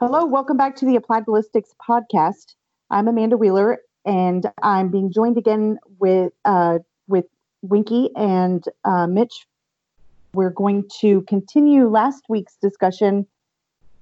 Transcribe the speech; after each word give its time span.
Hello, 0.00 0.24
welcome 0.24 0.56
back 0.56 0.76
to 0.76 0.86
the 0.86 0.96
Applied 0.96 1.26
Ballistics 1.26 1.74
podcast. 1.86 2.54
I'm 2.90 3.06
Amanda 3.06 3.36
Wheeler, 3.36 3.80
and 4.06 4.50
I'm 4.62 4.90
being 4.90 5.12
joined 5.12 5.36
again 5.36 5.78
with 5.98 6.32
uh, 6.46 6.78
with 7.06 7.26
Winky 7.60 8.08
and 8.16 8.64
uh, 8.86 9.06
Mitch. 9.06 9.46
We're 10.32 10.52
going 10.52 10.88
to 11.00 11.20
continue 11.28 11.86
last 11.86 12.22
week's 12.30 12.56
discussion 12.62 13.26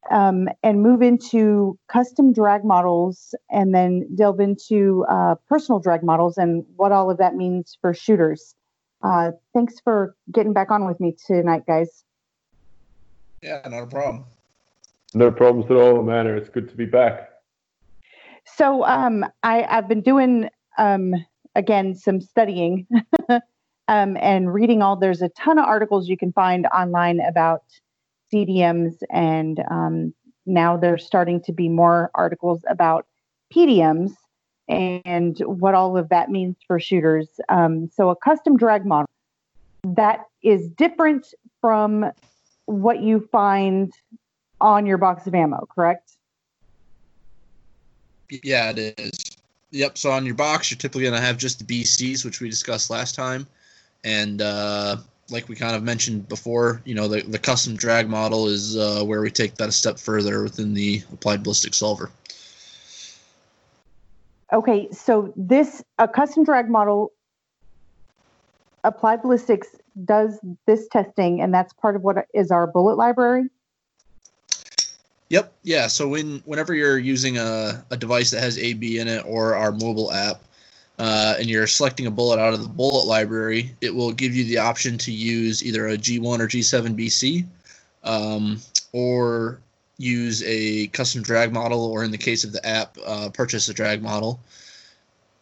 um, 0.08 0.46
and 0.62 0.84
move 0.84 1.02
into 1.02 1.76
custom 1.88 2.32
drag 2.32 2.64
models, 2.64 3.34
and 3.50 3.74
then 3.74 4.06
delve 4.14 4.38
into 4.38 5.04
uh, 5.10 5.34
personal 5.48 5.80
drag 5.80 6.04
models 6.04 6.38
and 6.38 6.64
what 6.76 6.92
all 6.92 7.10
of 7.10 7.18
that 7.18 7.34
means 7.34 7.76
for 7.80 7.92
shooters. 7.92 8.54
Uh, 9.02 9.32
thanks 9.52 9.80
for 9.80 10.14
getting 10.32 10.52
back 10.52 10.70
on 10.70 10.86
with 10.86 11.00
me 11.00 11.16
tonight, 11.26 11.66
guys. 11.66 12.04
Yeah, 13.42 13.66
not 13.66 13.82
a 13.82 13.86
problem. 13.88 14.26
No 15.14 15.30
problems 15.30 15.70
at 15.70 15.76
all, 15.76 16.00
Amanda. 16.00 16.34
It's 16.34 16.48
good 16.48 16.68
to 16.68 16.76
be 16.76 16.84
back. 16.84 17.30
So 18.44 18.84
um, 18.84 19.24
I, 19.42 19.64
I've 19.64 19.88
been 19.88 20.00
doing 20.00 20.48
um, 20.78 21.14
again 21.54 21.94
some 21.94 22.20
studying 22.20 22.86
um, 23.88 24.16
and 24.20 24.52
reading 24.52 24.82
all. 24.82 24.96
There's 24.96 25.22
a 25.22 25.28
ton 25.30 25.58
of 25.58 25.64
articles 25.64 26.08
you 26.08 26.16
can 26.16 26.32
find 26.32 26.66
online 26.66 27.20
about 27.20 27.62
CDMs, 28.32 28.94
and 29.10 29.62
um, 29.70 30.14
now 30.46 30.76
there's 30.76 31.04
starting 31.04 31.40
to 31.42 31.52
be 31.52 31.68
more 31.68 32.10
articles 32.14 32.62
about 32.68 33.06
PDMs 33.54 34.12
and 34.68 35.38
what 35.40 35.74
all 35.74 35.96
of 35.96 36.10
that 36.10 36.30
means 36.30 36.56
for 36.66 36.78
shooters. 36.78 37.28
Um, 37.48 37.88
so 37.94 38.10
a 38.10 38.16
custom 38.16 38.56
drag 38.56 38.84
model 38.84 39.08
that 39.84 40.26
is 40.42 40.68
different 40.68 41.32
from 41.60 42.10
what 42.66 43.00
you 43.00 43.26
find 43.32 43.92
on 44.60 44.86
your 44.86 44.98
box 44.98 45.26
of 45.26 45.34
ammo, 45.34 45.66
correct? 45.74 46.12
Yeah, 48.30 48.70
it 48.70 48.94
is. 48.98 49.36
Yep. 49.70 49.98
So 49.98 50.10
on 50.10 50.24
your 50.24 50.34
box, 50.34 50.70
you're 50.70 50.78
typically 50.78 51.02
going 51.02 51.14
to 51.14 51.20
have 51.20 51.36
just 51.36 51.58
the 51.58 51.82
BCs, 51.82 52.24
which 52.24 52.40
we 52.40 52.48
discussed 52.48 52.90
last 52.90 53.14
time, 53.14 53.46
and 54.04 54.40
uh, 54.40 54.96
like 55.30 55.48
we 55.48 55.54
kind 55.54 55.76
of 55.76 55.82
mentioned 55.82 56.28
before, 56.28 56.80
you 56.84 56.94
know, 56.94 57.08
the, 57.08 57.22
the 57.22 57.38
custom 57.38 57.76
drag 57.76 58.08
model 58.08 58.46
is 58.46 58.76
uh, 58.76 59.02
where 59.04 59.20
we 59.20 59.30
take 59.30 59.56
that 59.56 59.68
a 59.68 59.72
step 59.72 59.98
further 59.98 60.42
within 60.42 60.74
the 60.74 61.02
applied 61.12 61.42
ballistic 61.42 61.74
solver. 61.74 62.10
Okay, 64.52 64.88
so 64.90 65.32
this 65.36 65.82
a 65.98 66.08
custom 66.08 66.44
drag 66.44 66.70
model 66.70 67.12
applied 68.84 69.20
ballistics 69.20 69.68
does 70.04 70.38
this 70.66 70.88
testing, 70.88 71.42
and 71.42 71.52
that's 71.52 71.72
part 71.74 71.96
of 71.96 72.02
what 72.02 72.26
is 72.32 72.50
our 72.50 72.66
bullet 72.66 72.96
library. 72.96 73.44
Yep. 75.30 75.52
Yeah. 75.62 75.86
So 75.88 76.08
when 76.08 76.42
whenever 76.46 76.74
you're 76.74 76.98
using 76.98 77.38
a, 77.38 77.84
a 77.90 77.96
device 77.96 78.30
that 78.30 78.40
has 78.40 78.58
AB 78.58 78.98
in 78.98 79.08
it 79.08 79.24
or 79.26 79.54
our 79.54 79.72
mobile 79.72 80.10
app, 80.10 80.40
uh, 80.98 81.36
and 81.38 81.48
you're 81.48 81.66
selecting 81.66 82.06
a 82.06 82.10
bullet 82.10 82.40
out 82.40 82.54
of 82.54 82.62
the 82.62 82.68
bullet 82.68 83.04
library, 83.06 83.74
it 83.80 83.94
will 83.94 84.12
give 84.12 84.34
you 84.34 84.44
the 84.44 84.58
option 84.58 84.98
to 84.98 85.12
use 85.12 85.64
either 85.64 85.88
a 85.88 85.96
G1 85.96 86.40
or 86.40 86.48
G7 86.48 86.98
BC, 86.98 87.46
um, 88.04 88.60
or 88.92 89.60
use 89.98 90.42
a 90.44 90.88
custom 90.88 91.22
drag 91.22 91.52
model, 91.52 91.84
or 91.84 92.04
in 92.04 92.10
the 92.10 92.18
case 92.18 92.42
of 92.42 92.52
the 92.52 92.66
app, 92.66 92.96
uh, 93.06 93.28
purchase 93.28 93.68
a 93.68 93.74
drag 93.74 94.02
model, 94.02 94.40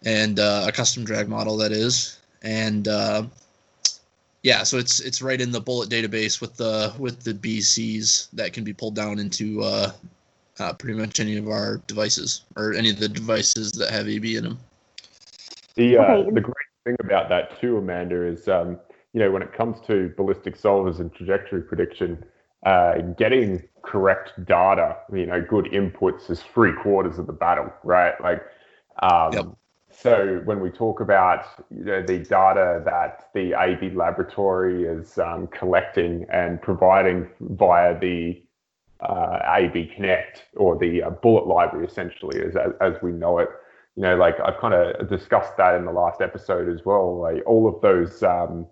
and 0.05 0.41
uh, 0.41 0.65
a 0.69 0.73
custom 0.73 1.05
drag 1.05 1.29
model 1.29 1.57
that 1.57 1.73
is, 1.73 2.19
and 2.43 2.89
uh, 2.89 3.23
yeah, 4.47 4.63
so 4.63 4.79
it's 4.79 5.01
it's 5.01 5.21
right 5.21 5.41
in 5.41 5.51
the 5.51 5.61
bullet 5.61 5.91
database 5.91 6.41
with 6.41 6.57
the 6.57 6.95
with 7.01 7.25
the 7.25 7.35
BCs 7.35 8.29
that 8.33 8.53
can 8.53 8.63
be 8.63 8.73
pulled 8.73 8.95
down 8.95 9.19
into 9.19 9.61
uh, 9.61 9.91
uh, 10.61 10.73
pretty 10.75 10.97
much 10.97 11.19
any 11.19 11.37
of 11.37 11.49
our 11.49 11.79
devices 11.89 12.45
or 12.55 12.73
any 12.73 12.91
of 12.91 13.01
the 13.01 13.09
devices 13.09 13.73
that 13.73 13.91
have 13.91 14.09
AB 14.09 14.37
in 14.37 14.45
them. 14.45 14.59
The 15.75 15.99
uh, 15.99 16.03
okay. 16.03 16.31
the 16.31 16.41
great 16.41 16.55
thing 16.85 16.95
about 17.01 17.29
that 17.29 17.61
too, 17.61 17.79
Amanda, 17.79 18.23
is 18.23 18.47
um, 18.47 18.79
you 19.13 19.19
know 19.19 19.33
when 19.33 19.43
it 19.43 19.53
comes 19.53 19.85
to 19.89 20.15
ballistic 20.17 20.57
solvers 20.57 21.01
and 21.01 21.13
trajectory 21.13 21.63
prediction, 21.63 22.25
uh, 22.65 22.99
getting 23.19 23.65
correct 23.83 24.31
data, 24.45 24.97
you 25.13 25.27
know, 25.27 25.41
good 25.43 25.65
inputs 25.73 26.31
is 26.31 26.41
three 26.55 26.73
quarters 26.73 27.19
of 27.19 27.27
the 27.27 27.33
battle, 27.33 27.73
right? 27.83 28.15
Like, 28.21 28.43
um, 29.03 29.33
yep. 29.33 29.47
So 29.99 30.43
when 30.45 30.61
we 30.61 30.69
talk 30.69 31.01
about 31.01 31.47
you 31.71 31.85
know, 31.85 32.03
the 32.03 32.19
data 32.19 32.83
that 32.85 33.31
the 33.33 33.59
AB 33.59 33.95
laboratory 33.97 34.85
is 34.85 35.17
um, 35.17 35.47
collecting 35.47 36.27
and 36.31 36.61
providing 36.61 37.31
via 37.41 37.99
the 37.99 38.43
uh, 39.01 39.39
AB 39.57 39.93
Connect 39.97 40.45
or 40.55 40.77
the 40.77 41.03
uh, 41.03 41.11
Bullet 41.11 41.47
Library, 41.47 41.87
essentially, 41.87 42.43
as, 42.43 42.57
as 42.83 43.01
we 43.03 43.11
know 43.11 43.39
it, 43.39 43.49
you 43.97 44.03
know, 44.03 44.17
like 44.17 44.35
I've 44.45 44.61
kind 44.61 44.75
of 44.75 45.09
discussed 45.09 45.57
that 45.57 45.75
in 45.77 45.87
the 45.87 45.93
last 45.93 46.21
episode 46.21 46.69
as 46.69 46.85
well. 46.85 47.19
Like 47.19 47.43
all 47.47 47.67
of 47.67 47.81
those, 47.81 48.23
um, 48.23 48.67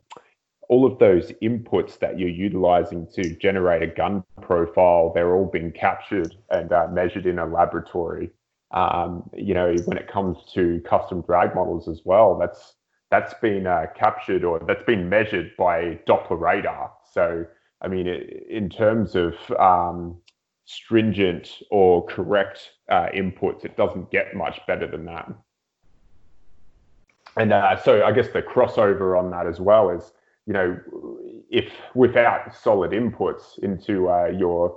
all 0.68 0.84
of 0.84 0.98
those 0.98 1.32
inputs 1.42 1.98
that 2.00 2.18
you're 2.18 2.28
utilizing 2.28 3.06
to 3.14 3.34
generate 3.36 3.82
a 3.82 3.86
gun 3.86 4.22
profile, 4.42 5.10
they're 5.14 5.34
all 5.34 5.46
being 5.46 5.72
captured 5.72 6.36
and 6.50 6.70
uh, 6.70 6.86
measured 6.92 7.24
in 7.24 7.38
a 7.38 7.46
laboratory 7.46 8.30
um, 8.74 9.30
you 9.32 9.54
know, 9.54 9.74
when 9.86 9.96
it 9.96 10.08
comes 10.08 10.38
to 10.52 10.82
custom 10.84 11.22
drag 11.22 11.54
models 11.54 11.88
as 11.88 12.02
well, 12.04 12.36
that's 12.36 12.74
that's 13.10 13.32
been 13.34 13.66
uh, 13.66 13.86
captured 13.96 14.42
or 14.44 14.58
that's 14.66 14.82
been 14.82 15.08
measured 15.08 15.52
by 15.56 16.00
Doppler 16.08 16.40
radar. 16.40 16.90
So, 17.12 17.46
I 17.80 17.88
mean, 17.88 18.08
in 18.08 18.68
terms 18.68 19.14
of 19.14 19.34
um, 19.58 20.16
stringent 20.64 21.62
or 21.70 22.04
correct 22.06 22.72
uh, 22.88 23.06
inputs, 23.14 23.64
it 23.64 23.76
doesn't 23.76 24.10
get 24.10 24.34
much 24.34 24.60
better 24.66 24.90
than 24.90 25.04
that. 25.04 25.32
And 27.36 27.52
uh, 27.52 27.80
so, 27.80 28.04
I 28.04 28.10
guess 28.10 28.28
the 28.32 28.42
crossover 28.42 29.16
on 29.16 29.30
that 29.30 29.46
as 29.46 29.60
well 29.60 29.90
is, 29.90 30.12
you 30.46 30.52
know, 30.52 30.76
if 31.48 31.72
without 31.94 32.52
solid 32.56 32.90
inputs 32.90 33.56
into 33.60 34.10
uh, 34.10 34.26
your 34.36 34.76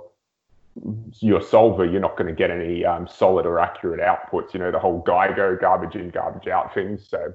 your 1.20 1.40
solver, 1.40 1.84
you're 1.84 2.00
not 2.00 2.16
going 2.16 2.28
to 2.28 2.34
get 2.34 2.50
any 2.50 2.84
um, 2.84 3.08
solid 3.08 3.46
or 3.46 3.58
accurate 3.58 4.00
outputs. 4.00 4.52
You 4.54 4.60
know, 4.60 4.70
the 4.70 4.78
whole 4.78 5.02
GIGO 5.04 5.60
garbage 5.60 5.94
in, 5.94 6.10
garbage 6.10 6.48
out 6.48 6.74
things. 6.74 7.08
So. 7.08 7.34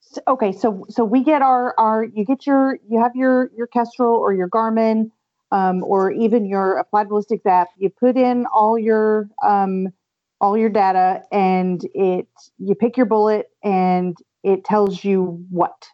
so. 0.00 0.20
okay, 0.28 0.52
so 0.52 0.84
so 0.88 1.04
we 1.04 1.22
get 1.24 1.42
our 1.42 1.74
our 1.78 2.04
you 2.04 2.24
get 2.24 2.46
your 2.46 2.78
you 2.88 3.00
have 3.00 3.14
your 3.14 3.50
your 3.56 3.66
Kestrel 3.66 4.14
or 4.14 4.32
your 4.34 4.48
Garmin, 4.48 5.10
um, 5.52 5.82
or 5.84 6.10
even 6.12 6.46
your 6.46 6.78
Applied 6.78 7.08
Ballistics 7.08 7.46
app. 7.46 7.68
You 7.76 7.90
put 7.90 8.16
in 8.16 8.46
all 8.46 8.78
your 8.78 9.28
um, 9.42 9.88
all 10.40 10.56
your 10.56 10.70
data, 10.70 11.22
and 11.32 11.84
it 11.94 12.28
you 12.58 12.74
pick 12.74 12.96
your 12.96 13.06
bullet, 13.06 13.50
and 13.62 14.16
it 14.42 14.64
tells 14.64 15.04
you 15.04 15.44
what 15.50 15.88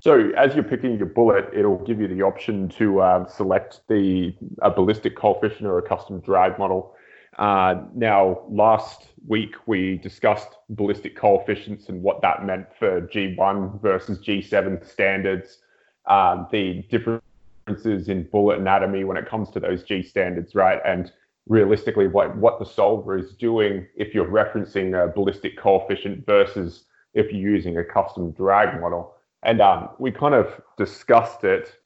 so 0.00 0.30
as 0.36 0.54
you're 0.54 0.64
picking 0.64 0.96
your 0.96 1.06
bullet, 1.06 1.48
it'll 1.52 1.84
give 1.84 2.00
you 2.00 2.06
the 2.06 2.22
option 2.22 2.68
to 2.70 3.02
um, 3.02 3.26
select 3.28 3.80
the 3.88 4.34
a 4.62 4.70
ballistic 4.70 5.16
coefficient 5.16 5.66
or 5.66 5.78
a 5.78 5.82
custom 5.82 6.20
drag 6.20 6.58
model. 6.58 6.94
Uh, 7.38 7.82
now, 7.94 8.42
last 8.48 9.08
week 9.26 9.54
we 9.66 9.98
discussed 9.98 10.48
ballistic 10.70 11.16
coefficients 11.16 11.88
and 11.88 12.02
what 12.02 12.20
that 12.22 12.44
meant 12.44 12.66
for 12.78 13.02
G1 13.02 13.80
versus 13.80 14.18
G7 14.18 14.84
standards, 14.84 15.58
um, 16.06 16.48
the 16.50 16.82
differences 16.90 18.08
in 18.08 18.24
bullet 18.24 18.58
anatomy 18.58 19.04
when 19.04 19.16
it 19.16 19.28
comes 19.28 19.50
to 19.50 19.60
those 19.60 19.84
G 19.84 20.02
standards, 20.02 20.54
right? 20.54 20.80
And 20.84 21.12
realistically, 21.48 22.08
what, 22.08 22.36
what 22.36 22.58
the 22.58 22.66
solver 22.66 23.16
is 23.16 23.32
doing 23.34 23.86
if 23.96 24.14
you're 24.14 24.26
referencing 24.26 25.00
a 25.00 25.08
ballistic 25.08 25.56
coefficient 25.56 26.26
versus 26.26 26.84
if 27.14 27.32
you're 27.32 27.52
using 27.52 27.78
a 27.78 27.84
custom 27.84 28.32
drag 28.32 28.80
model. 28.80 29.14
And 29.42 29.60
um, 29.60 29.90
we 29.98 30.10
kind 30.10 30.34
of 30.34 30.60
discussed 30.76 31.44
it 31.44 31.78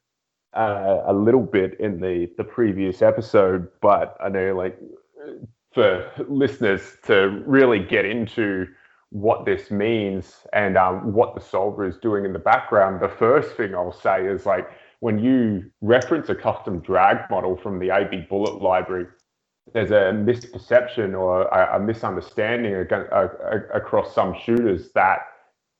uh, 0.54 1.02
a 1.06 1.12
little 1.12 1.42
bit 1.42 1.78
in 1.80 2.00
the 2.00 2.30
the 2.36 2.44
previous 2.44 3.02
episode, 3.02 3.68
but 3.80 4.16
I 4.22 4.28
know 4.28 4.54
like 4.54 4.78
for 5.72 6.10
listeners 6.28 6.96
to 7.04 7.42
really 7.46 7.78
get 7.78 8.04
into 8.04 8.66
what 9.10 9.44
this 9.44 9.70
means 9.70 10.46
and 10.52 10.76
um, 10.76 11.12
what 11.12 11.34
the 11.34 11.40
solver 11.40 11.86
is 11.86 11.96
doing 11.98 12.24
in 12.24 12.32
the 12.32 12.38
background, 12.38 13.00
the 13.00 13.08
first 13.08 13.56
thing 13.56 13.74
I'll 13.74 13.92
say 13.92 14.26
is 14.26 14.46
like 14.46 14.68
when 15.00 15.18
you 15.18 15.70
reference 15.80 16.28
a 16.28 16.34
custom 16.34 16.80
drag 16.80 17.30
model 17.30 17.56
from 17.56 17.78
the 17.78 17.90
AB 17.90 18.26
Bullet 18.28 18.62
library, 18.62 19.06
there's 19.72 19.90
a 19.90 20.12
misperception 20.12 21.18
or 21.18 21.42
a, 21.42 21.76
a 21.76 21.80
misunderstanding 21.80 22.74
across 23.74 24.14
some 24.14 24.34
shooters 24.44 24.92
that 24.94 25.20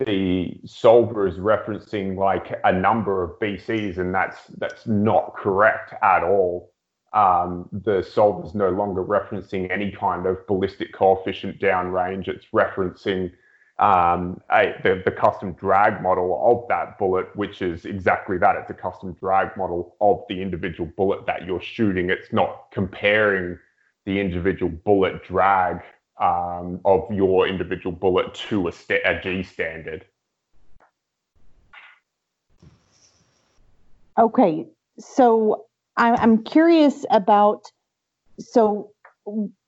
the 0.06 0.60
solver 0.64 1.26
is 1.26 1.37
referencing 1.37 2.16
like 2.16 2.58
a 2.64 2.72
number 2.72 3.22
of 3.22 3.38
BCs, 3.40 3.99
and 3.99 4.14
that's 4.14 4.38
that's 4.58 4.87
not 4.87 5.34
correct 5.37 5.94
at 6.02 6.22
all. 6.22 6.72
Um, 7.12 7.69
the 7.72 8.02
solver 8.02 8.46
is 8.46 8.54
no 8.54 8.70
longer 8.70 9.04
referencing 9.04 9.70
any 9.70 9.93
kind 9.93 10.26
of 10.26 10.46
ballistic 10.46 10.93
coefficient 10.93 11.60
downrange. 11.60 12.28
It's 12.28 12.46
referencing 12.54 13.32
um, 13.78 14.40
a, 14.50 14.75
the, 14.82 15.02
the 15.04 15.10
custom 15.10 15.52
drag 15.54 16.02
model 16.02 16.40
of 16.44 16.69
that 16.69 16.99
bullet, 16.99 17.34
which 17.34 17.62
is 17.62 17.84
exactly 17.84 18.38
that. 18.38 18.56
It's 18.56 18.70
a 18.70 18.75
custom 18.75 19.14
drag 19.20 19.56
model 19.56 19.96
of 20.00 20.22
the 20.28 20.40
individual 20.40 20.90
bullet 20.96 21.26
that 21.26 21.44
you're 21.44 21.60
shooting. 21.60 22.08
It's 22.08 22.32
not 22.32 22.66
comparing 22.72 23.58
the 24.06 24.20
individual 24.20 24.70
bullet 24.84 25.25
drag 25.25 25.81
um, 26.20 26.81
of 26.85 27.11
your 27.11 27.49
individual 27.49 27.94
bullet 27.94 28.35
to 28.35 28.69
a, 28.69 28.73
st- 28.73 29.03
a 29.05 29.20
G 29.20 29.43
standard. 29.43 30.05
Okay, 34.19 34.67
so 34.99 35.67
I'm 35.97 36.43
curious 36.44 37.05
about 37.11 37.70
so 38.38 38.91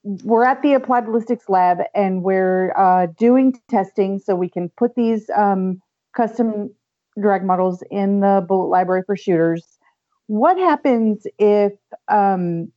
we're 0.02 0.44
at 0.44 0.62
the 0.62 0.74
applied 0.74 1.06
ballistics 1.06 1.48
lab 1.48 1.78
and 1.94 2.22
we're 2.22 2.76
uh, 2.76 3.06
doing 3.18 3.58
testing 3.68 4.18
so 4.18 4.34
we 4.34 4.48
can 4.48 4.68
put 4.76 4.94
these 4.94 5.30
um, 5.34 5.80
custom 6.14 6.70
drag 7.20 7.44
models 7.44 7.82
in 7.90 8.20
the 8.20 8.44
bullet 8.46 8.66
library 8.66 9.02
for 9.06 9.16
shooters. 9.16 9.78
What 10.26 10.58
happens 10.58 11.26
if 11.38 11.72
um, 12.08 12.72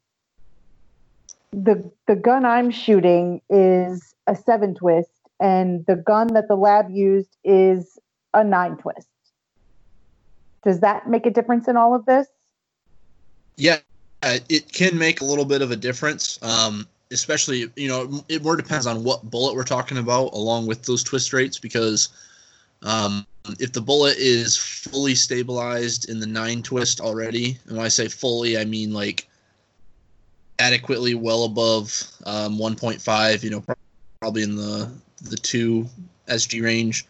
the 1.52 1.92
the 2.08 2.16
gun 2.16 2.46
I'm 2.46 2.72
shooting 2.72 3.42
is 3.50 4.14
a 4.28 4.36
seven 4.36 4.76
twist 4.76 5.10
and 5.40 5.86
the 5.86 5.96
gun 5.96 6.28
that 6.34 6.48
the 6.48 6.56
lab 6.56 6.90
used 6.90 7.38
is 7.44 7.98
a 8.34 8.44
nine 8.44 8.78
twist? 8.78 9.08
Does 10.64 10.80
that 10.82 11.10
make 11.10 11.26
a 11.26 11.32
difference 11.32 11.68
in 11.68 11.78
all 11.78 11.96
of 11.96 12.06
this? 12.06 12.28
Yeah, 13.56 13.78
it 14.24 14.72
can 14.74 14.98
make 14.98 15.22
a 15.22 15.26
little 15.26 15.46
bit 15.46 15.62
of 15.62 15.72
a 15.72 15.76
difference. 15.76 16.40
Um, 16.42 16.88
especially, 17.12 17.72
you 17.76 17.88
know, 17.88 18.24
it 18.28 18.44
more 18.44 18.56
depends 18.56 18.86
on 18.86 19.04
what 19.04 19.30
bullet 19.30 19.56
we're 19.56 19.64
talking 19.64 19.98
about, 19.98 20.34
along 20.34 20.68
with 20.68 20.84
those 20.84 21.04
twist 21.04 21.32
rates, 21.34 21.58
because 21.58 22.10
um, 22.84 23.26
if 23.60 23.72
the 23.74 23.82
bullet 23.82 24.18
is 24.18 24.58
fully 24.58 25.16
stabilized 25.16 26.10
in 26.10 26.20
the 26.20 26.28
nine 26.28 26.62
twist 26.62 27.00
already, 27.00 27.58
and 27.68 27.78
when 27.78 27.86
I 27.86 27.90
say 27.90 28.08
fully, 28.08 28.58
I 28.58 28.66
mean 28.66 28.94
like 28.94 29.28
adequately 30.60 31.16
well 31.16 31.46
above 31.46 32.04
um, 32.26 32.58
1.5, 32.58 33.44
you 33.44 33.50
know, 33.50 33.64
probably 34.20 34.44
in 34.44 34.56
the 34.56 34.92
the 35.24 35.38
two 35.38 35.88
SG 36.28 36.64
range. 36.64 37.06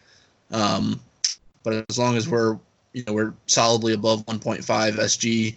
Um, 0.50 1.00
but 1.62 1.84
as 1.90 1.98
long 1.98 2.16
as 2.16 2.28
we're 2.28 2.58
you 2.92 3.04
know 3.06 3.12
we're 3.12 3.34
solidly 3.46 3.92
above 3.92 4.24
1.5 4.26 4.64
SG, 4.64 5.56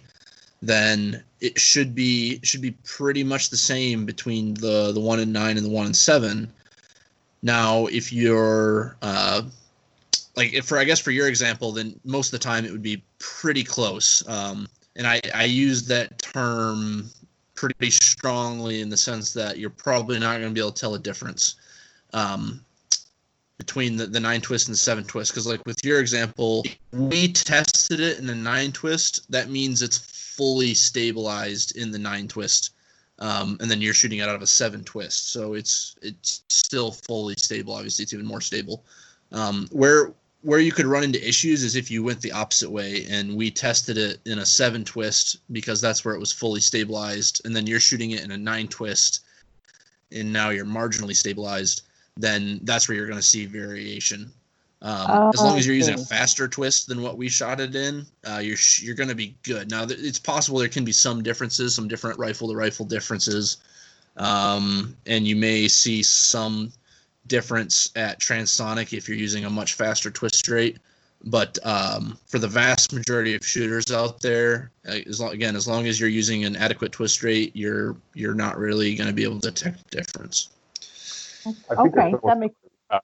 then 0.60 1.22
it 1.40 1.58
should 1.58 1.94
be 1.94 2.40
should 2.42 2.60
be 2.60 2.72
pretty 2.84 3.24
much 3.24 3.50
the 3.50 3.56
same 3.56 4.06
between 4.06 4.54
the 4.54 4.92
the 4.92 5.00
one 5.00 5.20
and 5.20 5.32
nine 5.32 5.56
and 5.56 5.66
the 5.66 5.70
one 5.70 5.86
and 5.86 5.96
seven. 5.96 6.52
Now, 7.42 7.86
if 7.86 8.12
you're 8.12 8.96
uh, 9.02 9.42
like 10.36 10.52
if 10.52 10.66
for 10.66 10.78
I 10.78 10.84
guess 10.84 11.00
for 11.00 11.10
your 11.10 11.28
example, 11.28 11.72
then 11.72 11.98
most 12.04 12.32
of 12.32 12.32
the 12.32 12.44
time 12.44 12.64
it 12.64 12.70
would 12.70 12.82
be 12.82 13.02
pretty 13.18 13.64
close. 13.64 14.26
Um, 14.28 14.68
and 14.96 15.06
I 15.06 15.20
I 15.34 15.44
use 15.44 15.86
that 15.88 16.18
term 16.18 17.10
pretty 17.62 17.90
strongly 17.90 18.80
in 18.80 18.88
the 18.88 18.96
sense 18.96 19.32
that 19.32 19.58
you're 19.58 19.70
probably 19.70 20.18
not 20.18 20.38
going 20.38 20.48
to 20.48 20.54
be 20.54 20.60
able 20.60 20.72
to 20.72 20.80
tell 20.80 20.94
a 20.94 20.98
difference. 20.98 21.56
Um, 22.12 22.64
between 23.58 23.96
the, 23.96 24.06
the 24.06 24.18
nine 24.18 24.40
twist 24.40 24.66
and 24.66 24.74
the 24.74 24.78
seven 24.78 25.04
twist. 25.04 25.30
Because 25.30 25.46
like 25.46 25.64
with 25.66 25.84
your 25.84 26.00
example 26.00 26.64
we 26.90 27.32
tested 27.32 28.00
it 28.00 28.18
in 28.18 28.26
the 28.26 28.34
nine 28.34 28.72
twist 28.72 29.30
that 29.30 29.50
means 29.50 29.82
it's 29.82 29.98
fully 29.98 30.74
stabilized 30.74 31.76
in 31.76 31.92
the 31.92 31.98
nine 31.98 32.26
twist 32.26 32.70
um, 33.20 33.56
and 33.60 33.70
then 33.70 33.80
you're 33.80 33.94
shooting 33.94 34.18
it 34.18 34.28
out 34.28 34.34
of 34.34 34.42
a 34.42 34.46
seven 34.48 34.82
twist. 34.82 35.32
So 35.32 35.54
it's 35.54 35.96
it's 36.02 36.42
still 36.48 36.90
fully 36.90 37.36
stable. 37.36 37.74
Obviously 37.74 38.02
it's 38.02 38.12
even 38.12 38.26
more 38.26 38.40
stable. 38.40 38.84
Um, 39.30 39.68
where 39.70 40.12
where 40.42 40.58
you 40.58 40.72
could 40.72 40.86
run 40.86 41.04
into 41.04 41.26
issues 41.26 41.62
is 41.62 41.76
if 41.76 41.90
you 41.90 42.02
went 42.02 42.20
the 42.20 42.32
opposite 42.32 42.70
way 42.70 43.06
and 43.08 43.36
we 43.36 43.50
tested 43.50 43.96
it 43.96 44.18
in 44.26 44.40
a 44.40 44.46
seven 44.46 44.84
twist 44.84 45.38
because 45.52 45.80
that's 45.80 46.04
where 46.04 46.14
it 46.14 46.20
was 46.20 46.32
fully 46.32 46.60
stabilized 46.60 47.42
and 47.44 47.54
then 47.54 47.66
you're 47.66 47.80
shooting 47.80 48.10
it 48.10 48.24
in 48.24 48.32
a 48.32 48.36
nine 48.36 48.68
twist 48.68 49.20
and 50.10 50.32
now 50.32 50.50
you're 50.50 50.64
marginally 50.64 51.16
stabilized 51.16 51.82
then 52.16 52.60
that's 52.64 52.88
where 52.88 52.96
you're 52.96 53.06
going 53.06 53.18
to 53.18 53.26
see 53.26 53.46
variation. 53.46 54.30
Um, 54.82 55.06
oh, 55.08 55.28
as 55.28 55.40
long 55.40 55.58
as 55.58 55.66
you're 55.66 55.76
using 55.76 55.94
a 55.94 56.04
faster 56.04 56.48
twist 56.48 56.88
than 56.88 57.02
what 57.02 57.16
we 57.16 57.28
shot 57.28 57.60
it 57.60 57.74
in, 57.76 58.04
uh, 58.28 58.38
you're 58.38 58.58
you're 58.80 58.96
going 58.96 59.08
to 59.08 59.14
be 59.14 59.36
good. 59.44 59.70
Now, 59.70 59.84
it's 59.88 60.18
possible 60.18 60.58
there 60.58 60.68
can 60.68 60.84
be 60.84 60.92
some 60.92 61.22
differences, 61.22 61.74
some 61.74 61.86
different 61.86 62.18
rifle 62.18 62.48
to 62.48 62.56
rifle 62.56 62.84
differences, 62.84 63.58
um, 64.16 64.96
and 65.06 65.26
you 65.26 65.36
may 65.36 65.68
see 65.68 66.02
some 66.02 66.72
difference 67.32 67.90
at 67.96 68.20
transonic 68.20 68.92
if 68.92 69.08
you're 69.08 69.16
using 69.16 69.46
a 69.46 69.50
much 69.50 69.72
faster 69.72 70.10
twist 70.10 70.46
rate. 70.48 70.76
But 71.24 71.58
um, 71.64 72.18
for 72.26 72.38
the 72.38 72.46
vast 72.46 72.92
majority 72.92 73.34
of 73.34 73.46
shooters 73.46 73.90
out 73.90 74.20
there, 74.20 74.70
as 74.84 75.18
long, 75.18 75.32
again, 75.32 75.56
as 75.56 75.66
long 75.66 75.86
as 75.86 75.98
you're 75.98 76.10
using 76.10 76.44
an 76.44 76.56
adequate 76.56 76.92
twist 76.92 77.22
rate, 77.22 77.52
you're 77.54 77.96
you're 78.12 78.34
not 78.34 78.58
really 78.58 78.94
going 78.96 79.06
to 79.06 79.14
be 79.14 79.24
able 79.24 79.40
to 79.40 79.50
detect 79.50 79.90
difference. 79.90 80.50
okay, 81.70 82.14
that 82.24 82.38
makes 82.38 82.56
uh, 82.90 82.98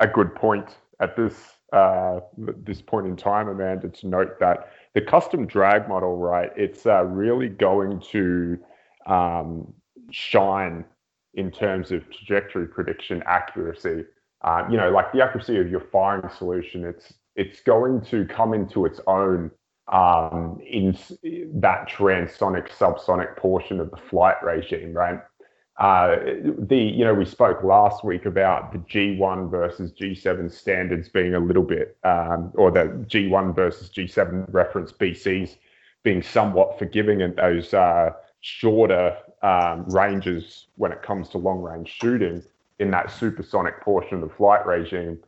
a 0.00 0.06
good 0.06 0.34
point 0.34 0.68
at 1.00 1.16
this 1.16 1.34
uh, 1.72 2.20
this 2.36 2.82
point 2.82 3.06
in 3.06 3.16
time, 3.16 3.48
Amanda, 3.48 3.88
to 3.88 4.06
note 4.06 4.38
that 4.40 4.72
the 4.94 5.00
custom 5.00 5.46
drag 5.46 5.88
model, 5.88 6.18
right? 6.18 6.50
It's 6.56 6.84
uh, 6.84 7.04
really 7.04 7.48
going 7.48 8.00
to 8.10 8.58
um, 9.06 9.72
shine 10.10 10.84
in 11.34 11.50
terms 11.50 11.90
of 11.90 12.02
trajectory 12.10 12.66
prediction 12.66 13.22
accuracy. 13.26 14.04
Uh, 14.42 14.66
you 14.70 14.76
know, 14.76 14.90
like 14.90 15.12
the 15.12 15.22
accuracy 15.22 15.58
of 15.58 15.70
your 15.70 15.80
firing 15.80 16.28
solution, 16.36 16.84
it's 16.84 17.12
it's 17.36 17.60
going 17.60 18.00
to 18.02 18.26
come 18.26 18.52
into 18.52 18.84
its 18.84 19.00
own 19.06 19.50
um, 19.88 20.60
in 20.66 20.96
that 21.54 21.88
transonic 21.88 22.68
subsonic 22.70 23.36
portion 23.36 23.80
of 23.80 23.90
the 23.90 23.96
flight 23.96 24.36
regime, 24.42 24.92
right? 24.92 25.20
Uh, 25.78 26.16
the 26.58 26.76
you 26.76 27.04
know 27.04 27.14
we 27.14 27.24
spoke 27.24 27.62
last 27.64 28.04
week 28.04 28.26
about 28.26 28.72
the 28.72 28.78
G1 28.78 29.50
versus 29.50 29.92
G7 29.92 30.52
standards 30.52 31.08
being 31.08 31.34
a 31.34 31.40
little 31.40 31.62
bit, 31.62 31.96
um, 32.04 32.52
or 32.54 32.70
the 32.70 33.04
G1 33.08 33.56
versus 33.56 33.90
G7 33.90 34.52
reference 34.52 34.92
BCs 34.92 35.56
being 36.02 36.22
somewhat 36.22 36.78
forgiving 36.78 37.22
at 37.22 37.36
those 37.36 37.72
uh, 37.72 38.10
shorter 38.40 39.16
um, 39.42 39.84
ranges 39.88 40.66
when 40.76 40.92
it 40.92 41.02
comes 41.02 41.28
to 41.30 41.38
long 41.38 41.60
range 41.60 41.88
shooting 41.88 42.42
in 42.78 42.90
that 42.90 43.10
supersonic 43.10 43.80
portion 43.80 44.22
of 44.22 44.28
the 44.28 44.34
flight 44.34 44.66
regime. 44.66 45.18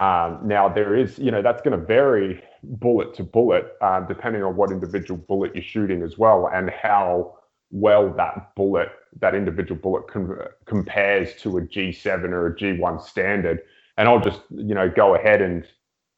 Um, 0.00 0.40
now 0.44 0.68
there 0.68 0.94
is, 0.96 1.18
you 1.18 1.30
know, 1.30 1.42
that's 1.42 1.60
going 1.62 1.78
to 1.78 1.84
vary 1.84 2.42
bullet 2.62 3.14
to 3.14 3.24
bullet, 3.24 3.72
uh, 3.80 4.00
depending 4.00 4.42
on 4.42 4.56
what 4.56 4.70
individual 4.70 5.18
bullet 5.28 5.54
you're 5.54 5.62
shooting 5.62 6.02
as 6.02 6.16
well, 6.16 6.48
and 6.52 6.70
how 6.70 7.36
well 7.70 8.12
that 8.14 8.54
bullet, 8.54 8.88
that 9.20 9.34
individual 9.34 9.80
bullet 9.80 10.08
com- 10.08 10.38
compares 10.64 11.34
to 11.42 11.58
a 11.58 11.62
G7 11.62 12.24
or 12.30 12.46
a 12.46 12.56
G1 12.56 13.02
standard. 13.02 13.60
And 13.98 14.08
I'll 14.08 14.20
just, 14.20 14.40
you 14.50 14.74
know, 14.74 14.88
go 14.88 15.14
ahead 15.14 15.42
and 15.42 15.66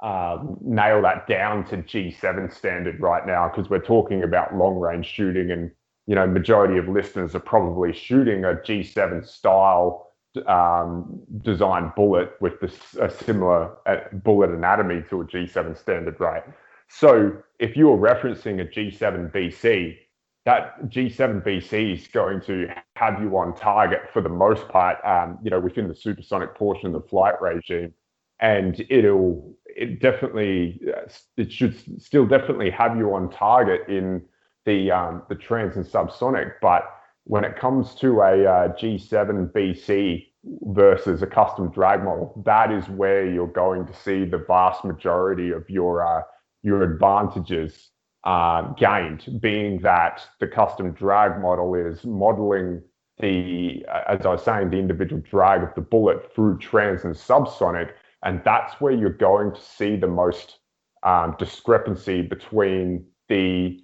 uh, 0.00 0.38
nail 0.60 1.02
that 1.02 1.26
down 1.26 1.64
to 1.66 1.78
G7 1.78 2.52
standard 2.52 3.00
right 3.00 3.26
now 3.26 3.48
because 3.48 3.68
we're 3.70 3.80
talking 3.80 4.22
about 4.22 4.54
long 4.54 4.78
range 4.78 5.06
shooting 5.06 5.50
and, 5.50 5.70
you 6.06 6.14
know, 6.14 6.26
majority 6.26 6.78
of 6.78 6.88
listeners 6.88 7.34
are 7.34 7.40
probably 7.40 7.92
shooting 7.92 8.44
a 8.44 8.54
G7 8.54 9.26
style 9.26 10.12
um, 10.46 11.20
design 11.42 11.92
bullet 11.96 12.32
with 12.40 12.60
this, 12.60 12.76
a 13.00 13.08
similar 13.08 13.70
bullet 14.12 14.50
anatomy 14.50 15.02
to 15.10 15.20
a 15.20 15.24
G7 15.24 15.76
standard, 15.78 16.18
right? 16.20 16.42
So 16.88 17.32
if 17.58 17.76
you're 17.76 17.96
referencing 17.96 18.60
a 18.60 18.64
G7 18.64 19.32
BC, 19.32 19.96
that 20.44 20.90
G7 20.90 21.42
BC 21.42 21.94
is 21.94 22.06
going 22.08 22.40
to 22.42 22.68
have 22.96 23.22
you 23.22 23.36
on 23.38 23.56
target 23.56 24.02
for 24.12 24.20
the 24.20 24.28
most 24.28 24.68
part, 24.68 24.98
um, 25.04 25.38
you 25.42 25.50
know, 25.50 25.60
within 25.60 25.88
the 25.88 25.94
supersonic 25.94 26.54
portion 26.54 26.88
of 26.88 26.92
the 26.92 27.08
flight 27.08 27.40
regime, 27.40 27.94
and 28.40 28.84
it'll 28.90 29.56
it 29.64 30.00
definitely 30.00 30.80
uh, 30.94 31.08
it 31.36 31.50
should 31.50 31.74
still 32.00 32.26
definitely 32.26 32.70
have 32.70 32.96
you 32.96 33.14
on 33.14 33.30
target 33.30 33.88
in 33.88 34.22
the 34.64 34.90
um, 34.90 35.22
the 35.28 35.34
trans 35.34 35.76
and 35.76 35.84
subsonic. 35.84 36.54
But 36.60 36.84
when 37.24 37.44
it 37.44 37.56
comes 37.56 37.94
to 37.96 38.20
a 38.20 38.46
uh, 38.46 38.68
G7 38.76 39.52
BC 39.52 40.26
versus 40.62 41.22
a 41.22 41.26
custom 41.26 41.70
drag 41.70 42.04
model, 42.04 42.42
that 42.44 42.70
is 42.70 42.88
where 42.88 43.26
you're 43.26 43.46
going 43.46 43.86
to 43.86 43.94
see 43.94 44.24
the 44.24 44.38
vast 44.38 44.84
majority 44.84 45.50
of 45.50 45.68
your 45.68 46.06
uh, 46.06 46.22
your 46.62 46.82
advantages 46.82 47.90
uh, 48.24 48.62
gained, 48.72 49.40
being 49.40 49.80
that 49.80 50.26
the 50.40 50.46
custom 50.46 50.92
drag 50.92 51.40
model 51.40 51.74
is 51.74 52.04
modeling 52.04 52.82
the, 53.18 53.84
uh, 53.88 54.02
as 54.08 54.26
I 54.26 54.30
was 54.30 54.42
saying, 54.42 54.70
the 54.70 54.78
individual 54.78 55.22
drag 55.30 55.62
of 55.62 55.74
the 55.74 55.82
bullet 55.82 56.34
through 56.34 56.58
trans 56.58 57.04
and 57.04 57.14
subsonic. 57.14 57.92
And 58.22 58.40
that's 58.44 58.80
where 58.80 58.92
you're 58.92 59.10
going 59.10 59.54
to 59.54 59.60
see 59.60 59.96
the 59.96 60.08
most 60.08 60.58
um, 61.02 61.36
discrepancy 61.38 62.22
between 62.22 63.04
the 63.28 63.80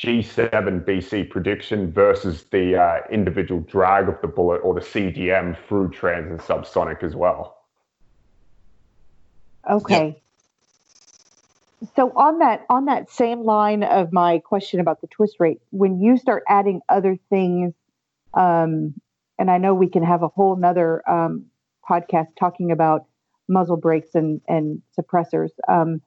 G7 0.00 0.84
BC 0.84 1.28
prediction 1.28 1.92
versus 1.92 2.44
the 2.44 2.76
uh, 2.80 3.00
individual 3.10 3.60
drag 3.60 4.08
of 4.08 4.20
the 4.22 4.28
bullet 4.28 4.58
or 4.58 4.74
the 4.74 4.80
CDM 4.80 5.56
through 5.68 5.90
trans 5.90 6.30
and 6.30 6.40
subsonic 6.40 7.02
as 7.02 7.14
well. 7.14 7.58
Okay. 9.68 10.22
So 11.96 12.12
on 12.16 12.38
that 12.38 12.64
on 12.70 12.86
that 12.86 13.10
same 13.10 13.44
line 13.44 13.82
of 13.82 14.12
my 14.12 14.38
question 14.38 14.80
about 14.80 15.00
the 15.02 15.06
twist 15.06 15.36
rate, 15.38 15.60
when 15.70 16.00
you 16.00 16.16
start 16.16 16.44
adding 16.48 16.80
other 16.88 17.18
things, 17.28 17.74
um, 18.34 18.94
and 19.38 19.50
I 19.50 19.58
know 19.58 19.74
we 19.74 19.88
can 19.88 20.02
have 20.02 20.22
a 20.22 20.28
whole 20.28 20.56
nother 20.56 21.02
um, 21.10 21.46
podcast 21.88 22.28
talking 22.38 22.70
about 22.70 23.04
muzzle 23.48 23.76
brakes 23.76 24.14
and 24.14 24.40
and 24.48 24.80
suppressors. 24.98 25.50
Um, 25.68 26.00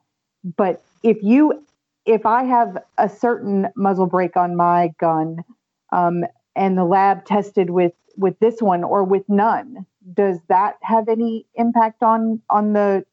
but 0.56 0.82
if 1.02 1.22
you 1.22 1.64
if 2.06 2.26
I 2.26 2.44
have 2.44 2.78
a 2.98 3.08
certain 3.08 3.68
muzzle 3.76 4.06
brake 4.06 4.36
on 4.36 4.56
my 4.56 4.92
gun, 4.98 5.44
um, 5.92 6.24
and 6.56 6.76
the 6.76 6.84
lab 6.84 7.24
tested 7.24 7.70
with 7.70 7.92
with 8.16 8.38
this 8.38 8.60
one 8.60 8.84
or 8.84 9.02
with 9.02 9.28
none, 9.28 9.86
does 10.12 10.38
that 10.48 10.76
have 10.82 11.08
any 11.08 11.46
impact 11.54 12.02
on 12.02 12.40
on 12.50 12.72
the 12.72 13.04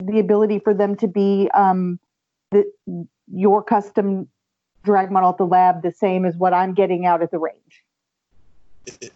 the 0.00 0.18
ability 0.18 0.58
for 0.60 0.72
them 0.72 0.96
to 0.96 1.08
be 1.08 1.50
um, 1.54 1.98
the, 2.50 2.70
your 3.32 3.62
custom 3.62 4.28
drag 4.84 5.10
model 5.10 5.30
at 5.30 5.38
the 5.38 5.46
lab 5.46 5.82
the 5.82 5.92
same 5.92 6.24
as 6.24 6.36
what 6.36 6.54
I'm 6.54 6.72
getting 6.72 7.04
out 7.04 7.22
at 7.22 7.30
the 7.30 7.38
range? 7.38 7.82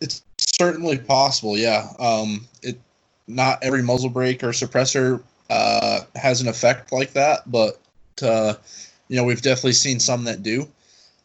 It's 0.00 0.22
certainly 0.36 0.98
possible, 0.98 1.56
yeah. 1.56 1.88
Um, 1.98 2.46
it 2.62 2.78
not 3.28 3.62
every 3.62 3.82
muzzle 3.82 4.10
brake 4.10 4.42
or 4.42 4.48
suppressor 4.48 5.22
uh, 5.48 6.00
has 6.16 6.40
an 6.40 6.48
effect 6.48 6.92
like 6.92 7.12
that, 7.12 7.50
but 7.50 7.80
uh, 8.22 8.54
you 9.08 9.16
know 9.16 9.24
we've 9.24 9.42
definitely 9.42 9.72
seen 9.72 10.00
some 10.00 10.24
that 10.24 10.42
do. 10.42 10.68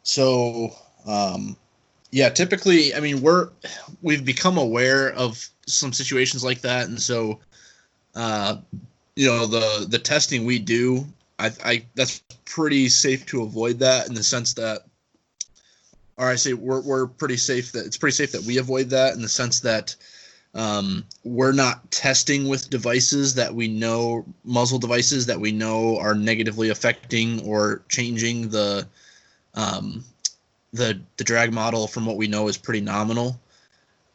So 0.03 0.71
um, 1.05 1.57
yeah, 2.11 2.29
typically, 2.29 2.93
I 2.93 2.99
mean 2.99 3.21
we're 3.21 3.49
we've 4.01 4.23
become 4.23 4.57
aware 4.57 5.11
of 5.13 5.49
some 5.65 5.93
situations 5.93 6.43
like 6.43 6.61
that, 6.61 6.87
and 6.87 7.01
so 7.01 7.39
uh, 8.15 8.57
you 9.15 9.27
know 9.27 9.45
the 9.45 9.87
the 9.89 9.99
testing 9.99 10.45
we 10.45 10.59
do, 10.59 11.05
I, 11.39 11.51
I 11.63 11.85
that's 11.95 12.19
pretty 12.45 12.89
safe 12.89 13.25
to 13.27 13.43
avoid 13.43 13.79
that 13.79 14.07
in 14.07 14.13
the 14.13 14.23
sense 14.23 14.53
that 14.53 14.83
or 16.17 16.27
I 16.27 16.35
say 16.35 16.53
we're, 16.53 16.81
we're 16.81 17.07
pretty 17.07 17.37
safe 17.37 17.71
that 17.73 17.85
it's 17.85 17.97
pretty 17.97 18.15
safe 18.15 18.31
that 18.31 18.43
we 18.43 18.57
avoid 18.57 18.89
that 18.89 19.15
in 19.15 19.21
the 19.21 19.29
sense 19.29 19.59
that 19.61 19.95
um, 20.57 21.05
we're 21.23 21.51
not 21.51 21.89
testing 21.91 22.47
with 22.47 22.69
devices 22.69 23.35
that 23.35 23.53
we 23.53 23.67
know 23.67 24.25
muzzle 24.43 24.79
devices 24.79 25.25
that 25.27 25.39
we 25.39 25.51
know 25.51 25.97
are 25.99 26.15
negatively 26.15 26.69
affecting 26.69 27.41
or 27.45 27.83
changing 27.89 28.49
the 28.49 28.87
um, 29.53 30.03
the 30.73 30.99
the 31.17 31.23
drag 31.23 31.53
model 31.53 31.87
from 31.87 32.05
what 32.05 32.17
we 32.17 32.27
know 32.27 32.47
is 32.47 32.57
pretty 32.57 32.81
nominal 32.81 33.39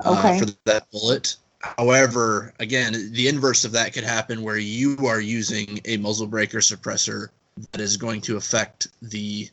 uh, 0.05 0.19
Okay. 0.19 0.41
for 0.41 0.47
that 0.65 0.91
bullet. 0.91 1.37
However, 1.61 2.53
again, 2.59 3.13
the 3.13 3.29
inverse 3.29 3.65
of 3.65 3.71
that 3.73 3.93
could 3.93 4.03
happen 4.03 4.43
where 4.43 4.59
you 4.59 4.97
are 5.07 5.21
using 5.21 5.81
a 5.85 5.97
muzzle 5.97 6.27
breaker 6.27 6.59
suppressor 6.59 7.29
that 7.71 7.81
is 7.81 7.97
going 7.97 8.21
to 8.23 8.37
affect 8.37 8.89
the 9.01 9.49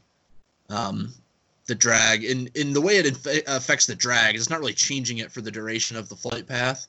um, 0.69 1.13
the 1.69 1.75
drag 1.75 2.25
in 2.25 2.49
in 2.55 2.73
the 2.73 2.81
way 2.81 2.97
it 2.97 3.05
inf- 3.05 3.43
affects 3.47 3.85
the 3.85 3.95
drag 3.95 4.35
it's 4.35 4.49
not 4.49 4.59
really 4.59 4.73
changing 4.73 5.19
it 5.19 5.31
for 5.31 5.39
the 5.39 5.51
duration 5.51 5.95
of 5.95 6.09
the 6.09 6.15
flight 6.15 6.45
path 6.45 6.87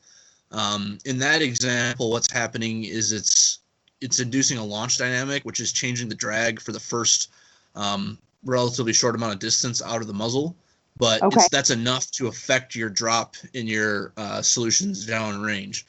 um, 0.51 0.99
in 1.05 1.19
that 1.19 1.43
example 1.43 2.11
what's 2.11 2.33
happening 2.33 2.85
is 2.85 3.13
it's 3.13 3.61
it's 4.01 4.19
inducing 4.19 4.59
a 4.59 4.65
launch 4.65 4.99
dynamic 4.99 5.45
which 5.45 5.61
is 5.61 5.71
changing 5.71 6.09
the 6.09 6.15
drag 6.15 6.61
for 6.61 6.73
the 6.73 6.81
first 6.81 7.31
um, 7.77 8.19
relatively 8.45 8.93
short 8.93 9.15
amount 9.15 9.35
of 9.35 9.39
distance 9.39 9.83
out 9.83 10.01
of 10.01 10.09
the 10.09 10.15
muzzle 10.15 10.57
but 10.99 11.23
Okay. 11.23 11.37
it's, 11.37 11.49
that's 11.51 11.71
enough 11.71 12.11
to 12.11 12.27
affect 12.27 12.75
your 12.75 12.91
drop 12.91 13.37
in 13.55 13.67
your 13.67 14.13
uh, 14.17 14.43
solutions 14.43 15.07
down 15.07 15.41
range 15.41 15.87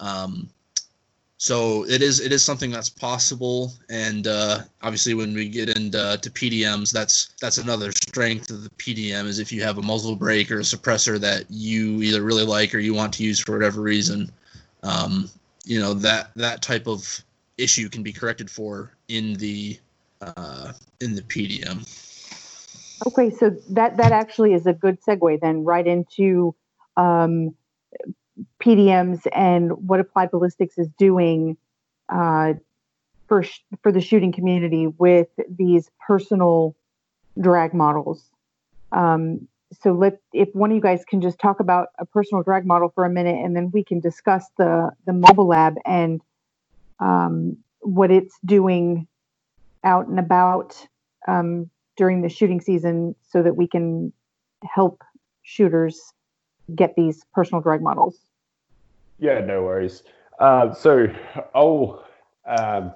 um, 0.00 0.48
so 1.38 1.84
it 1.86 2.02
is 2.02 2.20
it 2.20 2.32
is 2.32 2.42
something 2.42 2.70
that's 2.70 2.88
possible. 2.88 3.72
And 3.90 4.26
uh, 4.26 4.60
obviously 4.82 5.14
when 5.14 5.34
we 5.34 5.48
get 5.48 5.68
into 5.76 6.18
to 6.20 6.30
pdms 6.30 6.92
that's 6.92 7.34
that's 7.40 7.58
another 7.58 7.92
strength 7.92 8.50
of 8.50 8.64
the 8.64 8.70
pdm 8.70 9.26
is 9.26 9.38
if 9.38 9.52
you 9.52 9.62
have 9.62 9.78
a 9.78 9.82
muzzle 9.82 10.16
brake 10.16 10.50
or 10.50 10.58
a 10.58 10.62
suppressor 10.62 11.18
that 11.20 11.44
you 11.50 12.02
either 12.02 12.22
really 12.22 12.44
like 12.44 12.74
or 12.74 12.78
you 12.78 12.94
want 12.94 13.12
to 13.14 13.24
use 13.24 13.38
for 13.38 13.52
whatever 13.52 13.82
reason 13.82 14.30
um, 14.82 15.28
you 15.64 15.78
know 15.78 15.92
that 15.92 16.30
that 16.36 16.62
type 16.62 16.86
of 16.86 17.22
issue 17.58 17.88
can 17.88 18.02
be 18.02 18.12
corrected 18.12 18.50
for 18.50 18.92
in 19.08 19.34
the 19.34 19.78
uh, 20.20 20.72
in 21.00 21.14
the 21.14 21.22
pdm 21.22 21.84
Okay, 23.06 23.28
so 23.28 23.50
that 23.70 23.98
that 23.98 24.12
actually 24.12 24.54
is 24.54 24.66
a 24.66 24.72
good 24.72 24.98
segue 25.02 25.40
then 25.40 25.64
right 25.64 25.86
into 25.86 26.54
um, 26.96 27.54
PDMs 28.62 29.26
and 29.32 29.72
what 29.88 30.00
Applied 30.00 30.30
Ballistics 30.30 30.78
is 30.78 30.88
doing 30.98 31.56
uh, 32.08 32.54
for 33.28 33.42
sh- 33.42 33.60
for 33.82 33.90
the 33.92 34.00
shooting 34.00 34.32
community 34.32 34.86
with 34.86 35.28
these 35.48 35.90
personal 36.06 36.76
drag 37.40 37.74
models. 37.74 38.22
Um, 38.92 39.48
so 39.82 39.92
let 39.92 40.20
if 40.32 40.54
one 40.54 40.70
of 40.70 40.76
you 40.76 40.82
guys 40.82 41.04
can 41.08 41.20
just 41.20 41.38
talk 41.38 41.60
about 41.60 41.88
a 41.98 42.06
personal 42.06 42.42
drag 42.42 42.66
model 42.66 42.90
for 42.94 43.04
a 43.04 43.10
minute, 43.10 43.42
and 43.44 43.56
then 43.56 43.70
we 43.72 43.82
can 43.82 44.00
discuss 44.00 44.46
the 44.58 44.90
the 45.06 45.12
mobile 45.12 45.46
lab 45.46 45.76
and 45.84 46.20
um, 47.00 47.56
what 47.80 48.10
it's 48.10 48.38
doing 48.44 49.06
out 49.84 50.06
and 50.08 50.18
about. 50.18 50.86
Um, 51.26 51.70
during 51.96 52.22
the 52.22 52.28
shooting 52.28 52.60
season 52.60 53.14
so 53.28 53.42
that 53.42 53.56
we 53.56 53.66
can 53.66 54.12
help 54.62 55.02
shooters 55.42 56.12
get 56.74 56.94
these 56.96 57.24
personal 57.34 57.60
drag 57.60 57.80
models. 57.80 58.18
Yeah, 59.18 59.40
no 59.40 59.62
worries. 59.62 60.02
Uh, 60.38 60.74
so 60.74 61.06
I'll 61.54 62.04
um, 62.46 62.92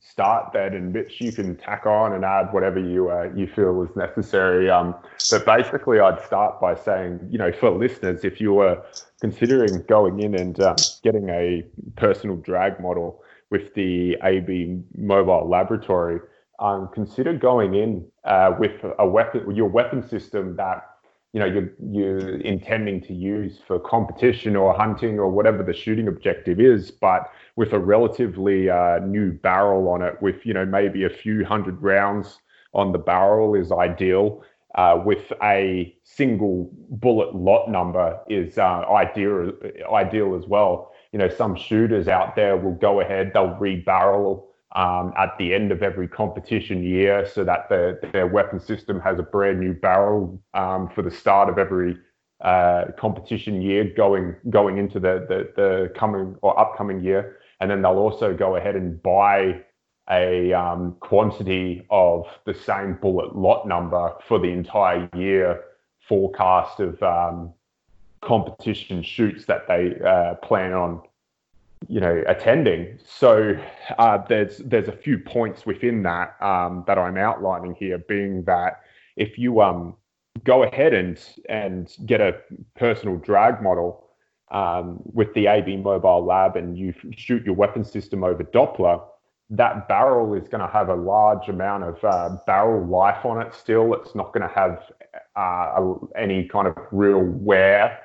start 0.00 0.52
that, 0.52 0.72
and 0.72 0.92
Mitch, 0.92 1.20
you 1.20 1.32
can 1.32 1.56
tack 1.56 1.86
on 1.86 2.12
and 2.12 2.24
add 2.24 2.52
whatever 2.52 2.78
you 2.78 3.10
uh, 3.10 3.30
you 3.34 3.46
feel 3.46 3.82
is 3.82 3.94
necessary. 3.96 4.70
Um, 4.70 4.94
but 5.30 5.44
basically, 5.44 5.98
I'd 6.00 6.20
start 6.24 6.60
by 6.60 6.74
saying, 6.74 7.20
you 7.30 7.38
know, 7.38 7.52
for 7.52 7.70
listeners, 7.70 8.24
if 8.24 8.40
you 8.40 8.54
were 8.54 8.82
considering 9.20 9.82
going 9.88 10.20
in 10.20 10.34
and 10.34 10.60
um, 10.60 10.76
getting 11.02 11.28
a 11.30 11.64
personal 11.96 12.36
drag 12.36 12.80
model 12.80 13.22
with 13.50 13.74
the 13.74 14.16
AB 14.22 14.80
Mobile 14.96 15.48
Laboratory, 15.48 16.20
um, 16.58 16.88
consider 16.92 17.34
going 17.34 17.74
in 17.74 18.06
uh, 18.24 18.52
with 18.58 18.72
a 18.98 19.06
weapon, 19.06 19.54
your 19.54 19.68
weapon 19.68 20.06
system 20.06 20.56
that 20.56 20.93
you 21.34 21.40
know 21.40 21.46
you're 21.46 21.70
you're 21.90 22.36
intending 22.42 23.00
to 23.00 23.12
use 23.12 23.58
for 23.66 23.80
competition 23.80 24.54
or 24.54 24.72
hunting 24.72 25.18
or 25.18 25.28
whatever 25.28 25.64
the 25.64 25.72
shooting 25.74 26.06
objective 26.06 26.60
is, 26.60 26.92
but 26.92 27.28
with 27.56 27.72
a 27.72 27.78
relatively 27.78 28.70
uh, 28.70 29.00
new 29.00 29.32
barrel 29.32 29.88
on 29.88 30.00
it, 30.00 30.14
with 30.22 30.46
you 30.46 30.54
know 30.54 30.64
maybe 30.64 31.02
a 31.02 31.10
few 31.10 31.44
hundred 31.44 31.82
rounds 31.82 32.38
on 32.72 32.92
the 32.92 32.98
barrel 32.98 33.54
is 33.54 33.72
ideal. 33.72 34.42
Uh, 34.76 35.00
with 35.04 35.32
a 35.42 35.96
single 36.02 36.68
bullet 36.90 37.34
lot 37.34 37.68
number 37.68 38.18
is 38.28 38.56
uh, 38.56 38.84
ideal 38.92 39.52
ideal 39.92 40.36
as 40.36 40.46
well. 40.46 40.92
You 41.10 41.18
know, 41.18 41.28
some 41.28 41.56
shooters 41.56 42.06
out 42.06 42.36
there 42.36 42.56
will 42.56 42.74
go 42.74 43.00
ahead, 43.00 43.32
they'll 43.34 43.56
rebarrel 43.56 44.44
um, 44.74 45.12
at 45.16 45.36
the 45.38 45.54
end 45.54 45.70
of 45.70 45.82
every 45.82 46.08
competition 46.08 46.82
year 46.82 47.26
so 47.26 47.44
that 47.44 47.68
the, 47.68 47.98
their 48.12 48.26
weapon 48.26 48.58
system 48.58 49.00
has 49.00 49.18
a 49.18 49.22
brand 49.22 49.60
new 49.60 49.72
barrel 49.72 50.40
um, 50.54 50.88
for 50.94 51.02
the 51.02 51.10
start 51.10 51.48
of 51.48 51.58
every 51.58 51.96
uh, 52.40 52.86
competition 52.98 53.62
year 53.62 53.84
going 53.96 54.34
going 54.50 54.78
into 54.78 54.98
the, 54.98 55.24
the, 55.28 55.52
the 55.56 55.92
coming 55.94 56.36
or 56.42 56.58
upcoming 56.58 57.02
year. 57.02 57.38
And 57.60 57.70
then 57.70 57.82
they'll 57.82 57.92
also 57.92 58.34
go 58.34 58.56
ahead 58.56 58.74
and 58.74 59.00
buy 59.02 59.62
a 60.10 60.52
um, 60.52 60.96
quantity 61.00 61.86
of 61.88 62.26
the 62.44 62.52
same 62.52 62.98
bullet 63.00 63.34
lot 63.36 63.66
number 63.66 64.12
for 64.26 64.38
the 64.38 64.48
entire 64.48 65.08
year 65.16 65.62
forecast 66.06 66.80
of 66.80 67.02
um, 67.02 67.54
competition 68.20 69.02
shoots 69.02 69.46
that 69.46 69.66
they 69.68 69.94
uh, 70.04 70.34
plan 70.46 70.72
on 70.72 71.02
you 71.88 72.00
know 72.00 72.22
attending. 72.26 72.98
So 73.04 73.58
uh, 73.98 74.18
there's 74.28 74.58
there's 74.58 74.88
a 74.88 74.96
few 74.96 75.18
points 75.18 75.66
within 75.66 76.02
that 76.04 76.36
um, 76.40 76.84
that 76.86 76.98
i'm 76.98 77.16
outlining 77.16 77.74
here 77.74 77.98
being 77.98 78.42
that 78.44 78.80
if 79.16 79.38
you 79.38 79.60
um, 79.60 79.94
go 80.44 80.62
ahead 80.62 80.94
and 80.94 81.20
and 81.48 81.94
get 82.06 82.20
a 82.20 82.36
personal 82.74 83.16
drag 83.16 83.62
model 83.62 84.04
um, 84.50 85.00
with 85.04 85.32
the 85.34 85.46
ab 85.46 85.76
mobile 85.76 86.24
lab 86.24 86.56
and 86.56 86.78
you 86.78 86.94
shoot 87.16 87.44
your 87.44 87.54
weapon 87.54 87.84
system 87.84 88.24
over 88.24 88.44
doppler 88.44 89.02
that 89.50 89.88
barrel 89.88 90.34
is 90.34 90.48
going 90.48 90.60
to 90.60 90.72
have 90.72 90.88
a 90.88 90.94
large 90.94 91.48
amount 91.48 91.84
of 91.84 92.02
uh, 92.02 92.36
barrel 92.46 92.86
life 92.86 93.24
on 93.24 93.40
it 93.42 93.54
still. 93.54 93.92
It's 93.94 94.14
not 94.14 94.32
going 94.32 94.48
to 94.48 94.54
have 94.54 94.90
uh, 95.36 95.94
any 96.16 96.48
kind 96.48 96.66
of 96.66 96.76
real 96.90 97.20
wear 97.20 97.98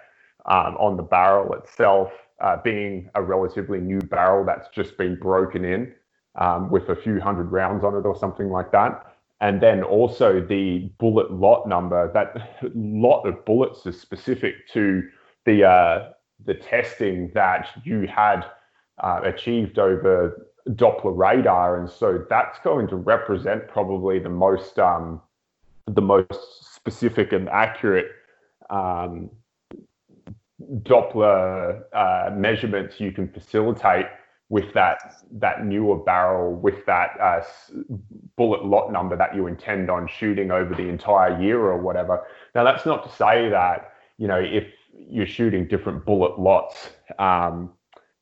um, 0.46 0.76
on 0.78 0.98
the 0.98 1.04
barrel 1.04 1.54
itself 1.54 2.12
uh, 2.41 2.58
being 2.63 3.10
a 3.15 3.22
relatively 3.22 3.79
new 3.79 4.00
barrel 4.00 4.46
that's 4.46 4.67
just 4.69 4.98
been 4.98 5.15
broken 5.15 5.65
in 5.65 5.93
um, 6.36 6.69
with 6.69 6.89
a 6.89 6.96
few 6.96 7.19
hundred 7.19 7.51
rounds 7.51 7.84
on 7.84 7.96
it 7.96 8.05
or 8.05 8.17
something 8.17 8.50
like 8.50 8.72
that. 8.72 9.05
And 9.41 9.62
then 9.62 9.84
also 9.84 10.41
the 10.41 10.91
bullet 10.98 11.31
lot 11.31 11.67
number. 11.67 12.12
That 12.13 12.60
lot 12.75 13.24
of 13.24 13.46
bullets 13.46 13.86
is 13.86 14.00
specific 14.00 14.67
to 14.74 15.03
the 15.46 15.65
uh, 15.65 16.10
the 16.46 16.53
testing 16.53 17.31
that 17.34 17.67
you 17.84 18.08
had 18.08 18.46
uh, 19.03 19.22
achieved 19.24 19.79
over 19.79 20.48
Doppler 20.69 21.17
radar, 21.17 21.79
and 21.79 21.89
so 21.89 22.25
that's 22.29 22.60
going 22.60 22.88
to 22.89 22.96
represent 22.96 23.67
probably 23.67 24.19
the 24.19 24.29
most 24.29 24.77
um, 24.77 25.22
the 25.88 26.01
most 26.01 26.74
specific 26.74 27.31
and 27.31 27.50
accurate 27.50 28.08
um, 28.69 29.29
Doppler 30.84 31.84
uh, 31.94 32.30
measurements 32.34 33.00
you 33.00 33.12
can 33.12 33.28
facilitate 33.28 34.06
with 34.50 34.74
that 34.74 35.16
that 35.32 35.66
newer 35.66 35.96
barrel 35.98 36.54
with 36.56 36.86
that 36.86 37.12
uh, 37.22 37.42
bullet 38.36 38.66
lot 38.66 38.92
number 38.92 39.16
that 39.16 39.36
you 39.36 39.48
intend 39.48 39.90
on 39.90 40.08
shooting 40.08 40.52
over 40.52 40.74
the 40.76 40.90
entire 40.90 41.40
year 41.42 41.60
or 41.60 41.78
whatever. 41.78 42.26
Now 42.56 42.64
that's 42.64 42.86
not 42.86 43.04
to 43.04 43.16
say 43.16 43.50
that 43.50 43.94
you 44.18 44.28
know 44.28 44.40
if 44.40 44.66
you're 44.94 45.28
shooting 45.28 45.68
different 45.68 46.06
bullet 46.06 46.40
lots 46.40 46.90
um, 47.20 47.72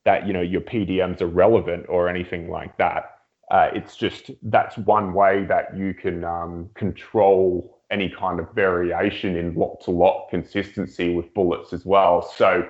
that 0.05 0.27
you 0.27 0.33
know 0.33 0.41
your 0.41 0.61
PDMs 0.61 1.21
are 1.21 1.27
relevant 1.27 1.85
or 1.89 2.07
anything 2.09 2.49
like 2.49 2.77
that. 2.77 3.13
Uh, 3.49 3.69
it's 3.73 3.95
just 3.95 4.31
that's 4.43 4.77
one 4.77 5.13
way 5.13 5.45
that 5.45 5.75
you 5.75 5.93
can 5.93 6.23
um, 6.25 6.69
control 6.75 7.76
any 7.91 8.09
kind 8.09 8.39
of 8.39 8.51
variation 8.53 9.35
in 9.35 9.55
lot 9.55 9.79
to 9.81 9.91
lot 9.91 10.29
consistency 10.29 11.13
with 11.13 11.33
bullets 11.33 11.73
as 11.73 11.85
well. 11.85 12.21
So 12.21 12.67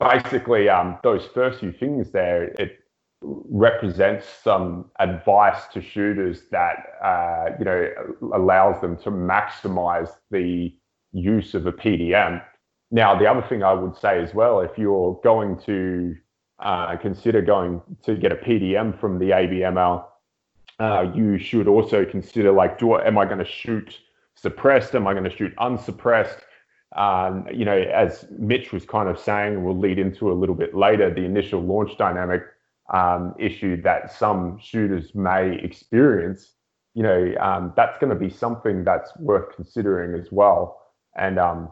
basically, 0.00 0.68
um, 0.68 0.98
those 1.02 1.26
first 1.26 1.60
few 1.60 1.72
things 1.72 2.10
there, 2.10 2.44
it 2.58 2.80
represents 3.22 4.26
some 4.44 4.90
advice 5.00 5.66
to 5.72 5.80
shooters 5.80 6.42
that 6.50 6.76
uh, 7.02 7.50
you 7.58 7.64
know 7.64 7.90
allows 8.34 8.80
them 8.80 8.96
to 8.98 9.10
maximize 9.10 10.10
the 10.30 10.74
use 11.12 11.54
of 11.54 11.66
a 11.66 11.72
PDM. 11.72 12.42
Now, 12.90 13.18
the 13.18 13.26
other 13.26 13.42
thing 13.42 13.62
I 13.62 13.72
would 13.72 13.96
say 13.96 14.22
as 14.22 14.32
well, 14.34 14.60
if 14.60 14.78
you're 14.78 15.20
going 15.22 15.58
to 15.66 16.16
uh, 16.58 16.96
consider 16.96 17.42
going 17.42 17.82
to 18.04 18.14
get 18.16 18.32
a 18.32 18.36
PDM 18.36 18.98
from 18.98 19.18
the 19.18 19.30
ABML, 19.30 20.04
uh, 20.80 21.10
you 21.14 21.38
should 21.38 21.68
also 21.68 22.04
consider 22.04 22.52
like, 22.52 22.78
do 22.78 22.92
I 22.92 23.06
am 23.06 23.18
I 23.18 23.24
going 23.24 23.38
to 23.38 23.44
shoot 23.44 23.98
suppressed? 24.40 24.94
Am 24.94 25.06
I 25.06 25.12
going 25.12 25.24
to 25.24 25.36
shoot 25.36 25.52
unsuppressed? 25.58 26.38
Um, 26.96 27.46
you 27.52 27.64
know, 27.64 27.76
as 27.76 28.26
Mitch 28.30 28.72
was 28.72 28.84
kind 28.84 29.08
of 29.08 29.18
saying, 29.18 29.62
we'll 29.62 29.78
lead 29.78 29.98
into 29.98 30.32
a 30.32 30.34
little 30.34 30.54
bit 30.54 30.74
later, 30.74 31.12
the 31.12 31.24
initial 31.24 31.60
launch 31.60 31.96
dynamic 31.98 32.42
um, 32.92 33.34
issue 33.38 33.80
that 33.82 34.12
some 34.12 34.58
shooters 34.58 35.14
may 35.14 35.58
experience, 35.62 36.52
you 36.94 37.02
know, 37.02 37.34
um, 37.40 37.72
that's 37.76 37.98
going 37.98 38.10
to 38.10 38.18
be 38.18 38.30
something 38.30 38.84
that's 38.84 39.14
worth 39.18 39.54
considering 39.54 40.18
as 40.18 40.32
well. 40.32 40.80
And 41.16 41.38
um, 41.38 41.70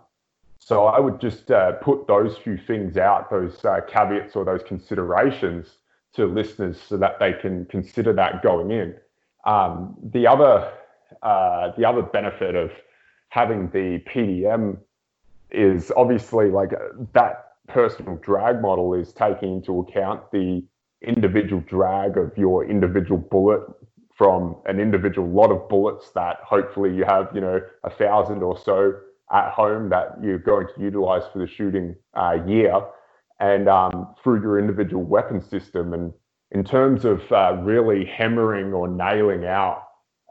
so 0.59 0.87
I 0.87 1.01
would 1.01 1.21
just 1.21 1.51
uh, 1.51 1.73
put 1.73 2.07
those 2.07 2.37
few 2.37 2.59
things 2.59 2.97
out, 2.97 3.31
those 3.31 3.65
uh, 3.65 3.81
caveats 3.89 4.37
or 4.37 4.45
those 4.45 4.63
considerations 4.63 5.79
to 6.15 6.27
listeners 6.27 6.79
so 6.81 6.97
that 6.99 7.19
they 7.19 7.33
can 7.33 7.65
consider 7.67 8.13
that 8.15 8.43
going 8.43 8.71
in. 8.71 8.95
Um, 9.47 9.97
the 10.03 10.27
other 10.27 10.73
uh, 11.23 11.73
the 11.77 11.85
other 11.85 12.03
benefit 12.03 12.55
of 12.55 12.71
having 13.29 13.69
the 13.71 14.03
PDM 14.09 14.79
is 15.51 15.93
obviously 15.97 16.51
like 16.51 16.71
that 17.13 17.47
personal 17.69 18.17
drag 18.17 18.61
model 18.61 18.95
is 18.95 19.13
taking 19.13 19.57
into 19.57 19.81
account 19.81 20.31
the 20.33 20.63
individual 21.03 21.63
drag 21.67 22.17
of 22.17 22.37
your 22.37 22.65
individual 22.69 23.19
bullet 23.19 23.63
from 24.17 24.57
an 24.65 24.81
individual 24.81 25.29
lot 25.29 25.51
of 25.51 25.69
bullets 25.69 26.11
that 26.15 26.39
hopefully 26.43 26.95
you 26.95 27.05
have, 27.05 27.29
you 27.35 27.41
know, 27.41 27.61
a 27.85 27.91
thousand 27.91 28.43
or 28.43 28.59
so 28.59 28.95
at 29.33 29.51
home 29.51 29.91
that 29.91 30.17
you're 30.23 30.39
going 30.39 30.67
to 30.75 30.81
utilize 30.81 31.23
for 31.33 31.39
the 31.39 31.47
shooting 31.47 31.95
uh, 32.15 32.39
year 32.47 32.81
and 33.41 33.69
um, 33.69 34.15
through 34.23 34.41
your 34.41 34.59
individual 34.59 35.03
weapon 35.03 35.43
system. 35.43 35.93
And 35.93 36.13
in 36.51 36.65
terms 36.65 37.05
of 37.05 37.21
uh, 37.31 37.59
really 37.61 38.07
hammering 38.07 38.73
or 38.73 38.89
nailing 38.89 39.45
out 39.45 39.86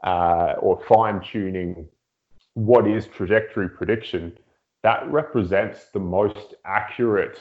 uh, 0.06 0.54
or 0.60 0.82
fine 0.88 1.20
tuning 1.20 1.86
what 2.54 2.88
is 2.88 3.06
trajectory 3.06 3.68
prediction, 3.68 4.32
that 4.82 5.06
represents 5.10 5.90
the 5.92 5.98
most 5.98 6.54
accurate 6.64 7.38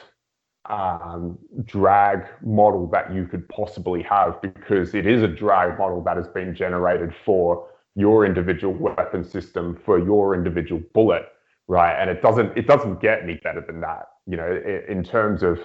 um, 0.69 1.37
drag 1.63 2.25
model 2.43 2.87
that 2.87 3.13
you 3.13 3.27
could 3.27 3.47
possibly 3.47 4.01
have 4.03 4.41
because 4.41 4.93
it 4.93 5.05
is 5.05 5.21
a 5.21 5.27
drag 5.27 5.77
model 5.77 6.03
that 6.03 6.17
has 6.17 6.27
been 6.27 6.53
generated 6.53 7.13
for 7.23 7.69
your 7.95 8.25
individual 8.25 8.73
weapon 8.73 9.23
system 9.23 9.79
for 9.85 9.99
your 9.99 10.35
individual 10.35 10.81
bullet 10.93 11.27
right? 11.67 11.95
And 11.99 12.09
it 12.09 12.21
doesn't 12.21 12.57
it 12.57 12.67
doesn't 12.67 13.01
get 13.01 13.23
any 13.23 13.35
better 13.43 13.61
than 13.61 13.81
that 13.81 14.07
you 14.27 14.37
know 14.37 14.61
in 14.87 15.03
terms 15.03 15.43
of 15.43 15.59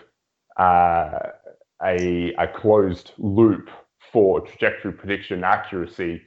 uh, 0.59 1.18
a, 1.83 2.35
a 2.35 2.48
closed 2.55 3.12
loop 3.18 3.70
for 4.12 4.40
trajectory 4.40 4.92
prediction 4.92 5.44
accuracy 5.44 6.22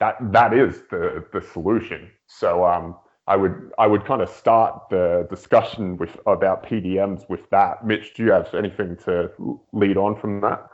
that 0.00 0.16
that 0.32 0.52
is 0.52 0.82
the 0.90 1.24
the 1.32 1.40
solution 1.40 2.10
so 2.26 2.64
um 2.64 2.96
I 3.28 3.36
would 3.36 3.72
I 3.78 3.86
would 3.86 4.04
kind 4.04 4.22
of 4.22 4.28
start 4.28 4.88
the 4.88 5.26
discussion 5.28 5.96
with 5.96 6.16
about 6.26 6.64
PDMs 6.64 7.28
with 7.28 7.50
that. 7.50 7.84
Mitch, 7.84 8.14
do 8.14 8.22
you 8.22 8.30
have 8.30 8.54
anything 8.54 8.96
to 9.04 9.30
lead 9.72 9.96
on 9.96 10.14
from 10.14 10.40
that? 10.42 10.68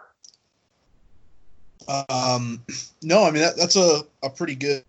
Um, 1.89 2.63
no, 3.03 3.25
I 3.25 3.31
mean 3.31 3.43
that, 3.43 3.57
that's 3.57 3.77
a, 3.77 4.03
a 4.23 4.29
pretty 4.29 4.55
good, 4.55 4.85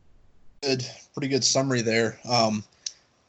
good 0.61 0.85
pretty 1.13 1.29
good 1.29 1.43
summary 1.43 1.81
there. 1.81 2.19
Um, 2.29 2.63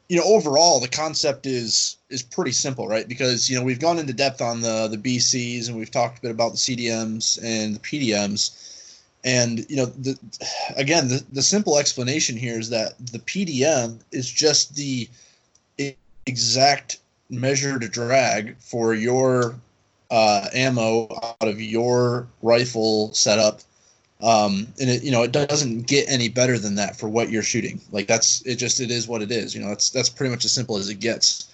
you 0.09 0.19
know, 0.19 0.25
overall 0.25 0.81
the 0.81 0.89
concept 0.89 1.47
is 1.47 1.97
is 2.11 2.23
pretty 2.23 2.53
simple, 2.53 2.89
right? 2.89 3.07
Because 3.07 3.49
you 3.49 3.57
know 3.57 3.65
we've 3.65 3.81
gone 3.81 3.99
into 3.99 4.13
depth 4.13 4.41
on 4.41 4.61
the 4.61 4.89
the 4.89 4.99
BCs 4.99 5.69
and 5.69 5.79
we've 5.79 5.93
talked 5.93 6.19
a 6.19 6.23
bit 6.23 6.31
about 6.33 6.53
the 6.53 6.59
CDMs 6.59 7.39
and 7.43 7.77
the 7.77 7.81
PDMs 7.81 8.74
and 9.25 9.69
you 9.71 9.77
know, 9.77 9.87
the, 9.87 10.19
again, 10.77 11.09
the, 11.09 11.25
the 11.33 11.43
simple 11.43 11.79
explanation 11.79 12.37
here 12.37 12.59
is 12.59 12.69
that 12.71 12.99
the 12.99 13.19
PDM 13.19 13.99
is 14.13 14.31
just 14.31 14.77
the 14.77 15.09
exact 16.27 16.99
measure 17.31 17.79
to 17.79 17.89
drag 17.89 18.57
for 18.59 18.95
your 18.95 19.55
uh, 20.11 20.47
ammo 20.53 21.09
out 21.23 21.49
of 21.49 21.61
your 21.61 22.29
rifle 22.43 23.13
setup. 23.15 23.61
Um, 24.21 24.69
and 24.81 24.89
it, 24.89 25.03
you 25.03 25.11
know, 25.11 25.23
it 25.23 25.33
doesn't 25.33 25.87
get 25.87 26.09
any 26.09 26.29
better 26.29 26.59
than 26.59 26.77
that 26.77 26.97
for 26.97 27.09
what 27.09 27.31
you're 27.31 27.43
shooting. 27.43 27.81
Like 27.91 28.07
that's, 28.07 28.43
it 28.47 28.57
just, 28.57 28.81
it 28.81 28.91
is 28.91 29.09
what 29.09 29.23
it 29.23 29.31
is. 29.31 29.55
You 29.55 29.63
know, 29.63 29.69
that's, 29.69 29.91
that's 29.91 30.09
pretty 30.09 30.31
much 30.31 30.45
as 30.45 30.53
simple 30.53 30.77
as 30.77 30.89
it 30.89 31.01
gets. 31.01 31.53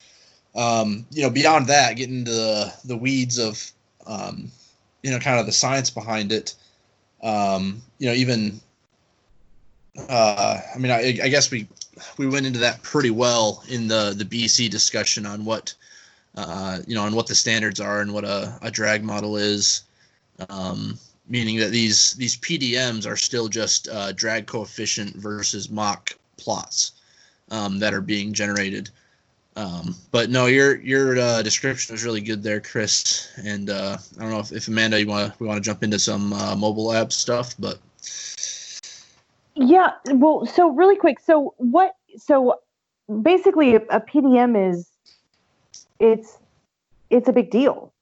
Um, 0.54 1.06
you 1.10 1.22
know, 1.22 1.30
beyond 1.30 1.68
that, 1.68 1.96
getting 1.96 2.18
into 2.18 2.32
the, 2.32 2.72
the 2.84 2.96
weeds 2.96 3.38
of, 3.38 3.70
um, 4.06 4.50
you 5.02 5.10
know, 5.10 5.18
kind 5.18 5.40
of 5.40 5.46
the 5.46 5.52
science 5.52 5.90
behind 5.90 6.32
it 6.32 6.54
um, 7.22 7.82
you 7.98 8.08
know, 8.08 8.14
even 8.14 8.60
uh, 10.08 10.60
I 10.74 10.78
mean, 10.78 10.92
I, 10.92 11.18
I, 11.22 11.28
guess 11.28 11.50
we 11.50 11.66
we 12.16 12.26
went 12.26 12.46
into 12.46 12.58
that 12.60 12.82
pretty 12.82 13.10
well 13.10 13.62
in 13.68 13.88
the 13.88 14.14
the 14.16 14.24
BC 14.24 14.70
discussion 14.70 15.26
on 15.26 15.44
what 15.44 15.74
uh, 16.36 16.78
you 16.86 16.94
know 16.94 17.02
on 17.02 17.14
what 17.14 17.26
the 17.26 17.34
standards 17.34 17.80
are 17.80 18.00
and 18.00 18.12
what 18.12 18.24
a, 18.24 18.58
a 18.62 18.70
drag 18.70 19.04
model 19.04 19.36
is. 19.36 19.82
Um, 20.48 20.98
meaning 21.28 21.58
that 21.58 21.70
these 21.70 22.14
these 22.14 22.36
PDMs 22.36 23.06
are 23.06 23.16
still 23.16 23.48
just 23.48 23.88
uh, 23.88 24.12
drag 24.12 24.46
coefficient 24.46 25.16
versus 25.16 25.70
Mach 25.70 26.12
plots 26.36 26.92
um, 27.50 27.78
that 27.78 27.94
are 27.94 28.00
being 28.00 28.32
generated. 28.32 28.90
Um, 29.56 29.96
but 30.10 30.30
no, 30.30 30.46
your 30.46 30.80
your 30.80 31.18
uh, 31.18 31.42
description 31.42 31.92
was 31.92 32.04
really 32.04 32.20
good 32.20 32.42
there, 32.42 32.60
Chris. 32.60 33.28
And 33.44 33.68
uh, 33.68 33.98
I 34.16 34.20
don't 34.20 34.30
know 34.30 34.38
if, 34.38 34.52
if 34.52 34.68
Amanda, 34.68 35.00
you 35.00 35.06
want 35.06 35.38
we 35.40 35.46
want 35.46 35.62
to 35.62 35.68
jump 35.68 35.82
into 35.82 35.98
some 35.98 36.32
uh, 36.32 36.54
mobile 36.54 36.92
app 36.92 37.12
stuff, 37.12 37.54
but 37.58 37.78
yeah. 39.54 39.92
Well, 40.06 40.46
so 40.46 40.70
really 40.70 40.96
quick. 40.96 41.18
So 41.20 41.54
what? 41.58 41.96
So 42.16 42.60
basically, 43.22 43.74
a, 43.74 43.80
a 43.90 44.00
PDM 44.00 44.70
is 44.70 44.88
it's 45.98 46.38
it's 47.10 47.28
a 47.28 47.32
big 47.32 47.50
deal, 47.50 47.92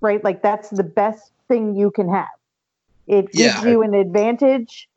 right? 0.00 0.22
Like 0.22 0.42
that's 0.42 0.70
the 0.70 0.84
best 0.84 1.32
thing 1.48 1.74
you 1.74 1.90
can 1.90 2.08
have. 2.08 2.28
It 3.08 3.32
gives 3.32 3.62
yeah. 3.62 3.64
you 3.64 3.82
an 3.82 3.94
advantage 3.94 4.88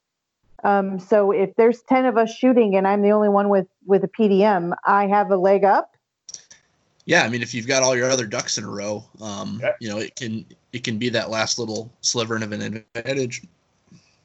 um, 0.63 0.99
so 0.99 1.31
if 1.31 1.55
there's 1.55 1.81
10 1.83 2.05
of 2.05 2.17
us 2.17 2.33
shooting 2.33 2.75
and 2.75 2.87
I'm 2.87 3.01
the 3.01 3.11
only 3.11 3.29
one 3.29 3.49
with, 3.49 3.67
with 3.85 4.03
a 4.03 4.07
PDM, 4.07 4.73
I 4.85 5.07
have 5.07 5.29
a 5.31 5.37
leg 5.37 5.63
up. 5.63 5.91
Yeah. 7.05 7.23
I 7.23 7.29
mean, 7.29 7.41
if 7.41 7.53
you've 7.53 7.67
got 7.67 7.83
all 7.83 7.95
your 7.95 8.09
other 8.09 8.25
ducks 8.25 8.57
in 8.57 8.63
a 8.63 8.69
row, 8.69 9.03
um, 9.21 9.59
yeah. 9.61 9.73
you 9.79 9.89
know, 9.89 9.97
it 9.97 10.15
can, 10.15 10.45
it 10.73 10.83
can 10.83 10.97
be 10.97 11.09
that 11.09 11.29
last 11.29 11.59
little 11.59 11.91
sliver 12.01 12.35
of 12.37 12.51
an 12.51 12.61
advantage. 12.61 13.43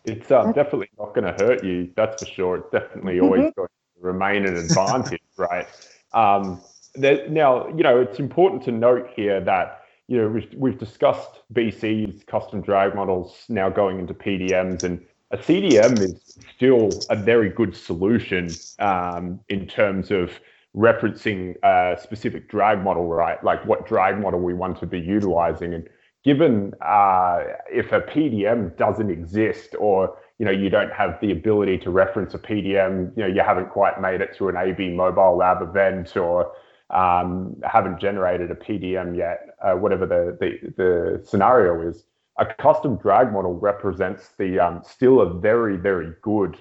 It's 0.05 0.31
um, 0.31 0.53
definitely 0.53 0.89
not 0.99 1.15
going 1.15 1.27
to 1.27 1.45
hurt 1.45 1.63
you. 1.63 1.91
That's 1.95 2.23
for 2.23 2.29
sure. 2.31 2.57
It's 2.57 2.71
definitely 2.71 3.17
mm-hmm. 3.17 3.25
always 3.25 3.53
going 3.55 3.69
to 3.69 4.01
remain 4.01 4.47
an 4.47 4.57
advantage, 4.57 5.21
right? 5.37 5.67
Um, 6.15 6.61
there, 6.95 7.29
now, 7.29 7.69
you 7.69 7.83
know, 7.83 8.01
it's 8.01 8.19
important 8.19 8.63
to 8.65 8.73
note 8.73 9.11
here 9.15 9.41
that, 9.43 9.83
you 10.09 10.17
know, 10.17 10.29
we've, 10.29 10.53
we've 10.57 10.79
discussed 10.79 11.43
BCs, 11.53 12.27
custom 12.27 12.63
drag 12.63 12.95
models 12.95 13.45
now 13.49 13.69
going 13.69 13.99
into 14.01 14.15
PDMs 14.15 14.83
and, 14.83 15.05
a 15.31 15.39
CDM 15.39 16.01
is 16.01 16.39
still 16.55 16.91
a 17.09 17.17
very 17.17 17.51
good 17.51 17.77
solution 17.77 18.51
um, 18.81 19.41
in 19.49 19.67
terms 19.67 20.11
of 20.11 20.41
referencing 20.77 21.55
a 21.63 22.01
specific 22.01 22.49
drag 22.49 22.83
model, 22.83 23.07
right? 23.07 23.43
Like 23.45 23.65
what 23.65 23.87
drag 23.87 24.21
model 24.21 24.41
we 24.41 24.55
want 24.55 24.79
to 24.81 24.87
be 24.87 24.99
utilizing. 24.99 25.75
And 25.75 25.89
given 26.25 26.75
uh, 26.81 27.45
if 27.71 27.93
a 27.93 28.01
PDM 28.01 28.77
doesn't 28.77 29.11
exist 29.11 29.75
or 29.79 30.17
you 30.39 30.47
know 30.47 30.53
you 30.53 30.71
don't 30.71 30.93
have 30.93 31.19
the 31.21 31.33
ability 31.33 31.79
to 31.79 31.91
reference 31.91 32.35
a 32.35 32.39
PDM, 32.39 33.17
you 33.17 33.23
know 33.23 33.29
you 33.29 33.43
haven't 33.43 33.71
quite 33.71 34.01
made 34.01 34.21
it 34.21 34.35
to 34.39 34.49
an 34.49 34.57
AB 34.57 34.91
mobile 34.91 35.37
lab 35.37 35.63
event 35.63 36.17
or 36.17 36.53
um, 36.91 37.55
haven't 37.63 38.01
generated 38.01 38.51
a 38.51 38.55
PDM 38.55 39.17
yet, 39.17 39.57
uh, 39.63 39.75
whatever 39.75 40.07
the, 40.07 40.37
the, 40.41 40.73
the 40.77 41.25
scenario 41.25 41.89
is. 41.89 42.05
A 42.41 42.47
custom 42.47 42.97
drag 42.97 43.33
model 43.33 43.55
represents 43.59 44.31
the 44.39 44.59
um, 44.59 44.83
still 44.85 45.21
a 45.21 45.33
very 45.39 45.77
very 45.77 46.15
good 46.23 46.57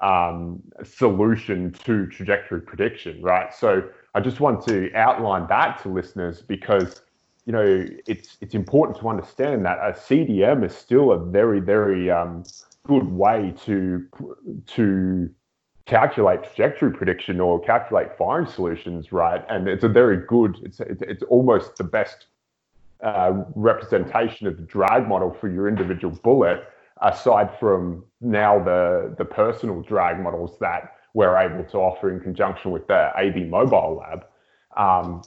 um, 0.00 0.62
solution 0.84 1.72
to 1.84 2.06
trajectory 2.06 2.60
prediction, 2.60 3.20
right? 3.22 3.52
So 3.54 3.82
I 4.14 4.20
just 4.20 4.40
want 4.40 4.64
to 4.66 4.92
outline 4.94 5.46
that 5.48 5.82
to 5.82 5.88
listeners 5.88 6.42
because 6.42 7.02
you 7.44 7.52
know 7.52 7.86
it's 8.06 8.38
it's 8.40 8.54
important 8.54 8.98
to 9.00 9.08
understand 9.08 9.64
that 9.66 9.78
a 9.78 9.92
CDM 9.92 10.64
is 10.64 10.74
still 10.74 11.12
a 11.12 11.18
very 11.18 11.60
very 11.60 12.10
um, 12.10 12.44
good 12.86 13.06
way 13.10 13.52
to 13.64 14.06
to 14.66 15.30
calculate 15.86 16.42
trajectory 16.42 16.90
prediction 16.90 17.40
or 17.40 17.60
calculate 17.60 18.16
firing 18.18 18.46
solutions, 18.46 19.12
right? 19.12 19.44
And 19.48 19.68
it's 19.68 19.84
a 19.84 19.88
very 19.88 20.18
good, 20.26 20.58
it's 20.62 20.80
it's, 20.80 21.02
it's 21.02 21.22
almost 21.24 21.76
the 21.76 21.84
best 21.84 22.26
uh, 23.02 23.44
representation 23.54 24.46
of 24.46 24.56
the 24.56 24.62
drag 24.62 25.08
model 25.08 25.36
for 25.40 25.48
your 25.48 25.68
individual 25.68 26.18
bullet, 26.22 26.68
aside 27.02 27.50
from 27.58 28.04
now 28.20 28.62
the 28.62 29.14
the 29.18 29.24
personal 29.24 29.82
drag 29.82 30.20
models 30.20 30.58
that 30.60 30.94
we're 31.14 31.36
able 31.36 31.64
to 31.64 31.78
offer 31.78 32.10
in 32.10 32.20
conjunction 32.20 32.70
with 32.70 32.86
the 32.86 33.10
AB 33.16 33.44
Mobile 33.44 34.02
Lab. 34.02 34.26
Um, 34.76 35.22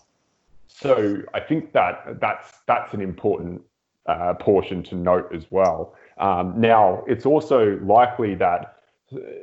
so 0.67 1.21
I 1.33 1.39
think 1.39 1.73
that 1.73 2.19
that's 2.19 2.59
that's 2.67 2.93
an 2.93 3.01
important 3.01 3.61
uh, 4.05 4.33
portion 4.35 4.83
to 4.83 4.95
note 4.95 5.29
as 5.33 5.45
well. 5.49 5.95
Um, 6.17 6.53
now, 6.59 7.03
it's 7.07 7.25
also 7.25 7.79
likely 7.83 8.35
that 8.35 8.75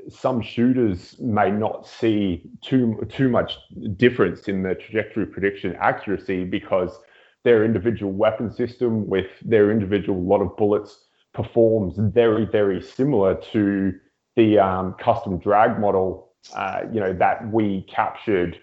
some 0.08 0.40
shooters 0.40 1.18
may 1.18 1.50
not 1.50 1.86
see 1.86 2.42
too 2.60 3.04
too 3.08 3.28
much 3.28 3.58
difference 3.96 4.48
in 4.48 4.62
the 4.62 4.74
trajectory 4.74 5.26
prediction 5.26 5.74
accuracy 5.80 6.44
because 6.44 7.00
their 7.46 7.64
individual 7.64 8.12
weapon 8.12 8.48
system 8.52 9.06
with 9.14 9.30
their 9.52 9.70
individual 9.70 10.20
lot 10.32 10.40
of 10.42 10.50
bullets 10.56 10.92
performs 11.32 11.94
very 12.20 12.44
very 12.44 12.80
similar 12.82 13.34
to 13.52 13.92
the 14.36 14.58
um, 14.58 14.94
custom 15.06 15.38
drag 15.38 15.80
model 15.80 16.08
uh, 16.54 16.80
you 16.92 17.00
know 17.00 17.12
that 17.12 17.36
we 17.52 17.82
captured 17.98 18.58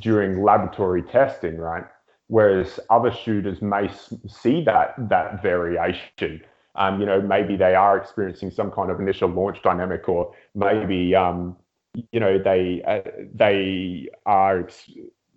during 0.00 0.42
laboratory 0.42 1.02
testing 1.02 1.56
right? 1.56 1.84
Whereas 2.28 2.78
other 2.90 3.12
shooters 3.12 3.60
may 3.60 3.90
see 4.28 4.62
that 4.64 4.94
that 5.08 5.42
variation. 5.42 6.42
Um, 6.76 7.00
you 7.00 7.06
know, 7.06 7.20
maybe 7.20 7.56
they 7.56 7.74
are 7.74 7.98
experiencing 7.98 8.52
some 8.52 8.70
kind 8.70 8.90
of 8.90 9.00
initial 9.00 9.28
launch 9.28 9.60
dynamic, 9.62 10.08
or 10.08 10.32
maybe, 10.54 11.14
um, 11.16 11.56
you 12.12 12.20
know, 12.20 12.38
they 12.38 12.82
uh, 12.86 13.10
they 13.34 14.08
are, 14.26 14.68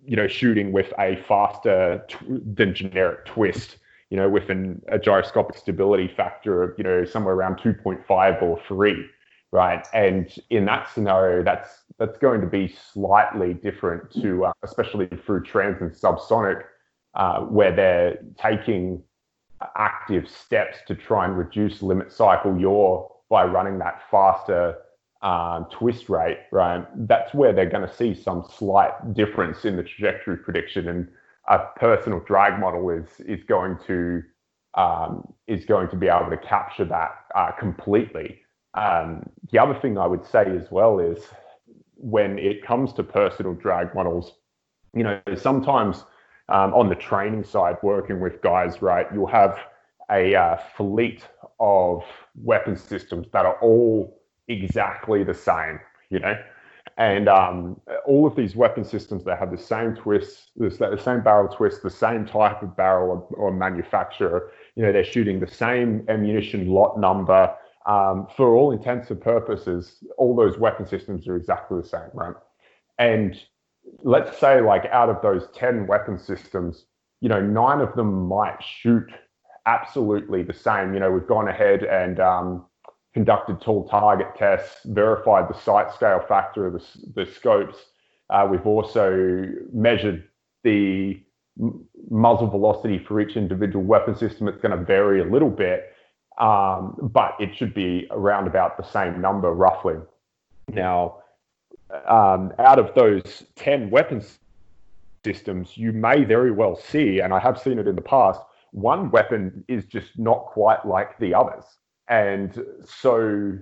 you 0.06 0.16
know, 0.16 0.26
shooting 0.26 0.72
with 0.72 0.92
a 0.98 1.16
faster 1.26 2.04
than 2.28 2.74
generic 2.74 3.24
twist, 3.24 3.78
you 4.10 4.16
know, 4.16 4.28
with 4.28 4.50
an, 4.50 4.82
a 4.88 4.98
gyroscopic 4.98 5.56
stability 5.56 6.08
factor 6.08 6.62
of, 6.62 6.78
you 6.78 6.84
know, 6.84 7.04
somewhere 7.04 7.34
around 7.34 7.56
2.5 7.56 8.42
or 8.42 8.60
three, 8.68 9.06
right? 9.50 9.86
And 9.94 10.34
in 10.50 10.64
that 10.66 10.90
scenario, 10.92 11.42
that's 11.42 11.82
that's 11.98 12.18
going 12.18 12.40
to 12.40 12.46
be 12.46 12.74
slightly 12.92 13.54
different 13.54 14.10
to, 14.22 14.46
uh, 14.46 14.52
especially 14.62 15.08
through 15.24 15.44
trans 15.44 15.80
and 15.80 15.92
subsonic, 15.92 16.62
uh, 17.14 17.40
where 17.40 17.74
they're 17.74 18.18
taking 18.36 19.02
active 19.76 20.28
steps 20.28 20.78
to 20.86 20.94
try 20.94 21.24
and 21.24 21.38
reduce 21.38 21.82
limit 21.82 22.12
cycle 22.12 22.58
yaw 22.58 23.08
by 23.30 23.44
running 23.44 23.78
that 23.78 24.02
faster 24.10 24.76
um, 25.24 25.66
twist 25.70 26.10
rate, 26.10 26.38
right? 26.52 26.86
That's 27.08 27.32
where 27.32 27.52
they're 27.52 27.68
going 27.68 27.88
to 27.88 27.94
see 27.94 28.14
some 28.14 28.44
slight 28.56 29.14
difference 29.14 29.64
in 29.64 29.76
the 29.76 29.82
trajectory 29.82 30.36
prediction, 30.36 30.88
and 30.88 31.08
a 31.48 31.60
personal 31.76 32.20
drag 32.20 32.60
model 32.60 32.90
is 32.90 33.08
is 33.20 33.42
going 33.44 33.78
to 33.86 34.22
um, 34.74 35.32
is 35.46 35.64
going 35.64 35.88
to 35.88 35.96
be 35.96 36.08
able 36.08 36.30
to 36.30 36.36
capture 36.36 36.84
that 36.84 37.24
uh, 37.34 37.52
completely. 37.52 38.42
Um, 38.74 39.28
the 39.50 39.58
other 39.58 39.74
thing 39.74 39.96
I 39.96 40.06
would 40.06 40.26
say 40.26 40.44
as 40.46 40.70
well 40.70 40.98
is 40.98 41.24
when 41.94 42.38
it 42.38 42.62
comes 42.62 42.92
to 42.94 43.02
personal 43.02 43.54
drag 43.54 43.94
models, 43.94 44.32
you 44.94 45.04
know, 45.04 45.20
sometimes 45.36 46.04
um, 46.48 46.74
on 46.74 46.88
the 46.88 46.96
training 46.96 47.44
side, 47.44 47.76
working 47.82 48.20
with 48.20 48.42
guys, 48.42 48.82
right, 48.82 49.06
you'll 49.14 49.26
have 49.26 49.58
a 50.10 50.34
uh, 50.34 50.58
fleet 50.76 51.26
of 51.60 52.02
weapon 52.34 52.76
systems 52.76 53.26
that 53.32 53.46
are 53.46 53.58
all 53.60 54.20
exactly 54.48 55.24
the 55.24 55.34
same, 55.34 55.80
you 56.10 56.18
know, 56.18 56.36
and 56.96 57.28
um, 57.28 57.80
all 58.06 58.26
of 58.26 58.36
these 58.36 58.54
weapon 58.54 58.84
systems 58.84 59.24
that 59.24 59.38
have 59.38 59.50
the 59.50 59.58
same 59.58 59.94
twists, 59.96 60.50
the 60.56 60.70
same 61.02 61.22
barrel 61.22 61.48
twist, 61.48 61.82
the 61.82 61.90
same 61.90 62.24
type 62.24 62.62
of 62.62 62.76
barrel 62.76 63.26
or, 63.30 63.48
or 63.48 63.52
manufacturer, 63.52 64.52
you 64.76 64.82
know, 64.82 64.92
they're 64.92 65.04
shooting 65.04 65.40
the 65.40 65.46
same 65.46 66.04
ammunition 66.08 66.68
lot 66.68 66.98
number. 66.98 67.52
Um, 67.86 68.28
for 68.36 68.54
all 68.54 68.70
intents 68.70 69.10
and 69.10 69.20
purposes, 69.20 70.04
all 70.16 70.36
those 70.36 70.56
weapon 70.56 70.86
systems 70.86 71.26
are 71.26 71.36
exactly 71.36 71.80
the 71.80 71.86
same, 71.86 72.10
right? 72.14 72.34
And 72.98 73.38
let's 74.02 74.38
say 74.38 74.60
like 74.60 74.86
out 74.86 75.10
of 75.10 75.20
those 75.20 75.48
10 75.54 75.86
weapon 75.86 76.18
systems, 76.18 76.86
you 77.20 77.28
know, 77.28 77.40
nine 77.40 77.80
of 77.80 77.94
them 77.94 78.26
might 78.28 78.62
shoot 78.62 79.10
absolutely 79.66 80.42
the 80.42 80.52
same. 80.52 80.94
You 80.94 81.00
know, 81.00 81.10
we've 81.10 81.26
gone 81.26 81.48
ahead 81.48 81.82
and 81.82 82.20
um, 82.20 82.66
conducted 83.14 83.60
tall 83.60 83.88
target 83.88 84.26
tests, 84.36 84.80
verified 84.84 85.48
the 85.48 85.58
sight 85.60 85.92
scale 85.94 86.20
factor 86.28 86.66
of 86.66 86.72
the, 86.74 86.84
the 87.14 87.26
scopes. 87.32 87.78
Uh, 88.28 88.46
we've 88.50 88.66
also 88.66 89.46
measured 89.72 90.24
the 90.64 91.20
muzzle 92.10 92.48
velocity 92.48 92.98
for 92.98 93.20
each 93.20 93.36
individual 93.36 93.84
weapon 93.84 94.16
system. 94.16 94.48
It's 94.48 94.60
going 94.60 94.76
to 94.76 94.84
vary 94.84 95.20
a 95.20 95.24
little 95.24 95.50
bit, 95.50 95.92
um, 96.38 96.96
but 97.12 97.36
it 97.38 97.54
should 97.56 97.72
be 97.72 98.08
around 98.10 98.48
about 98.48 98.76
the 98.76 98.82
same 98.82 99.20
number 99.20 99.52
roughly. 99.52 99.96
Now, 100.68 101.18
um, 102.08 102.52
out 102.58 102.80
of 102.80 102.94
those 102.96 103.44
10 103.54 103.90
weapons 103.90 104.38
systems, 105.24 105.76
you 105.76 105.92
may 105.92 106.24
very 106.24 106.50
well 106.50 106.74
see, 106.74 107.20
and 107.20 107.32
I 107.32 107.38
have 107.38 107.60
seen 107.60 107.78
it 107.78 107.86
in 107.86 107.94
the 107.94 108.02
past, 108.02 108.40
one 108.72 109.10
weapon 109.12 109.64
is 109.68 109.84
just 109.84 110.18
not 110.18 110.46
quite 110.46 110.84
like 110.84 111.16
the 111.20 111.32
others. 111.32 111.64
And 112.08 112.64
so, 112.84 113.58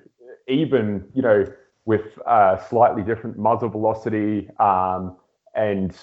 even, 0.48 1.08
you 1.14 1.22
know, 1.22 1.44
with 1.84 2.18
a 2.26 2.62
slightly 2.68 3.02
different 3.02 3.38
muzzle 3.38 3.68
velocity, 3.68 4.48
um, 4.58 5.16
and 5.54 5.96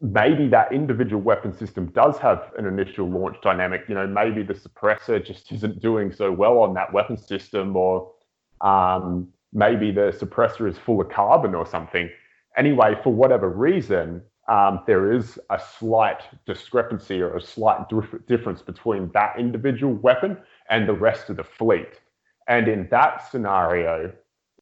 maybe 0.00 0.48
that 0.48 0.72
individual 0.72 1.22
weapon 1.22 1.52
system 1.56 1.86
does 1.86 2.18
have 2.18 2.52
an 2.58 2.66
initial 2.66 3.08
launch 3.08 3.36
dynamic. 3.42 3.82
You 3.88 3.94
know, 3.94 4.06
maybe 4.06 4.42
the 4.42 4.54
suppressor 4.54 5.24
just 5.24 5.50
isn't 5.52 5.80
doing 5.80 6.12
so 6.12 6.30
well 6.30 6.58
on 6.58 6.74
that 6.74 6.92
weapon 6.92 7.16
system, 7.16 7.76
or 7.76 8.12
um, 8.60 9.28
maybe 9.52 9.90
the 9.90 10.12
suppressor 10.12 10.68
is 10.68 10.76
full 10.78 11.00
of 11.00 11.08
carbon 11.08 11.54
or 11.54 11.66
something. 11.66 12.10
Anyway, 12.56 12.94
for 13.02 13.12
whatever 13.12 13.48
reason, 13.48 14.22
um, 14.48 14.80
there 14.86 15.12
is 15.12 15.38
a 15.50 15.60
slight 15.78 16.22
discrepancy 16.46 17.20
or 17.20 17.36
a 17.36 17.40
slight 17.40 17.88
dif- 17.88 18.26
difference 18.26 18.62
between 18.62 19.10
that 19.12 19.38
individual 19.38 19.94
weapon 19.94 20.38
and 20.70 20.88
the 20.88 20.94
rest 20.94 21.30
of 21.30 21.36
the 21.36 21.44
fleet. 21.44 22.00
And 22.48 22.68
in 22.68 22.88
that 22.90 23.28
scenario, 23.30 24.12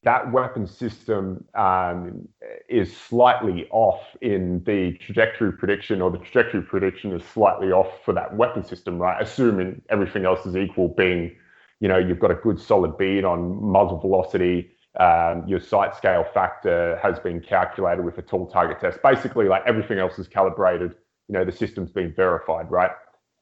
that 0.03 0.31
weapon 0.31 0.67
system 0.67 1.43
um, 1.55 2.27
is 2.69 2.95
slightly 2.95 3.67
off 3.71 4.01
in 4.21 4.63
the 4.63 4.93
trajectory 4.99 5.51
prediction, 5.51 6.01
or 6.01 6.11
the 6.11 6.19
trajectory 6.19 6.61
prediction 6.61 7.11
is 7.11 7.23
slightly 7.23 7.71
off 7.71 8.03
for 8.05 8.13
that 8.13 8.35
weapon 8.35 8.63
system, 8.63 8.99
right? 8.99 9.19
Assuming 9.21 9.81
everything 9.89 10.25
else 10.25 10.45
is 10.45 10.55
equal, 10.55 10.89
being, 10.89 11.35
you 11.79 11.87
know, 11.87 11.97
you've 11.97 12.19
got 12.19 12.31
a 12.31 12.35
good 12.35 12.59
solid 12.59 12.97
bead 12.97 13.25
on 13.25 13.61
muzzle 13.63 13.99
velocity, 13.99 14.71
um, 14.99 15.43
your 15.47 15.59
sight 15.59 15.95
scale 15.95 16.25
factor 16.33 16.99
has 17.01 17.19
been 17.19 17.41
calculated 17.41 18.05
with 18.05 18.17
a 18.17 18.21
tall 18.21 18.47
target 18.47 18.79
test. 18.79 19.01
Basically, 19.01 19.47
like 19.47 19.63
everything 19.65 19.97
else 19.97 20.17
is 20.19 20.27
calibrated, 20.27 20.95
you 21.27 21.33
know, 21.33 21.43
the 21.43 21.51
system's 21.51 21.91
been 21.91 22.13
verified, 22.13 22.69
right? 22.69 22.91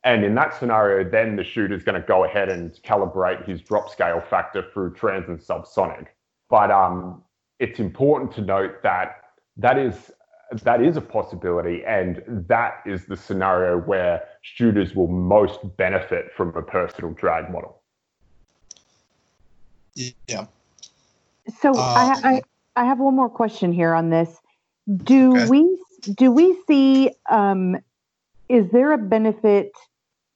And 0.04 0.26
in 0.26 0.36
that 0.36 0.58
scenario, 0.58 1.10
then 1.10 1.36
the 1.38 1.44
shooter's 1.44 1.84
going 1.84 2.00
to 2.00 2.06
go 2.06 2.26
ahead 2.26 2.50
and 2.50 2.74
calibrate 2.84 3.48
his 3.48 3.62
drop 3.62 3.89
scale 3.89 4.22
factor 4.30 4.66
through 4.74 4.94
trans 4.96 5.30
and 5.30 5.39
subsonic. 5.39 6.08
But 6.50 6.72
um, 6.72 7.24
it's 7.60 7.80
important 7.80 8.34
to 8.34 8.42
note 8.42 8.84
that 8.84 9.22
that 9.58 9.78
is 9.78 10.12
that 10.63 10.84
is 10.84 10.98
a 10.98 11.02
possibility, 11.02 11.84
and 11.86 12.22
that 12.28 12.84
is 12.86 13.06
the 13.06 13.18
scenario 13.18 13.80
where 13.80 14.24
shooters 14.42 14.94
will 14.94 15.08
most 15.08 15.60
benefit 15.78 16.32
from 16.36 16.56
a 16.56 16.62
personal 16.62 17.12
drag 17.13 17.50
model. 17.50 17.82
Yeah, 20.28 20.46
so 21.60 21.72
uh, 21.72 21.82
I, 21.82 22.20
I, 22.24 22.42
I 22.82 22.86
have 22.86 23.00
one 23.00 23.16
more 23.16 23.30
question 23.30 23.72
here 23.72 23.94
on 23.94 24.10
this. 24.10 24.38
Do 25.04 25.36
okay. 25.36 25.50
we 25.50 25.84
do 26.16 26.32
we 26.32 26.58
see 26.68 27.12
um, 27.30 27.78
is 28.50 28.70
there 28.72 28.92
a 28.92 28.98
benefit 28.98 29.72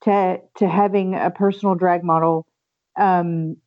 to 0.03 0.39
to 0.57 0.67
having 0.67 1.15
a 1.15 1.31
personal 1.31 1.75
drag 1.75 2.03
model, 2.03 2.45
um, 2.97 3.57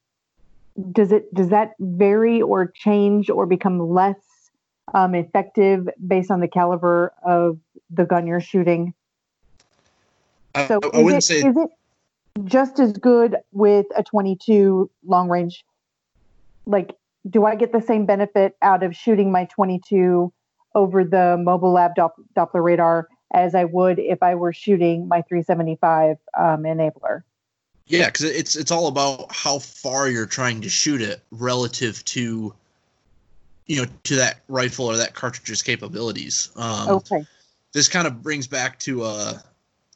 does 0.93 1.13
it 1.13 1.33
does 1.35 1.49
that 1.49 1.73
vary 1.79 2.41
or 2.43 2.67
change 2.75 3.31
or 3.31 3.47
become 3.47 3.81
less 3.81 4.51
um, 4.95 5.15
effective 5.15 5.89
based 6.07 6.31
on 6.31 6.41
the 6.41 6.49
caliber 6.49 7.13
of 7.25 7.59
the 7.91 8.05
gun 8.05 8.27
you're 8.27 8.41
shooting? 8.41 8.95
I, 10.55 10.67
So 10.67 10.81
I 10.83 10.99
is 10.99 11.05
wouldn't 11.05 11.25
it, 11.25 11.27
say 11.27 11.41
is 11.41 11.57
it 11.57 11.71
just 12.45 12.79
as 12.79 12.93
good 12.93 13.37
with 13.53 13.87
a 13.97 14.03
22 14.03 14.91
long 15.05 15.29
range? 15.29 15.65
Like, 16.67 16.95
do 17.29 17.45
I 17.45 17.57
get 17.57 17.73
the 17.73 17.81
same 17.81 18.07
benefit 18.07 18.57
out 18.63 18.83
of 18.83 18.95
shooting 18.95 19.33
my 19.33 19.47
22 19.47 20.33
over 20.75 21.05
the 21.05 21.37
mobile 21.39 21.73
lab 21.73 21.95
Dop- 21.97 22.21
Doppler 22.37 22.63
radar 22.63 23.09
as 23.33 23.55
I 23.55 23.65
would 23.65 23.99
if 23.99 24.23
I 24.23 24.35
were 24.35 24.53
shooting 24.53 25.09
my 25.09 25.23
375 25.23 26.17
um, 26.37 26.63
enabler? 26.63 27.23
Yeah, 27.87 28.07
because 28.07 28.23
it's 28.23 28.55
it's 28.57 28.71
all 28.71 28.87
about 28.87 29.35
how 29.35 29.59
far 29.59 30.09
you're 30.09 30.27
trying 30.27 30.61
to 30.61 30.69
shoot 30.69 31.03
it 31.03 31.23
relative 31.33 32.05
to, 32.07 32.55
you 33.67 33.77
know, 33.77 33.91
to 34.05 34.17
that 34.17 34.41
rifle 34.49 34.87
or 34.87 34.97
that 34.97 35.15
cartridge's 35.15 35.63
capabilities. 35.63 36.51
Um, 36.57 36.89
Okay. 36.89 37.27
This 37.73 37.89
kind 37.89 38.07
of 38.07 38.21
brings 38.21 38.49
back 38.49 38.81
to 38.81 39.03
uh, 39.03 39.39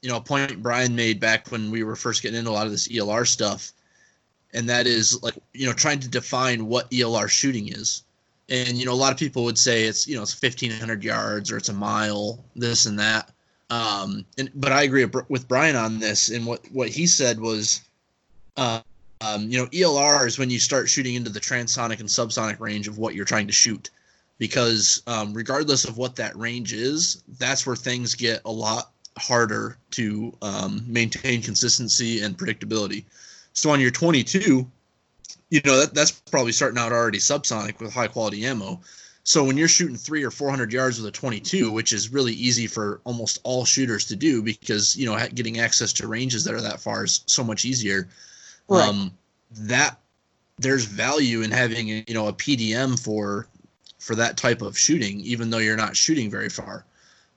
you 0.04 0.10
know, 0.10 0.18
a 0.18 0.20
point 0.20 0.62
Brian 0.62 0.94
made 0.94 1.18
back 1.18 1.50
when 1.50 1.70
we 1.70 1.82
were 1.82 1.96
first 1.96 2.22
getting 2.22 2.38
into 2.38 2.50
a 2.50 2.52
lot 2.52 2.66
of 2.66 2.72
this 2.72 2.88
ELR 2.88 3.26
stuff, 3.26 3.72
and 4.52 4.68
that 4.68 4.86
is 4.86 5.22
like 5.22 5.34
you 5.54 5.66
know 5.66 5.72
trying 5.72 5.98
to 6.00 6.08
define 6.08 6.66
what 6.66 6.90
ELR 6.90 7.26
shooting 7.26 7.68
is. 7.68 8.02
And 8.48 8.76
you 8.76 8.84
know, 8.84 8.92
a 8.92 8.94
lot 8.94 9.12
of 9.12 9.18
people 9.18 9.44
would 9.44 9.58
say 9.58 9.84
it's 9.84 10.06
you 10.06 10.16
know 10.16 10.22
it's 10.22 10.40
1500 10.40 11.02
yards 11.02 11.50
or 11.50 11.56
it's 11.56 11.68
a 11.68 11.74
mile, 11.74 12.44
this 12.54 12.86
and 12.86 12.98
that. 12.98 13.30
Um, 13.70 14.24
and 14.38 14.50
but 14.54 14.72
I 14.72 14.82
agree 14.82 15.06
with 15.28 15.48
Brian 15.48 15.76
on 15.76 15.98
this. 15.98 16.30
And 16.30 16.46
what 16.46 16.64
what 16.70 16.88
he 16.88 17.06
said 17.06 17.40
was, 17.40 17.80
uh, 18.56 18.80
um, 19.20 19.48
you 19.48 19.58
know, 19.58 19.66
ELR 19.66 20.26
is 20.26 20.38
when 20.38 20.50
you 20.50 20.58
start 20.58 20.88
shooting 20.88 21.14
into 21.14 21.30
the 21.30 21.40
transonic 21.40 22.00
and 22.00 22.08
subsonic 22.08 22.60
range 22.60 22.88
of 22.88 22.98
what 22.98 23.14
you're 23.14 23.24
trying 23.24 23.46
to 23.46 23.52
shoot, 23.52 23.90
because 24.38 25.02
um, 25.06 25.32
regardless 25.32 25.84
of 25.84 25.96
what 25.96 26.16
that 26.16 26.36
range 26.36 26.72
is, 26.72 27.22
that's 27.38 27.66
where 27.66 27.76
things 27.76 28.14
get 28.14 28.42
a 28.44 28.52
lot 28.52 28.90
harder 29.16 29.78
to 29.92 30.36
um, 30.42 30.84
maintain 30.86 31.40
consistency 31.40 32.20
and 32.22 32.36
predictability. 32.36 33.04
So 33.52 33.70
on 33.70 33.80
your 33.80 33.92
22, 33.92 34.68
you 35.54 35.60
know 35.64 35.78
that 35.78 35.94
that's 35.94 36.10
probably 36.10 36.50
starting 36.50 36.78
out 36.78 36.90
already 36.90 37.18
subsonic 37.18 37.78
with 37.78 37.94
high 37.94 38.08
quality 38.08 38.44
ammo. 38.44 38.80
So 39.22 39.44
when 39.44 39.56
you're 39.56 39.68
shooting 39.68 39.96
three 39.96 40.24
or 40.24 40.32
400 40.32 40.72
yards 40.72 40.98
with 40.98 41.06
a 41.06 41.12
22, 41.12 41.70
which 41.70 41.92
is 41.92 42.12
really 42.12 42.32
easy 42.32 42.66
for 42.66 43.00
almost 43.04 43.38
all 43.44 43.64
shooters 43.64 44.04
to 44.06 44.16
do 44.16 44.42
because 44.42 44.96
you 44.96 45.06
know 45.06 45.16
getting 45.32 45.60
access 45.60 45.92
to 45.94 46.08
ranges 46.08 46.42
that 46.42 46.54
are 46.54 46.60
that 46.60 46.80
far 46.80 47.04
is 47.04 47.22
so 47.26 47.44
much 47.44 47.64
easier. 47.64 48.08
Right. 48.68 48.88
Um, 48.88 49.12
that 49.52 50.00
there's 50.58 50.86
value 50.86 51.42
in 51.42 51.52
having 51.52 51.86
you 51.86 52.14
know 52.14 52.26
a 52.26 52.32
PDM 52.32 52.98
for 52.98 53.46
for 54.00 54.16
that 54.16 54.36
type 54.36 54.60
of 54.60 54.76
shooting, 54.76 55.20
even 55.20 55.50
though 55.50 55.58
you're 55.58 55.76
not 55.76 55.96
shooting 55.96 56.32
very 56.32 56.48
far. 56.48 56.84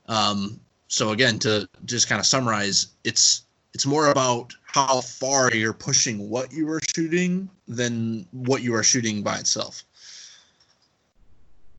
Um, 0.08 0.60
so 0.88 1.12
again, 1.12 1.38
to 1.40 1.70
just 1.86 2.10
kind 2.10 2.20
of 2.20 2.26
summarize, 2.26 2.88
it's 3.04 3.44
it's 3.76 3.86
more 3.86 4.10
about 4.10 4.56
how 4.68 5.02
far 5.02 5.54
you're 5.54 5.74
pushing 5.74 6.30
what 6.30 6.52
you 6.54 6.70
are 6.70 6.80
shooting 6.96 7.50
than 7.68 8.28
what 8.32 8.62
you 8.62 8.76
are 8.76 8.84
shooting 8.84 9.24
by 9.24 9.38
itself. 9.38 9.84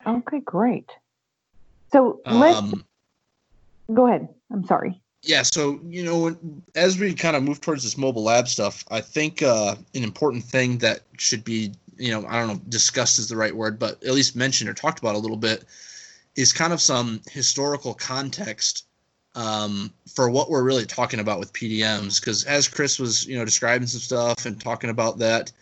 Okay, 0.06 0.40
great. 0.40 0.90
So 1.92 2.20
let's 2.26 2.58
Um, 2.58 2.84
go 3.92 4.06
ahead. 4.06 4.28
I'm 4.50 4.64
sorry. 4.64 5.00
yeah, 5.22 5.42
so 5.42 5.80
you 5.84 6.04
know, 6.04 6.36
as 6.74 6.98
we 6.98 7.14
kind 7.14 7.36
of 7.36 7.42
move 7.42 7.60
towards 7.60 7.82
this 7.82 7.98
mobile 7.98 8.24
lab 8.24 8.48
stuff, 8.48 8.84
I 8.90 9.00
think 9.00 9.42
uh, 9.42 9.76
an 9.94 10.02
important 10.02 10.44
thing 10.44 10.78
that 10.78 11.00
should 11.18 11.44
be, 11.44 11.72
you 11.98 12.10
know, 12.10 12.26
I 12.26 12.38
don't 12.40 12.48
know, 12.48 12.60
discussed 12.68 13.18
is 13.18 13.28
the 13.28 13.36
right 13.36 13.54
word, 13.54 13.78
but 13.78 14.02
at 14.02 14.14
least 14.14 14.34
mentioned 14.34 14.70
or 14.70 14.74
talked 14.74 14.98
about 14.98 15.14
a 15.14 15.18
little 15.18 15.36
bit, 15.36 15.64
is 16.36 16.52
kind 16.52 16.72
of 16.72 16.80
some 16.80 17.20
historical 17.30 17.94
context 17.94 18.87
um, 19.34 19.92
for 20.14 20.30
what 20.30 20.50
we're 20.50 20.64
really 20.64 20.86
talking 20.86 21.20
about 21.20 21.38
with 21.38 21.52
PDMs. 21.52 22.20
Because 22.20 22.44
as 22.44 22.68
Chris 22.68 22.98
was, 22.98 23.26
you 23.26 23.38
know, 23.38 23.44
describing 23.44 23.86
some 23.86 24.00
stuff 24.00 24.46
and 24.46 24.60
talking 24.60 24.90
about 24.90 25.18
that, 25.18 25.52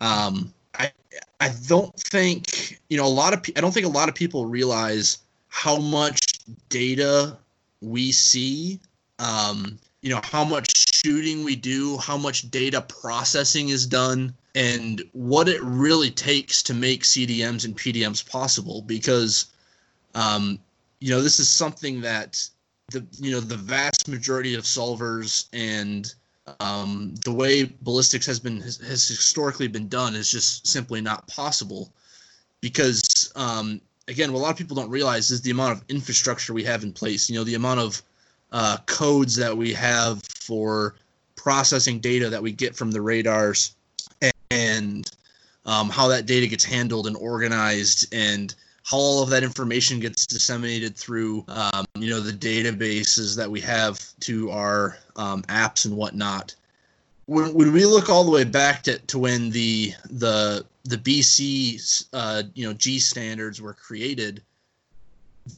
um, 0.00 0.52
I 0.74 0.92
I 1.40 1.50
don't 1.66 1.94
think 1.98 2.80
you 2.88 2.96
know 2.96 3.06
a 3.06 3.08
lot 3.08 3.32
of 3.32 3.44
I 3.56 3.60
don't 3.60 3.72
think 3.72 3.86
a 3.86 3.90
lot 3.90 4.08
of 4.08 4.14
people 4.14 4.46
realize 4.46 5.18
how 5.48 5.76
much 5.78 6.20
data 6.68 7.36
we 7.80 8.12
see. 8.12 8.80
Um, 9.18 9.78
you 10.02 10.10
know 10.10 10.20
how 10.22 10.44
much 10.44 10.94
shooting 10.94 11.44
we 11.44 11.56
do, 11.56 11.98
how 11.98 12.16
much 12.16 12.50
data 12.50 12.80
processing 12.82 13.70
is 13.70 13.86
done, 13.86 14.34
and 14.54 15.02
what 15.12 15.48
it 15.48 15.62
really 15.62 16.10
takes 16.10 16.62
to 16.64 16.74
make 16.74 17.02
CDMs 17.02 17.64
and 17.64 17.76
PDMs 17.76 18.28
possible. 18.28 18.82
Because 18.82 19.46
um, 20.14 20.58
you 21.00 21.10
know 21.10 21.22
this 21.22 21.40
is 21.40 21.48
something 21.48 22.00
that 22.02 22.48
the 22.92 23.04
you 23.18 23.32
know 23.32 23.40
the 23.40 23.56
vast 23.56 24.06
majority 24.08 24.54
of 24.54 24.62
solvers 24.62 25.48
and 25.52 26.14
um, 26.60 27.14
the 27.24 27.32
way 27.32 27.64
ballistics 27.82 28.24
has 28.26 28.38
been 28.38 28.60
has, 28.60 28.76
has 28.78 29.08
historically 29.08 29.66
been 29.66 29.88
done 29.88 30.14
is 30.14 30.30
just 30.30 30.66
simply 30.66 31.00
not 31.00 31.26
possible 31.26 31.90
because 32.60 33.32
um, 33.34 33.80
again 34.06 34.32
what 34.32 34.38
a 34.38 34.42
lot 34.42 34.52
of 34.52 34.56
people 34.56 34.76
don't 34.76 34.90
realize 34.90 35.32
is 35.32 35.42
the 35.42 35.50
amount 35.50 35.76
of 35.76 35.84
infrastructure 35.88 36.54
we 36.54 36.62
have 36.62 36.84
in 36.84 36.92
place 36.92 37.28
you 37.28 37.36
know 37.36 37.42
the 37.42 37.54
amount 37.54 37.80
of 37.80 38.02
uh, 38.52 38.76
codes 38.86 39.34
that 39.34 39.56
we 39.56 39.72
have 39.72 40.22
for 40.22 40.94
processing 41.34 41.98
data 41.98 42.30
that 42.30 42.42
we 42.42 42.52
get 42.52 42.76
from 42.76 42.92
the 42.92 43.00
radars 43.00 43.74
and 44.52 45.10
um, 45.64 45.90
how 45.90 46.06
that 46.06 46.26
data 46.26 46.46
gets 46.46 46.64
handled 46.64 47.08
and 47.08 47.16
organized 47.16 48.14
and 48.14 48.54
how 48.86 48.96
all 48.96 49.22
of 49.22 49.28
that 49.30 49.42
information 49.42 49.98
gets 49.98 50.26
disseminated 50.26 50.96
through 50.96 51.44
um, 51.48 51.84
you 51.96 52.08
know 52.08 52.20
the 52.20 52.32
databases 52.32 53.36
that 53.36 53.50
we 53.50 53.60
have 53.60 54.00
to 54.20 54.48
our 54.50 54.96
um, 55.16 55.42
apps 55.44 55.84
and 55.86 55.96
whatnot. 55.96 56.54
When, 57.26 57.52
when 57.52 57.72
we 57.72 57.84
look 57.84 58.08
all 58.08 58.22
the 58.22 58.30
way 58.30 58.44
back 58.44 58.84
to, 58.84 58.98
to 59.00 59.18
when 59.18 59.50
the 59.50 59.92
the 60.08 60.64
the 60.84 60.96
bc 60.96 62.06
uh, 62.12 62.44
you 62.54 62.64
know 62.66 62.72
g 62.72 63.00
standards 63.00 63.60
were 63.60 63.74
created 63.74 64.42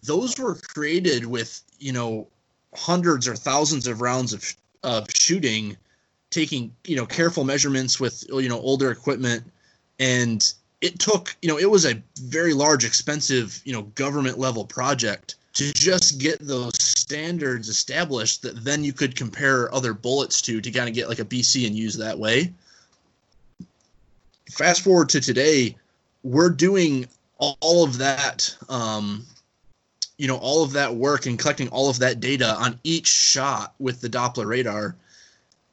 those 0.03 0.39
were 0.39 0.55
created 0.55 1.27
with 1.27 1.63
you 1.79 1.93
know 1.93 2.27
hundreds 2.75 3.29
or 3.29 3.37
thousands 3.37 3.87
of 3.87 4.01
rounds 4.01 4.33
of, 4.33 4.55
of 4.83 5.07
shooting 5.15 5.77
taking 6.31 6.75
you 6.85 6.97
know 6.97 7.05
careful 7.05 7.45
measurements 7.45 8.01
with 8.01 8.25
you 8.31 8.49
know 8.49 8.61
older 8.61 8.91
equipment 8.91 9.45
and 9.99 10.55
it 10.81 10.99
took 10.99 11.37
you 11.43 11.49
know 11.49 11.59
it 11.59 11.71
was 11.71 11.85
a 11.85 12.01
very 12.23 12.55
large 12.55 12.85
expensive 12.85 13.61
you 13.65 13.73
know 13.73 13.83
government 13.95 14.39
level 14.39 14.65
project 14.65 15.37
to 15.55 15.73
just 15.73 16.19
get 16.19 16.39
those 16.41 16.75
standards 16.81 17.69
established 17.69 18.43
that 18.43 18.65
then 18.65 18.85
you 18.85 18.93
could 18.93 19.17
compare 19.17 19.75
other 19.75 19.93
bullets 19.93 20.41
to 20.43 20.61
to 20.61 20.71
kind 20.71 20.89
of 20.89 20.95
get 20.95 21.09
like 21.09 21.19
a 21.19 21.25
bc 21.25 21.67
and 21.67 21.77
use 21.77 21.97
that 21.97 22.19
way. 22.19 22.53
Fast 24.51 24.83
forward 24.83 25.09
to 25.11 25.21
today 25.21 25.75
we're 26.23 26.51
doing 26.51 27.07
all 27.39 27.85
of 27.85 27.99
that 27.99 28.57
um, 28.69 29.25
you 30.17 30.29
know 30.29 30.37
all 30.37 30.63
of 30.63 30.73
that 30.73 30.95
work 30.95 31.27
and 31.27 31.39
collecting 31.39 31.69
all 31.69 31.89
of 31.89 31.99
that 31.99 32.21
data 32.21 32.55
on 32.57 32.79
each 32.85 33.07
shot 33.07 33.75
with 33.79 34.01
the 34.01 34.09
doppler 34.09 34.47
radar 34.47 34.97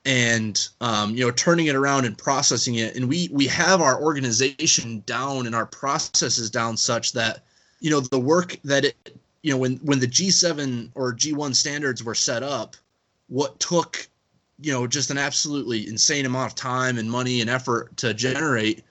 and 0.05 0.67
um, 0.81 1.15
you 1.15 1.25
know 1.25 1.31
turning 1.31 1.67
it 1.67 1.75
around 1.75 2.05
and 2.05 2.17
processing 2.17 2.75
it. 2.75 2.95
And 2.95 3.09
we 3.09 3.29
we 3.31 3.47
have 3.47 3.81
our 3.81 4.01
organization 4.01 5.03
down 5.05 5.45
and 5.45 5.55
our 5.55 5.65
processes 5.65 6.49
down 6.49 6.77
such 6.77 7.13
that 7.13 7.43
you 7.79 7.89
know 7.89 7.99
the 7.99 8.19
work 8.19 8.57
that 8.63 8.85
it 8.85 9.17
you 9.41 9.51
know 9.51 9.57
when 9.57 9.77
when 9.77 9.99
the 9.99 10.07
g7 10.07 10.89
or 10.95 11.13
g1 11.13 11.55
standards 11.55 12.03
were 12.03 12.15
set 12.15 12.41
up 12.41 12.75
what 13.27 13.59
took 13.59 14.07
you 14.59 14.71
know 14.71 14.87
just 14.87 15.11
an 15.11 15.17
absolutely 15.17 15.87
insane 15.87 16.25
amount 16.25 16.51
of 16.51 16.55
time 16.55 16.97
and 16.97 17.09
money 17.09 17.41
and 17.41 17.49
effort 17.49 17.95
to 17.97 18.13
generate 18.13 18.83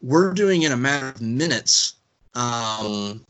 we're 0.00 0.32
doing 0.32 0.62
in 0.62 0.72
a 0.72 0.76
matter 0.76 1.08
of 1.08 1.20
minutes 1.20 1.94
um, 2.34 3.24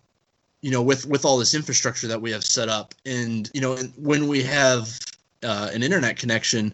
you 0.62 0.71
know 0.71 0.83
with 0.83 1.07
with 1.07 1.25
all 1.25 1.37
this 1.37 1.55
infrastructure 1.55 2.09
that 2.09 2.21
we 2.21 2.31
have 2.31 2.45
set 2.45 2.68
up. 2.68 2.95
And 3.05 3.51
you 3.53 3.61
know 3.61 3.77
when 3.97 4.29
we 4.29 4.42
have 4.45 4.99
uh, 5.42 5.71
an 5.73 5.83
internet 5.83 6.16
connection 6.16 6.73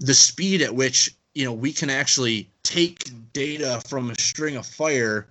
the 0.00 0.14
speed 0.14 0.62
at 0.62 0.74
which 0.74 1.14
you 1.34 1.44
know 1.44 1.52
we 1.52 1.72
can 1.72 1.90
actually 1.90 2.50
take 2.62 3.10
data 3.32 3.80
from 3.88 4.10
a 4.10 4.20
string 4.20 4.56
of 4.56 4.66
fire 4.66 5.28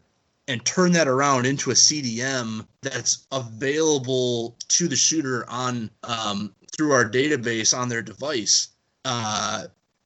and 0.47 0.65
turn 0.65 0.91
that 0.91 1.07
around 1.07 1.45
into 1.45 1.69
a 1.69 1.75
CDM 1.75 2.65
that's 2.81 3.27
available 3.31 4.55
to 4.67 4.87
the 4.87 4.95
shooter 4.95 5.47
on 5.47 5.91
um, 6.03 6.53
through 6.75 6.91
our 6.91 7.07
database 7.07 7.77
on 7.77 7.87
their 7.87 8.01
device. 8.01 8.69
Uh, 9.05 9.65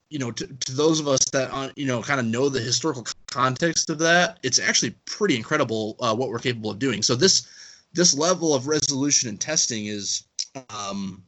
you 0.09 0.19
know, 0.19 0.31
to, 0.31 0.45
to 0.45 0.71
those 0.73 0.99
of 0.99 1.07
us 1.07 1.23
that 1.31 1.49
uh, 1.51 1.69
you 1.75 1.85
know 1.85 2.01
kind 2.01 2.19
of 2.19 2.25
know 2.25 2.49
the 2.49 2.59
historical 2.59 3.05
context 3.27 3.89
of 3.89 3.99
that, 3.99 4.39
it's 4.43 4.59
actually 4.59 4.91
pretty 5.05 5.35
incredible 5.35 5.95
uh, 5.99 6.15
what 6.15 6.29
we're 6.29 6.39
capable 6.39 6.71
of 6.71 6.79
doing. 6.79 7.01
So 7.01 7.15
this 7.15 7.47
this 7.93 8.15
level 8.17 8.53
of 8.53 8.67
resolution 8.67 9.29
and 9.29 9.39
testing 9.39 9.85
is 9.85 10.23
um, 10.69 11.23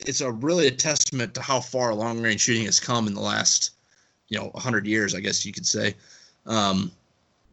it's 0.00 0.20
a 0.20 0.30
really 0.30 0.66
a 0.66 0.70
testament 0.70 1.34
to 1.34 1.40
how 1.40 1.60
far 1.60 1.94
long 1.94 2.20
range 2.20 2.40
shooting 2.40 2.66
has 2.66 2.80
come 2.80 3.06
in 3.06 3.14
the 3.14 3.20
last 3.20 3.72
you 4.28 4.38
know 4.38 4.48
100 4.48 4.86
years 4.86 5.14
i 5.14 5.20
guess 5.20 5.44
you 5.46 5.52
could 5.52 5.66
say. 5.66 5.94
Um, 6.46 6.92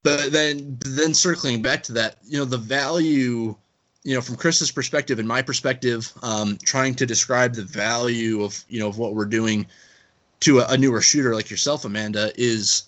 but 0.04 0.32
then 0.32 0.78
then 0.86 1.14
circling 1.14 1.62
back 1.62 1.82
to 1.84 1.94
that 1.94 2.18
you 2.24 2.38
know 2.38 2.46
the 2.46 2.58
value 2.58 3.56
you 4.04 4.14
know 4.14 4.22
from 4.22 4.36
chris's 4.36 4.72
perspective 4.72 5.18
and 5.18 5.28
my 5.28 5.42
perspective 5.42 6.12
um, 6.22 6.58
trying 6.64 6.94
to 6.96 7.06
describe 7.06 7.54
the 7.54 7.64
value 7.64 8.44
of 8.44 8.64
you 8.70 8.80
know 8.80 8.88
of 8.88 8.98
what 8.98 9.16
we're 9.16 9.26
doing 9.26 9.66
to 10.42 10.60
a, 10.60 10.68
a 10.70 10.78
newer 10.78 11.02
shooter 11.02 11.34
like 11.34 11.50
yourself 11.50 11.86
amanda 11.86 12.32
is 12.36 12.84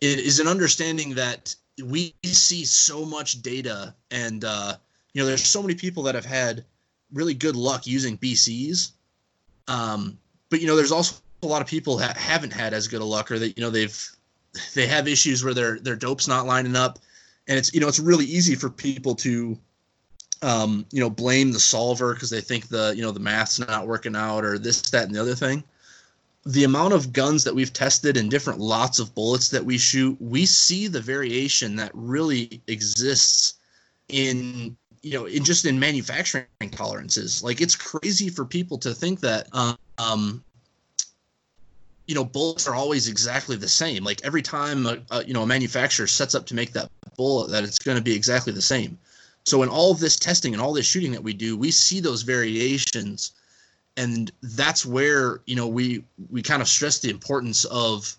is 0.00 0.40
an 0.40 0.48
understanding 0.48 1.14
that 1.14 1.54
we 1.84 2.14
see 2.24 2.64
so 2.64 3.04
much 3.04 3.42
data 3.42 3.94
and 4.10 4.44
uh, 4.44 4.74
you 5.12 5.20
know 5.20 5.26
there's 5.26 5.44
so 5.44 5.62
many 5.62 5.74
people 5.74 6.02
that 6.02 6.14
have 6.14 6.24
had 6.24 6.64
really 7.12 7.34
good 7.34 7.56
luck 7.56 7.86
using 7.86 8.18
bcs 8.18 8.92
um, 9.68 10.18
but 10.50 10.60
you 10.60 10.66
know 10.66 10.76
there's 10.76 10.92
also 10.92 11.16
a 11.42 11.46
lot 11.46 11.62
of 11.62 11.68
people 11.68 11.96
that 11.96 12.16
haven't 12.16 12.52
had 12.52 12.72
as 12.72 12.88
good 12.88 13.00
a 13.00 13.04
luck 13.04 13.30
or 13.30 13.38
that 13.38 13.56
you 13.56 13.62
know 13.62 13.70
they've 13.70 14.16
they 14.74 14.86
have 14.86 15.08
issues 15.08 15.42
where 15.42 15.54
their 15.54 15.78
their 15.78 15.96
dope's 15.96 16.28
not 16.28 16.46
lining 16.46 16.76
up. 16.76 16.98
And 17.48 17.58
it's 17.58 17.72
you 17.74 17.80
know 17.80 17.88
it's 17.88 17.98
really 17.98 18.24
easy 18.24 18.54
for 18.54 18.70
people 18.70 19.14
to 19.16 19.58
um, 20.42 20.86
you 20.92 21.00
know 21.00 21.10
blame 21.10 21.52
the 21.52 21.60
solver 21.60 22.14
because 22.14 22.30
they 22.30 22.40
think 22.40 22.68
the 22.68 22.92
you 22.96 23.02
know 23.02 23.10
the 23.10 23.20
math's 23.20 23.58
not 23.58 23.86
working 23.86 24.16
out 24.16 24.44
or 24.44 24.58
this 24.58 24.82
that 24.90 25.06
and 25.06 25.14
the 25.14 25.20
other 25.20 25.34
thing. 25.34 25.64
The 26.44 26.64
amount 26.64 26.92
of 26.92 27.12
guns 27.12 27.44
that 27.44 27.54
we've 27.54 27.72
tested 27.72 28.16
and 28.16 28.28
different 28.28 28.58
lots 28.58 28.98
of 28.98 29.14
bullets 29.14 29.48
that 29.50 29.64
we 29.64 29.78
shoot, 29.78 30.16
we 30.20 30.44
see 30.44 30.88
the 30.88 31.00
variation 31.00 31.76
that 31.76 31.92
really 31.94 32.60
exists 32.66 33.54
in 34.08 34.76
you 35.02 35.12
know 35.12 35.26
in 35.26 35.44
just 35.44 35.64
in 35.64 35.78
manufacturing 35.78 36.46
tolerances. 36.70 37.42
Like 37.42 37.60
it's 37.60 37.76
crazy 37.76 38.28
for 38.28 38.44
people 38.44 38.78
to 38.78 38.94
think 38.94 39.20
that 39.20 39.48
um, 39.98 40.42
you 42.06 42.14
know 42.14 42.24
bullets 42.24 42.66
are 42.68 42.74
always 42.74 43.08
exactly 43.08 43.56
the 43.56 43.68
same. 43.68 44.04
Like 44.04 44.20
every 44.24 44.42
time 44.42 44.86
a, 44.86 44.98
a, 45.10 45.24
you 45.24 45.34
know 45.34 45.42
a 45.42 45.46
manufacturer 45.46 46.06
sets 46.06 46.34
up 46.34 46.46
to 46.46 46.54
make 46.54 46.72
that 46.72 46.90
bullet, 47.16 47.50
that 47.50 47.64
it's 47.64 47.78
going 47.78 47.96
to 47.96 48.02
be 48.02 48.14
exactly 48.14 48.52
the 48.52 48.62
same. 48.62 48.98
So 49.44 49.62
in 49.62 49.68
all 49.68 49.90
of 49.90 49.98
this 49.98 50.16
testing 50.16 50.52
and 50.52 50.62
all 50.62 50.72
this 50.72 50.86
shooting 50.86 51.10
that 51.12 51.22
we 51.22 51.32
do, 51.32 51.56
we 51.56 51.72
see 51.72 51.98
those 51.98 52.22
variations 52.22 53.32
and 53.96 54.30
that's 54.42 54.86
where 54.86 55.40
you 55.46 55.56
know 55.56 55.66
we 55.66 56.04
we 56.30 56.42
kind 56.42 56.62
of 56.62 56.68
stress 56.68 56.98
the 56.98 57.10
importance 57.10 57.64
of 57.66 58.16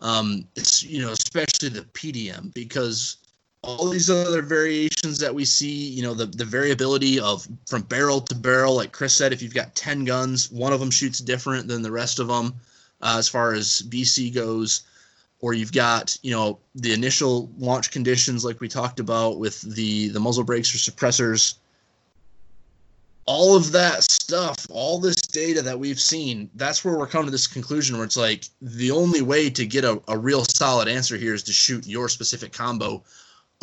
um 0.00 0.46
it's 0.56 0.82
you 0.82 1.00
know 1.00 1.12
especially 1.12 1.68
the 1.68 1.82
pdm 1.92 2.52
because 2.54 3.16
all 3.64 3.88
these 3.88 4.10
other 4.10 4.42
variations 4.42 5.18
that 5.18 5.34
we 5.34 5.44
see 5.44 5.88
you 5.88 6.02
know 6.02 6.14
the 6.14 6.26
the 6.26 6.44
variability 6.44 7.18
of 7.18 7.48
from 7.66 7.82
barrel 7.82 8.20
to 8.20 8.34
barrel 8.34 8.76
like 8.76 8.92
chris 8.92 9.14
said 9.14 9.32
if 9.32 9.40
you've 9.42 9.54
got 9.54 9.74
10 9.74 10.04
guns 10.04 10.50
one 10.50 10.72
of 10.72 10.80
them 10.80 10.90
shoots 10.90 11.18
different 11.18 11.66
than 11.66 11.82
the 11.82 11.90
rest 11.90 12.18
of 12.18 12.28
them 12.28 12.54
uh, 13.04 13.16
as 13.18 13.28
far 13.28 13.52
as 13.52 13.82
bc 13.82 14.34
goes. 14.34 14.82
Or 15.40 15.52
you've 15.52 15.72
got 15.72 16.16
you 16.22 16.30
know 16.30 16.58
the 16.74 16.94
initial 16.94 17.50
launch 17.58 17.90
conditions 17.90 18.44
like 18.44 18.60
we 18.60 18.68
talked 18.68 18.98
about 18.98 19.38
with 19.38 19.60
the 19.60 20.08
the 20.08 20.18
muzzle 20.18 20.42
brakes 20.42 20.74
or 20.74 20.78
suppressors. 20.78 21.56
All 23.26 23.56
of 23.56 23.72
that 23.72 24.04
stuff, 24.04 24.66
all 24.70 24.98
this 24.98 25.16
data 25.16 25.62
that 25.62 25.78
we've 25.78 26.00
seen, 26.00 26.50
that's 26.56 26.84
where 26.84 26.96
we're 26.96 27.06
coming 27.06 27.26
to 27.26 27.30
this 27.30 27.46
conclusion 27.46 27.96
where 27.96 28.04
it's 28.04 28.18
like 28.18 28.44
the 28.60 28.90
only 28.90 29.22
way 29.22 29.48
to 29.48 29.66
get 29.66 29.84
a, 29.84 30.00
a 30.08 30.16
real 30.16 30.44
solid 30.44 30.88
answer 30.88 31.16
here 31.16 31.32
is 31.32 31.42
to 31.44 31.52
shoot 31.52 31.86
your 31.86 32.08
specific 32.10 32.52
combo 32.52 33.02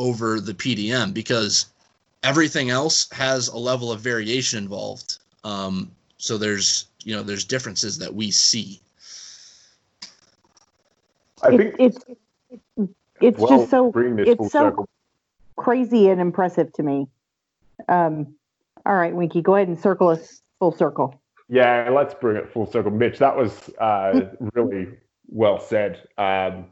over 0.02 0.40
the 0.40 0.54
PDM 0.54 1.14
because 1.14 1.68
everything 2.24 2.70
else 2.72 3.10
has 3.12 3.48
a 3.48 3.58
level 3.58 3.92
of 3.92 4.02
variation 4.02 4.58
involved. 4.58 5.20
Um, 5.44 5.92
so 6.18 6.38
there's 6.38 6.88
you 7.04 7.16
know 7.16 7.24
there's 7.24 7.46
differences 7.46 7.98
that 8.00 8.14
we 8.14 8.32
see. 8.32 8.80
I 11.44 11.58
think 11.58 11.76
it's 11.80 11.98
it's, 12.50 12.94
it's 13.20 13.40
well, 13.40 13.60
just 13.60 13.70
so 13.70 13.92
it's 13.96 14.52
so 14.52 14.70
circle. 14.70 14.90
crazy 15.56 16.10
and 16.10 16.20
impressive 16.20 16.74
to 16.74 16.84
me. 16.84 17.08
Um, 17.88 18.36
all 18.86 18.96
right, 18.96 19.14
Winky, 19.14 19.42
go 19.42 19.56
ahead 19.56 19.68
and 19.68 19.80
circle 19.80 20.10
us 20.10 20.42
full 20.60 20.72
circle. 20.72 21.22
Yeah, 21.50 21.90
let's 21.92 22.14
bring 22.14 22.38
it 22.38 22.52
full 22.52 22.66
circle. 22.66 22.92
Mitch, 22.92 23.20
that 23.20 23.36
was 23.36 23.70
uh, 23.80 24.30
really 24.54 24.88
well 25.28 25.60
said. 25.60 26.08
Um, 26.18 26.66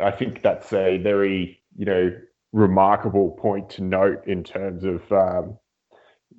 I 0.00 0.10
think 0.10 0.42
that's 0.42 0.72
a 0.72 0.98
very, 0.98 1.60
you 1.76 1.84
know, 1.84 2.12
remarkable 2.56 3.32
point 3.32 3.68
to 3.68 3.84
note 3.84 4.26
in 4.26 4.42
terms 4.42 4.82
of 4.82 5.12
um, 5.12 5.58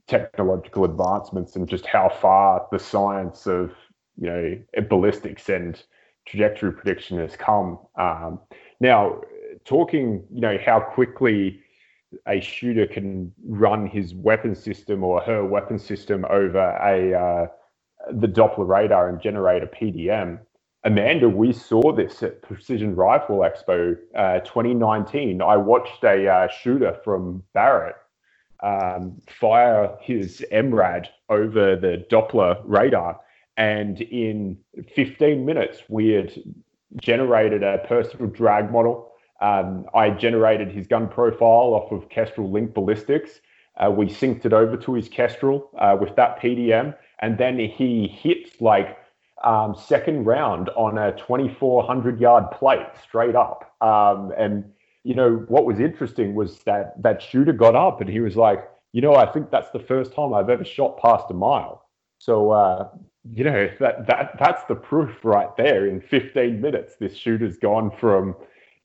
technological 0.08 0.84
advancements 0.84 1.56
and 1.56 1.69
just 1.69 1.86
how 1.86 2.10
far 2.10 2.67
the 2.71 2.80
science 2.80 3.45
of, 3.45 3.71
you 4.17 4.27
know, 4.27 4.58
ballistics 4.89 5.47
and 5.47 5.84
trajectory 6.25 6.73
prediction 6.73 7.19
has 7.19 7.36
come. 7.36 7.77
Um, 7.99 8.39
now, 8.80 9.21
talking, 9.63 10.23
you 10.34 10.41
know, 10.41 10.58
how 10.65 10.80
quickly 10.80 11.60
a 12.27 12.41
shooter 12.41 12.88
can 12.88 13.32
run 13.45 13.86
his 13.86 14.15
weapon 14.15 14.56
system 14.56 15.03
or 15.03 15.21
her 15.21 15.45
weapon 15.45 15.77
system 15.77 16.25
over 16.32 16.71
a 16.82 17.13
uh, 17.13 17.47
the 18.12 18.27
Doppler 18.27 18.67
radar 18.67 19.10
and 19.10 19.21
generate 19.21 19.62
a 19.62 19.67
PDM. 19.67 20.39
Amanda, 20.88 21.28
we 21.30 21.54
saw 21.54 21.93
this 21.93 22.23
at 22.23 22.41
Precision 22.41 22.95
Rifle 22.95 23.39
Expo 23.39 23.97
uh, 24.15 24.39
2019. 24.39 25.41
I 25.41 25.58
watched 25.58 26.04
a 26.04 26.28
uh, 26.28 26.47
shooter 26.47 26.97
from 27.04 27.43
Barrett 27.54 27.95
um, 28.63 29.21
fire 29.39 29.95
his 30.02 30.43
MRAD 30.52 31.08
over 31.30 31.76
the 31.76 32.06
Doppler 32.10 32.62
radar, 32.63 33.19
and 33.58 34.02
in 34.02 34.58
15 34.95 35.45
minutes, 35.45 35.84
we 35.89 36.10
had 36.10 36.32
generated 37.02 37.63
a 37.63 37.80
personal 37.88 38.28
drag 38.28 38.71
model 38.71 39.08
um, 39.39 39.86
I 39.93 40.10
generated 40.10 40.71
his 40.71 40.88
gun 40.88 41.08
profile 41.08 41.73
off 41.76 41.91
of 41.91 42.10
Kestrel 42.10 42.52
Link 42.52 42.73
Ballistics. 42.73 43.41
Uh, 43.78 43.91
we 43.91 44.08
synced 44.08 44.45
it 44.45 44.54
over 44.54 44.76
to 44.78 44.93
his 44.93 45.08
Kestrel 45.08 45.69
uh, 45.78 45.95
with 46.00 46.15
that 46.15 46.39
PDM, 46.41 46.95
and 47.19 47.38
then 47.38 47.60
he 47.60 48.08
hit 48.08 48.60
like 48.60 48.97
um, 49.43 49.76
second 49.76 50.26
round 50.26 50.69
on 50.69 50.97
a 50.97 51.12
2,400 51.17 52.19
yard 52.19 52.52
plate 52.52 52.88
straight 53.02 53.36
up. 53.36 53.76
Um, 53.82 54.34
and 54.38 54.65
you 55.04 55.15
know 55.15 55.45
what 55.47 55.65
was 55.65 55.80
interesting 55.80 56.36
was 56.36 56.60
that 56.63 57.02
that 57.02 57.21
shooter 57.21 57.54
got 57.54 57.76
up 57.76 58.02
and 58.02 58.10
he 58.10 58.19
was 58.19 58.36
like, 58.36 58.67
you 58.93 59.02
know, 59.02 59.15
I 59.15 59.32
think 59.32 59.52
that's 59.52 59.71
the 59.71 59.80
first 59.80 60.13
time 60.13 60.34
I've 60.34 60.50
ever 60.50 60.65
shot 60.65 61.00
past 61.02 61.26
a 61.30 61.34
mile. 61.34 61.86
So 62.19 62.52
uh, 62.52 62.89
you 63.34 63.43
know 63.43 63.69
that 63.80 64.08
that 64.08 64.36
that's 64.39 64.63
the 64.65 64.76
proof 64.76 65.23
right 65.23 65.56
there. 65.56 65.88
In 65.88 66.02
15 66.02 66.60
minutes, 66.60 66.95
this 67.00 67.15
shooter's 67.15 67.58
gone 67.58 67.91
from 68.00 68.36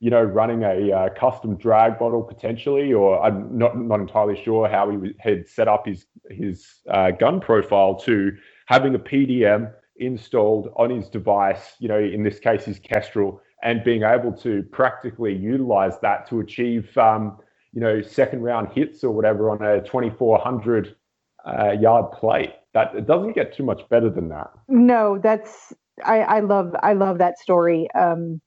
you 0.03 0.11
know, 0.11 0.21
running 0.21 0.65
a 0.65 0.91
uh, 0.93 1.09
custom 1.11 1.55
drag 1.57 2.01
model 2.01 2.25
potentially, 2.25 2.93
or 2.93 3.23
I'm 3.23 3.57
not 3.57 3.79
not 3.81 4.01
entirely 4.01 4.43
sure 4.43 4.69
how 4.69 4.91
he 4.91 5.13
had 5.21 5.49
set 5.49 5.69
up 5.69 5.87
his 5.87 6.07
his 6.29 6.81
uh, 6.91 7.13
gun 7.13 7.41
profile 7.41 7.95
to 8.01 8.37
having 8.67 8.97
a 8.97 8.99
PDM 8.99 9.73
installed 9.97 10.73
on 10.77 10.91
his 10.91 11.09
device. 11.09 11.75
You 11.79 11.89
know, 11.89 11.99
in 11.99 12.23
this 12.23 12.39
case, 12.39 12.65
his 12.65 12.79
Kestrel, 12.79 13.41
and 13.63 13.85
being 13.85 14.03
able 14.03 14.33
to 14.39 14.63
practically 14.65 15.35
utilize 15.35 15.99
that 16.01 16.29
to 16.29 16.41
achieve, 16.41 16.97
um, 16.99 17.39
you 17.73 17.81
know, 17.81 18.03
second 18.03 18.43
round 18.43 18.73
hits 18.73 19.05
or 19.05 19.13
whatever 19.13 19.51
on 19.51 19.63
a 19.63 19.81
2400 19.83 20.97
uh, 21.45 21.73
yard 21.73 22.13
plate. 22.13 22.55
That 22.75 22.95
it 22.95 23.07
doesn't 23.07 23.35
get 23.35 23.55
too 23.55 23.65
much 23.65 23.87
better 23.89 24.09
than 24.09 24.29
that. 24.31 24.51
No, 24.69 25.19
that's 25.19 25.73
I, 26.05 26.21
I 26.21 26.41
love 26.41 26.75
I 26.83 26.95
love 26.95 27.19
that 27.19 27.39
story. 27.39 27.91
Um, 27.93 28.41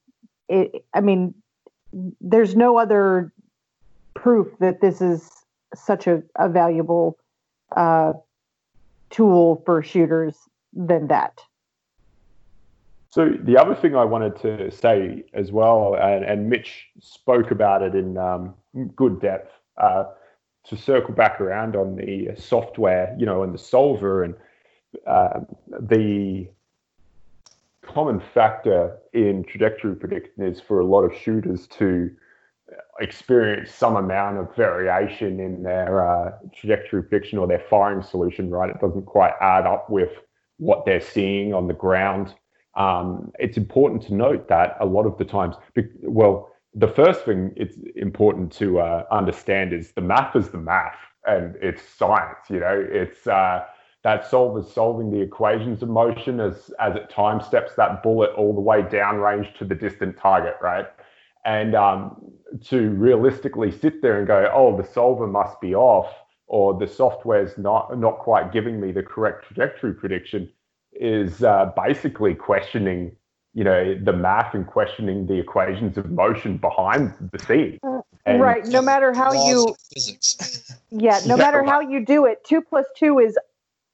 it, 0.49 0.85
I 0.93 1.01
mean, 1.01 1.33
there's 2.21 2.55
no 2.55 2.77
other 2.77 3.31
proof 4.15 4.47
that 4.59 4.81
this 4.81 5.01
is 5.01 5.29
such 5.75 6.07
a, 6.07 6.23
a 6.37 6.49
valuable 6.49 7.17
uh, 7.75 8.13
tool 9.09 9.61
for 9.65 9.83
shooters 9.83 10.37
than 10.75 11.07
that. 11.07 11.41
So 13.09 13.29
the 13.29 13.57
other 13.57 13.75
thing 13.75 13.95
I 13.95 14.03
wanted 14.03 14.35
to 14.41 14.69
say 14.69 15.23
as 15.33 15.51
well, 15.51 15.95
and, 15.95 16.25
and 16.25 16.49
Mitch 16.49 16.87
spoke 16.99 17.49
about 17.49 17.81
it 17.81 17.95
in 17.95 18.17
um, 18.17 18.53
good 18.95 19.21
depth, 19.21 19.53
uh, 19.77 20.05
to 20.65 20.75
circle 20.75 21.13
back 21.13 21.39
around 21.39 21.75
on 21.75 21.95
the 21.95 22.29
software, 22.37 23.15
you 23.17 23.25
know, 23.25 23.43
and 23.43 23.53
the 23.53 23.57
solver 23.57 24.23
and 24.23 24.35
uh, 25.07 25.39
the 25.79 26.47
common 27.83 28.21
factor 28.33 28.97
in 29.13 29.43
trajectory 29.43 29.95
prediction 29.95 30.43
is 30.43 30.59
for 30.59 30.79
a 30.79 30.85
lot 30.85 31.03
of 31.03 31.15
shooters 31.15 31.67
to 31.67 32.09
experience 32.99 33.71
some 33.71 33.95
amount 33.95 34.37
of 34.37 34.53
variation 34.55 35.39
in 35.39 35.63
their 35.63 36.05
uh, 36.05 36.31
trajectory 36.53 37.03
prediction 37.03 37.37
or 37.37 37.47
their 37.47 37.63
firing 37.69 38.01
solution, 38.01 38.49
right? 38.49 38.69
It 38.69 38.81
doesn't 38.81 39.05
quite 39.05 39.33
add 39.39 39.65
up 39.65 39.89
with 39.89 40.09
what 40.57 40.85
they're 40.85 41.01
seeing 41.01 41.53
on 41.53 41.67
the 41.67 41.73
ground. 41.73 42.33
Um, 42.75 43.31
it's 43.39 43.57
important 43.57 44.03
to 44.03 44.13
note 44.13 44.47
that 44.49 44.77
a 44.79 44.85
lot 44.85 45.05
of 45.05 45.17
the 45.17 45.25
times, 45.25 45.55
well, 46.01 46.51
the 46.73 46.87
first 46.87 47.23
thing 47.23 47.53
it's 47.55 47.77
important 47.95 48.51
to 48.53 48.79
uh, 48.79 49.05
understand 49.11 49.73
is 49.73 49.91
the 49.93 50.01
math 50.01 50.35
is 50.35 50.49
the 50.49 50.57
math 50.57 50.97
and 51.25 51.55
it's 51.61 51.81
science, 51.81 52.49
you 52.49 52.59
know, 52.59 52.85
it's, 52.89 53.25
uh, 53.27 53.65
that 54.05 54.29
solver's 54.29 54.71
solving 54.71 55.09
the 55.09 55.19
equations 55.19 55.81
of 55.81 55.89
motion 55.89 56.39
as 56.39 56.71
as 56.79 56.95
it 56.95 57.09
time 57.09 57.41
steps 57.41 57.73
that 57.75 58.03
bullet 58.03 58.29
all 58.37 58.53
the 58.53 58.61
way 58.61 58.83
downrange 58.83 59.57
to 59.57 59.65
the 59.65 59.73
distant 59.73 60.15
target, 60.15 60.55
right? 60.61 60.85
And 61.43 61.73
um, 61.73 62.21
to 62.65 62.91
realistically 62.91 63.71
sit 63.71 64.03
there 64.03 64.19
and 64.19 64.27
go, 64.27 64.47
oh, 64.53 64.77
the 64.77 64.87
solver 64.87 65.25
must 65.25 65.59
be 65.59 65.73
off, 65.73 66.13
or 66.47 66.77
the 66.77 66.87
software's 66.87 67.57
not 67.57 67.97
not 67.97 68.19
quite 68.19 68.51
giving 68.51 68.79
me 68.79 68.91
the 68.91 69.03
correct 69.03 69.45
trajectory 69.45 69.93
prediction, 69.93 70.49
is 70.93 71.43
uh, 71.43 71.71
basically 71.75 72.35
questioning, 72.35 73.15
you 73.53 73.63
know, 73.63 73.97
the 74.03 74.13
math 74.13 74.53
and 74.53 74.67
questioning 74.67 75.27
the 75.27 75.39
equations 75.39 75.97
of 75.97 76.09
motion 76.11 76.57
behind 76.57 77.13
the 77.31 77.39
scene. 77.39 77.79
And 78.25 78.41
right. 78.41 78.65
No 78.65 78.81
matter 78.81 79.13
how 79.13 79.31
you 79.33 79.75
physics. 79.93 80.73
yeah, 80.89 81.19
no 81.25 81.37
matter 81.37 81.63
how 81.63 81.79
you 81.79 82.03
do 82.05 82.25
it, 82.25 82.43
two 82.43 82.61
plus 82.61 82.85
two 82.97 83.19
is 83.19 83.37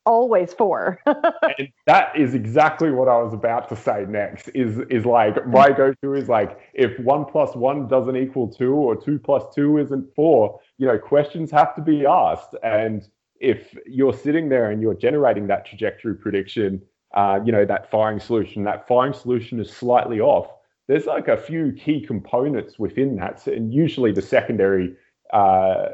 always 0.05 0.53
four. 0.53 0.99
and 1.05 1.69
that 1.85 2.15
is 2.17 2.33
exactly 2.33 2.91
what 2.91 3.07
I 3.07 3.21
was 3.21 3.33
about 3.33 3.69
to 3.69 3.75
say 3.75 4.05
next. 4.07 4.49
Is 4.49 4.79
is 4.89 5.05
like 5.05 5.45
my 5.47 5.69
go-to 5.69 6.13
is 6.13 6.29
like 6.29 6.59
if 6.73 6.99
one 6.99 7.25
plus 7.25 7.55
one 7.55 7.87
doesn't 7.87 8.15
equal 8.15 8.47
two 8.47 8.73
or 8.73 8.95
two 8.95 9.19
plus 9.19 9.43
two 9.53 9.77
isn't 9.77 10.13
four, 10.15 10.59
you 10.77 10.87
know, 10.87 10.97
questions 10.97 11.51
have 11.51 11.75
to 11.75 11.81
be 11.81 12.05
asked. 12.05 12.55
And 12.63 13.07
if 13.39 13.75
you're 13.85 14.13
sitting 14.13 14.49
there 14.49 14.71
and 14.71 14.81
you're 14.81 14.93
generating 14.93 15.47
that 15.47 15.65
trajectory 15.65 16.15
prediction, 16.15 16.81
uh, 17.13 17.39
you 17.43 17.51
know, 17.51 17.65
that 17.65 17.89
firing 17.89 18.19
solution, 18.19 18.63
that 18.63 18.87
firing 18.87 19.13
solution 19.13 19.59
is 19.59 19.71
slightly 19.71 20.19
off. 20.19 20.47
There's 20.87 21.05
like 21.05 21.27
a 21.27 21.37
few 21.37 21.71
key 21.73 22.05
components 22.05 22.77
within 22.77 23.15
that, 23.17 23.47
and 23.47 23.73
usually 23.73 24.11
the 24.11 24.21
secondary 24.21 24.95
uh, 25.33 25.89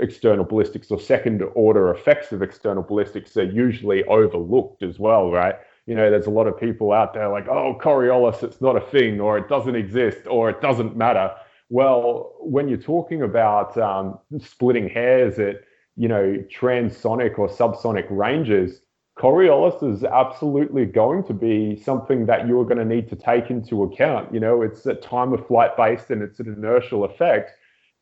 external 0.00 0.44
ballistics 0.44 0.90
or 0.90 1.00
second 1.00 1.42
order 1.54 1.90
effects 1.90 2.32
of 2.32 2.42
external 2.42 2.82
ballistics 2.82 3.36
are 3.36 3.44
usually 3.44 4.04
overlooked 4.04 4.82
as 4.82 4.98
well, 4.98 5.30
right? 5.30 5.56
You 5.86 5.94
know, 5.94 6.10
there's 6.10 6.26
a 6.26 6.30
lot 6.30 6.46
of 6.46 6.58
people 6.58 6.92
out 6.92 7.14
there 7.14 7.28
like, 7.28 7.48
oh, 7.48 7.78
Coriolis, 7.80 8.42
it's 8.42 8.60
not 8.60 8.76
a 8.76 8.80
thing, 8.80 9.20
or 9.20 9.38
it 9.38 9.48
doesn't 9.48 9.76
exist, 9.76 10.26
or 10.28 10.50
it 10.50 10.60
doesn't 10.60 10.96
matter. 10.96 11.32
Well, 11.68 12.34
when 12.40 12.68
you're 12.68 12.78
talking 12.78 13.22
about 13.22 13.76
um, 13.78 14.18
splitting 14.40 14.88
hairs 14.88 15.38
at, 15.38 15.62
you 15.96 16.08
know, 16.08 16.44
transonic 16.48 17.38
or 17.38 17.48
subsonic 17.48 18.06
ranges, 18.10 18.80
Coriolis 19.18 19.82
is 19.82 20.04
absolutely 20.04 20.84
going 20.84 21.24
to 21.24 21.32
be 21.32 21.74
something 21.76 22.26
that 22.26 22.46
you're 22.46 22.64
going 22.64 22.78
to 22.78 22.84
need 22.84 23.08
to 23.08 23.16
take 23.16 23.50
into 23.50 23.82
account. 23.82 24.32
You 24.32 24.40
know, 24.40 24.62
it's 24.62 24.84
a 24.86 24.94
time 24.94 25.32
of 25.32 25.46
flight 25.46 25.76
based 25.76 26.10
and 26.10 26.22
it's 26.22 26.38
an 26.38 26.52
inertial 26.52 27.04
effect 27.04 27.52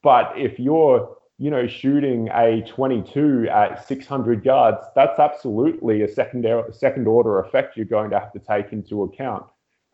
but 0.04 0.34
if 0.36 0.60
you're, 0.60 1.16
you 1.38 1.50
know, 1.50 1.66
shooting 1.66 2.28
a 2.28 2.62
22 2.68 3.48
at 3.50 3.88
600 3.88 4.44
yards, 4.44 4.86
that's 4.94 5.18
absolutely 5.18 6.02
a 6.02 6.08
secondary, 6.08 6.72
second 6.72 7.08
order 7.08 7.40
effect 7.40 7.76
you're 7.76 7.86
going 7.86 8.10
to 8.10 8.20
have 8.20 8.32
to 8.34 8.38
take 8.38 8.72
into 8.72 9.02
account. 9.02 9.44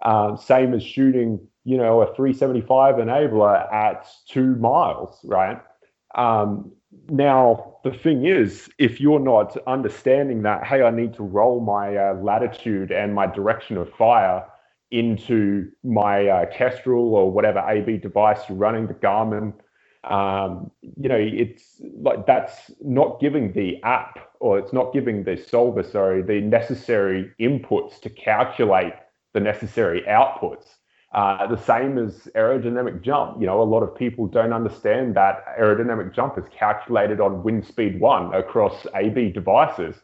Um, 0.03 0.37
same 0.37 0.75
as 0.75 0.83
shooting, 0.83 1.41
you 1.65 1.77
know, 1.77 2.01
a 2.03 2.07
375 2.15 2.97
EnABLR 2.97 3.73
at 3.73 4.07
two 4.29 4.57
miles, 4.57 5.21
right? 5.25 5.63
Um, 6.17 6.73
now, 7.09 7.77
the 7.85 7.93
thing 7.93 8.27
is, 8.27 8.69
if 8.79 9.01
you're 9.01 9.21
not 9.21 9.57
understanding 9.69 10.43
that, 10.43 10.65
hey, 10.65 10.83
I 10.83 10.91
need 10.91 11.15
to 11.15 11.23
roll 11.23 11.61
my 11.61 11.97
uh, 11.97 12.15
latitude 12.15 12.91
and 12.91 13.15
my 13.15 13.27
direction 13.27 13.77
of 13.77 13.93
fire 13.93 14.45
into 14.91 15.71
my 15.85 16.27
uh, 16.27 16.47
Kestrel 16.53 17.15
or 17.15 17.31
whatever 17.31 17.61
AB 17.61 17.99
device 17.99 18.41
you're 18.49 18.59
running, 18.59 18.89
the 18.89 18.95
Garmin, 18.95 19.53
um, 20.05 20.70
you 20.98 21.09
know, 21.09 21.18
it's 21.18 21.80
like 22.01 22.26
that's 22.26 22.70
not 22.80 23.20
giving 23.20 23.53
the 23.53 23.82
app 23.82 24.18
or 24.40 24.59
it's 24.59 24.72
not 24.72 24.92
giving 24.92 25.24
the 25.24 25.36
solver, 25.36 25.82
sorry, 25.82 26.22
the 26.22 26.40
necessary 26.40 27.30
inputs 27.38 28.01
to 28.01 28.11
calculate 28.11 28.94
the 29.34 29.40
necessary 29.40 30.03
outputs. 30.09 30.64
Uh, 31.12 31.44
the 31.48 31.57
same 31.57 31.98
as 31.98 32.28
aerodynamic 32.36 33.03
jump. 33.03 33.40
You 33.40 33.46
know, 33.46 33.61
a 33.61 33.64
lot 33.64 33.82
of 33.82 33.94
people 33.94 34.26
don't 34.26 34.53
understand 34.53 35.16
that 35.16 35.44
aerodynamic 35.59 36.14
jump 36.14 36.38
is 36.38 36.44
calculated 36.57 37.20
on 37.20 37.42
wind 37.42 37.66
speed 37.66 38.01
one 38.01 38.32
across 38.32 38.86
AB 38.94 39.32
devices. 39.32 39.96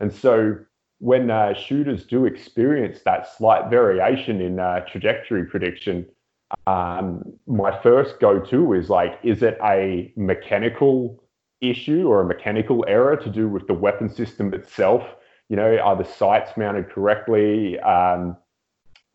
And 0.00 0.12
so 0.12 0.56
when 0.98 1.30
uh, 1.30 1.52
shooters 1.52 2.06
do 2.06 2.24
experience 2.24 3.00
that 3.04 3.28
slight 3.36 3.68
variation 3.68 4.40
in 4.40 4.58
uh, 4.58 4.80
trajectory 4.90 5.44
prediction, 5.44 6.06
um, 6.66 7.22
my 7.46 7.80
first 7.82 8.20
go 8.20 8.38
to 8.38 8.72
is 8.74 8.88
like, 8.88 9.18
is 9.22 9.42
it 9.42 9.58
a 9.62 10.12
mechanical 10.16 11.22
issue 11.60 12.06
or 12.06 12.20
a 12.20 12.24
mechanical 12.24 12.84
error 12.86 13.16
to 13.16 13.30
do 13.30 13.48
with 13.48 13.66
the 13.66 13.74
weapon 13.74 14.08
system 14.08 14.54
itself? 14.54 15.02
You 15.48 15.56
know, 15.56 15.76
are 15.78 15.96
the 15.96 16.04
sights 16.04 16.52
mounted 16.56 16.90
correctly? 16.90 17.78
Um, 17.80 18.36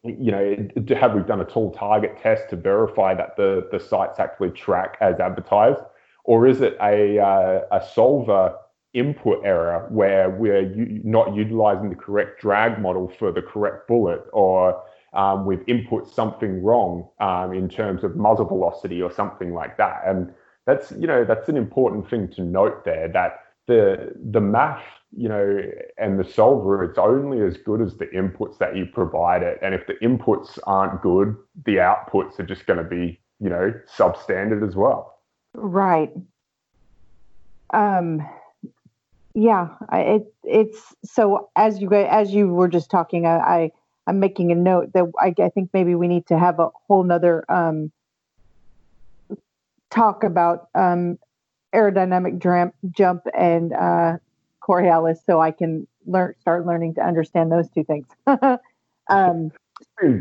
you 0.03 0.31
know, 0.31 0.57
have 0.99 1.13
we 1.13 1.21
done 1.21 1.41
a 1.41 1.45
tall 1.45 1.71
target 1.71 2.17
test 2.21 2.49
to 2.49 2.55
verify 2.55 3.13
that 3.13 3.37
the, 3.37 3.67
the 3.71 3.79
sights 3.79 4.19
actually 4.19 4.51
track 4.51 4.97
as 4.99 5.19
advertised? 5.19 5.81
Or 6.23 6.47
is 6.47 6.61
it 6.61 6.77
a, 6.81 7.19
uh, 7.19 7.61
a 7.71 7.85
solver 7.93 8.55
input 8.93 9.43
error 9.45 9.87
where 9.89 10.29
we're 10.29 10.73
u- 10.73 11.01
not 11.03 11.35
utilizing 11.35 11.89
the 11.89 11.95
correct 11.95 12.41
drag 12.41 12.79
model 12.81 13.11
for 13.19 13.31
the 13.31 13.41
correct 13.41 13.87
bullet 13.87 14.25
or 14.33 14.83
um, 15.13 15.45
we've 15.45 15.63
input 15.67 16.13
something 16.13 16.63
wrong 16.63 17.07
um, 17.19 17.53
in 17.53 17.67
terms 17.67 18.03
of 18.03 18.15
muzzle 18.15 18.45
velocity 18.45 19.01
or 19.01 19.11
something 19.11 19.53
like 19.53 19.77
that. 19.77 20.03
And 20.05 20.33
that's 20.65 20.91
you 20.91 21.07
know 21.07 21.25
that's 21.25 21.49
an 21.49 21.57
important 21.57 22.09
thing 22.09 22.27
to 22.29 22.41
note 22.41 22.85
there 22.85 23.07
that 23.09 23.39
the 23.67 24.13
the 24.31 24.39
math 24.39 24.83
you 25.15 25.27
know 25.27 25.61
and 25.97 26.19
the 26.19 26.23
solver 26.23 26.83
it's 26.83 26.97
only 26.97 27.41
as 27.41 27.57
good 27.57 27.81
as 27.81 27.97
the 27.97 28.05
inputs 28.07 28.57
that 28.59 28.75
you 28.75 28.85
provide 28.85 29.43
it. 29.43 29.59
And 29.61 29.73
if 29.73 29.85
the 29.87 29.95
inputs 29.95 30.59
aren't 30.63 31.01
good 31.01 31.35
the 31.65 31.77
outputs 31.77 32.39
are 32.39 32.45
just 32.45 32.65
going 32.65 32.77
to 32.77 32.89
be 32.89 33.19
you 33.39 33.49
know 33.49 33.73
substandard 33.97 34.67
as 34.67 34.75
well. 34.75 35.17
Right. 35.53 36.11
Um 37.73 38.27
yeah 39.33 39.69
it 39.93 40.33
it's 40.43 40.93
so 41.05 41.49
as 41.55 41.81
you 41.81 41.91
as 41.93 42.31
you 42.33 42.49
were 42.49 42.67
just 42.67 42.91
talking 42.91 43.25
I, 43.25 43.37
I 43.37 43.71
I'm 44.07 44.19
making 44.19 44.51
a 44.51 44.55
note 44.55 44.93
that 44.93 45.11
I, 45.19 45.33
I 45.41 45.49
think 45.49 45.69
maybe 45.73 45.95
we 45.95 46.07
need 46.07 46.27
to 46.27 46.37
have 46.37 46.59
a 46.59 46.69
whole 46.87 47.03
nother 47.03 47.45
um, 47.49 47.91
talk 49.89 50.23
about 50.23 50.69
um, 50.75 51.19
aerodynamic 51.73 52.39
dramp, 52.39 52.73
jump 52.91 53.23
and 53.37 53.73
uh, 53.73 54.17
Coriolis 54.61 55.17
so 55.25 55.39
I 55.39 55.51
can 55.51 55.87
learn 56.05 56.33
start 56.39 56.65
learning 56.65 56.95
to 56.95 57.01
understand 57.01 57.51
those 57.51 57.69
two 57.69 57.83
things. 57.83 58.07
um, 59.09 59.51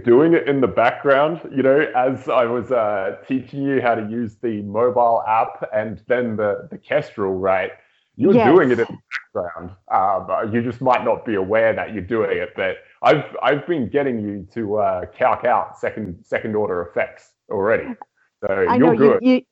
doing 0.05 0.35
it 0.35 0.49
in 0.49 0.61
the 0.61 0.69
background, 0.69 1.41
you 1.55 1.63
know, 1.63 1.87
as 1.97 2.29
I 2.29 2.45
was 2.45 2.71
uh, 2.71 3.17
teaching 3.27 3.63
you 3.63 3.81
how 3.81 3.95
to 3.95 4.07
use 4.09 4.37
the 4.43 4.63
mobile 4.63 5.23
app 5.27 5.69
and 5.73 6.03
then 6.07 6.37
the, 6.37 6.69
the 6.71 6.79
Kestrel, 6.79 7.35
right? 7.35 7.73
You're 8.21 8.35
yes. 8.35 8.55
doing 8.55 8.71
it 8.71 8.79
in 8.79 8.87
the 8.87 8.99
background. 9.33 9.71
Um, 9.91 10.53
you 10.53 10.61
just 10.61 10.83
might 10.83 11.07
not 11.07 11.25
be 11.25 11.37
aware 11.37 11.73
that 11.73 11.95
you're 11.95 12.03
doing 12.03 12.37
it, 12.37 12.51
but 12.55 12.77
I've 13.03 13.25
I've 13.43 13.67
been 13.67 13.89
getting 13.89 14.21
you 14.21 14.47
to 14.53 14.77
uh, 14.77 15.07
calc 15.07 15.47
out 15.47 15.79
second 15.79 16.19
second 16.23 16.55
order 16.55 16.83
effects 16.83 17.31
already. 17.51 17.95
So 18.43 18.53
I 18.53 18.77
you're 18.77 18.95
know, 18.95 19.19
good. 19.19 19.23
You, 19.23 19.43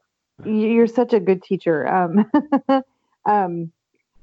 you, 0.44 0.82
are 0.82 0.86
such 0.86 1.14
a 1.14 1.20
good 1.20 1.42
teacher. 1.42 1.88
Um, 1.88 2.30
um, 3.26 3.72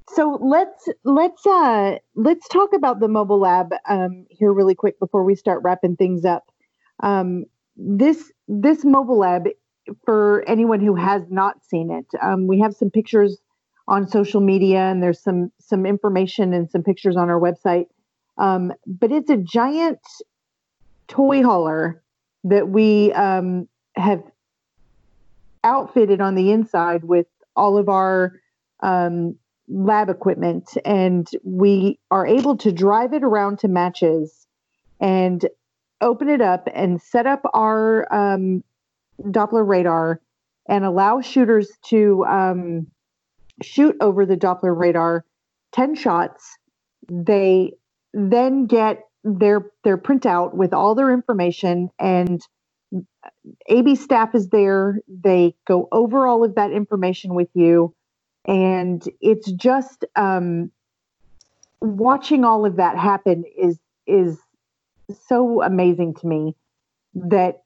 so 0.10 0.38
let's 0.40 0.90
let's 1.04 1.44
uh, 1.48 1.98
let's 2.14 2.48
talk 2.48 2.74
about 2.74 3.00
the 3.00 3.08
mobile 3.08 3.40
lab 3.40 3.74
um, 3.90 4.28
here 4.30 4.54
really 4.54 4.76
quick 4.76 5.00
before 5.00 5.24
we 5.24 5.34
start 5.34 5.64
wrapping 5.64 5.96
things 5.96 6.24
up. 6.24 6.52
Um, 7.02 7.46
this 7.78 8.32
this 8.48 8.86
mobile 8.86 9.18
lab, 9.18 9.48
for 10.06 10.44
anyone 10.48 10.82
who 10.82 10.94
has 10.94 11.24
not 11.32 11.66
seen 11.66 11.90
it, 11.90 12.06
um, 12.22 12.46
we 12.46 12.60
have 12.60 12.76
some 12.76 12.92
pictures 12.92 13.40
on 13.88 14.08
social 14.08 14.42
media, 14.42 14.80
and 14.80 15.02
there's 15.02 15.22
some 15.22 15.52
some 15.60 15.86
information 15.86 16.54
and 16.54 16.70
some 16.70 16.84
pictures 16.84 17.16
on 17.16 17.30
our 17.30 17.40
website. 17.40 17.88
Um, 18.38 18.74
but 18.86 19.12
it's 19.12 19.30
a 19.30 19.38
giant 19.38 20.00
toy 21.08 21.44
hauler 21.44 22.02
that 22.44 22.70
we 22.70 23.14
um, 23.14 23.68
have 23.96 24.24
outfitted 25.64 26.22
on 26.22 26.36
the 26.36 26.52
inside 26.52 27.04
with 27.04 27.28
all 27.56 27.78
of 27.78 27.90
our 27.90 28.34
um, 28.82 29.36
lab 29.68 30.10
equipment, 30.10 30.78
and 30.84 31.28
we 31.44 32.00
are 32.12 32.26
able 32.26 32.58
to 32.58 32.72
drive 32.72 33.14
it 33.14 33.24
around 33.24 33.60
to 33.60 33.68
matches 33.68 34.48
and 35.00 35.48
open 36.02 36.30
it 36.30 36.42
up 36.42 36.68
and 36.74 37.02
set 37.02 37.26
up 37.26 37.42
our 37.54 38.14
um, 38.14 38.64
Doppler 39.22 39.68
radar 39.68 40.22
and 40.68 40.84
allow 40.84 41.22
shooters 41.22 41.70
to 41.86 42.26
um, 42.26 42.88
shoot 43.62 43.96
over 44.02 44.26
the 44.26 44.38
Doppler 44.38 44.78
radar 44.78 45.26
10 45.74 45.96
shots. 45.96 46.58
They 47.10 47.74
then 48.14 48.66
get 48.66 49.04
their 49.24 49.72
their 49.84 49.98
printout 49.98 50.54
with 50.54 50.74
all 50.74 50.96
their 50.96 51.12
information 51.12 51.90
and 52.00 52.42
AB 53.68 53.96
staff 53.96 54.36
is 54.36 54.50
there. 54.50 55.00
They 55.08 55.56
go 55.68 55.88
over 55.92 56.28
all 56.28 56.44
of 56.44 56.56
that 56.56 56.72
information 56.72 57.34
with 57.34 57.50
you, 57.54 57.94
and 58.46 59.04
it's 59.22 59.52
just 59.52 60.06
um, 60.16 60.72
watching 61.82 62.44
all 62.44 62.66
of 62.66 62.78
that 62.78 62.98
happen 62.98 63.44
is 63.58 63.80
is 64.08 64.38
so 65.28 65.62
amazing 65.62 66.14
to 66.16 66.28
me 66.28 66.56
that 67.16 67.64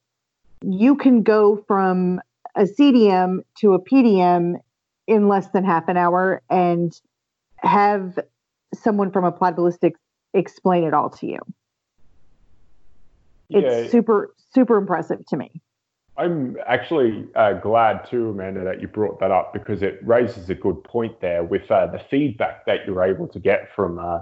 you 0.62 0.96
can 0.96 1.24
go 1.24 1.64
from 1.68 2.22
a 2.56 2.64
CDM 2.64 3.40
to 3.58 3.74
a 3.74 3.84
PDM 3.84 4.56
in 5.10 5.28
less 5.28 5.50
than 5.50 5.64
half 5.66 5.88
an 5.88 5.98
hour 5.98 6.44
and 6.52 6.94
have 7.58 8.20
someone 8.76 9.12
from 9.12 9.26
Applied 9.26 9.56
Ballistics 9.56 10.00
explain 10.36 10.84
it 10.84 10.94
all 10.94 11.10
to 11.10 11.26
you. 11.26 11.40
It's 13.50 13.86
yeah. 13.86 13.92
super, 13.92 14.36
super 14.54 14.78
impressive 14.78 15.26
to 15.30 15.38
me. 15.38 15.50
I'm 16.16 16.58
actually 16.68 17.26
uh, 17.34 17.54
glad 17.54 18.06
too, 18.08 18.30
Amanda, 18.30 18.64
that 18.64 18.82
you 18.82 18.88
brought 18.88 19.20
that 19.22 19.32
up 19.32 19.52
because 19.52 19.82
it 19.82 20.00
raises 20.04 20.48
a 20.50 20.56
good 20.56 20.84
point 20.84 21.20
there 21.22 21.44
with 21.44 21.72
uh, 21.72 21.88
the 21.88 21.98
feedback 21.98 22.66
that 22.68 22.86
you're 22.86 23.04
able 23.04 23.28
to 23.30 23.40
get 23.40 23.74
from 23.74 23.98
uh, 23.98 24.20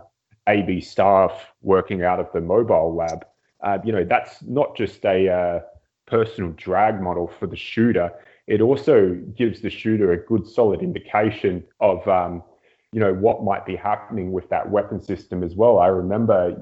AB 0.48 0.80
staff 0.80 1.52
working 1.62 2.04
out 2.04 2.22
of 2.22 2.32
the 2.34 2.40
mobile 2.40 2.96
lab. 2.96 3.26
Uh, 3.62 3.80
you 3.84 3.92
know, 3.92 4.06
that's 4.06 4.42
not 4.44 4.78
just 4.78 5.04
a 5.04 5.28
uh, 5.28 5.60
personal 6.06 6.52
drag 6.52 7.02
model 7.02 7.28
for 7.28 7.48
the 7.48 7.58
shooter. 7.58 8.12
It 8.48 8.62
also 8.62 9.14
gives 9.36 9.62
the 9.62 9.70
shooter 9.70 10.12
a 10.14 10.18
good 10.18 10.48
solid 10.48 10.82
indication 10.82 11.64
of 11.80 12.08
um, 12.08 12.44
you 12.94 13.00
know 13.02 13.14
what 13.14 13.44
might 13.44 13.66
be 13.66 13.76
happening 13.76 14.32
with 14.32 14.50
that 14.50 14.70
weapon 14.70 15.02
system 15.02 15.44
as 15.44 15.56
well. 15.56 15.80
I 15.80 15.88
remember 15.88 16.56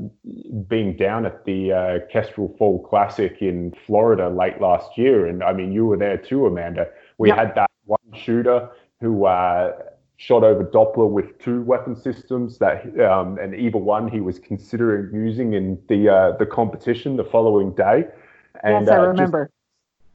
being 0.67 0.97
down 0.97 1.25
at 1.25 1.45
the 1.45 1.71
uh, 1.71 1.99
Kestrel 2.11 2.55
Fall 2.57 2.83
Classic 2.88 3.38
in 3.41 3.73
Florida 3.86 4.29
late 4.29 4.59
last 4.59 4.97
year, 4.97 5.27
and 5.27 5.43
I 5.43 5.53
mean 5.53 5.71
you 5.71 5.86
were 5.86 5.97
there 5.97 6.17
too, 6.17 6.47
Amanda. 6.47 6.88
We 7.19 7.29
had 7.29 7.53
that 7.55 7.69
one 7.86 7.99
shooter 8.13 8.69
who 8.99 9.25
uh, 9.25 9.73
shot 10.17 10.43
over 10.43 10.63
Doppler 10.63 11.09
with 11.09 11.38
two 11.38 11.61
weapon 11.61 11.95
systems. 11.95 12.57
That 12.57 12.99
um, 12.99 13.38
and 13.38 13.53
either 13.53 13.77
one 13.77 14.07
he 14.07 14.21
was 14.21 14.39
considering 14.39 15.13
using 15.13 15.53
in 15.53 15.79
the 15.88 16.09
uh, 16.09 16.38
the 16.38 16.47
competition 16.47 17.17
the 17.17 17.23
following 17.23 17.73
day. 17.75 18.05
And, 18.63 18.88
yes, 18.88 18.95
I 18.95 18.97
uh, 18.97 19.07
remember. 19.07 19.51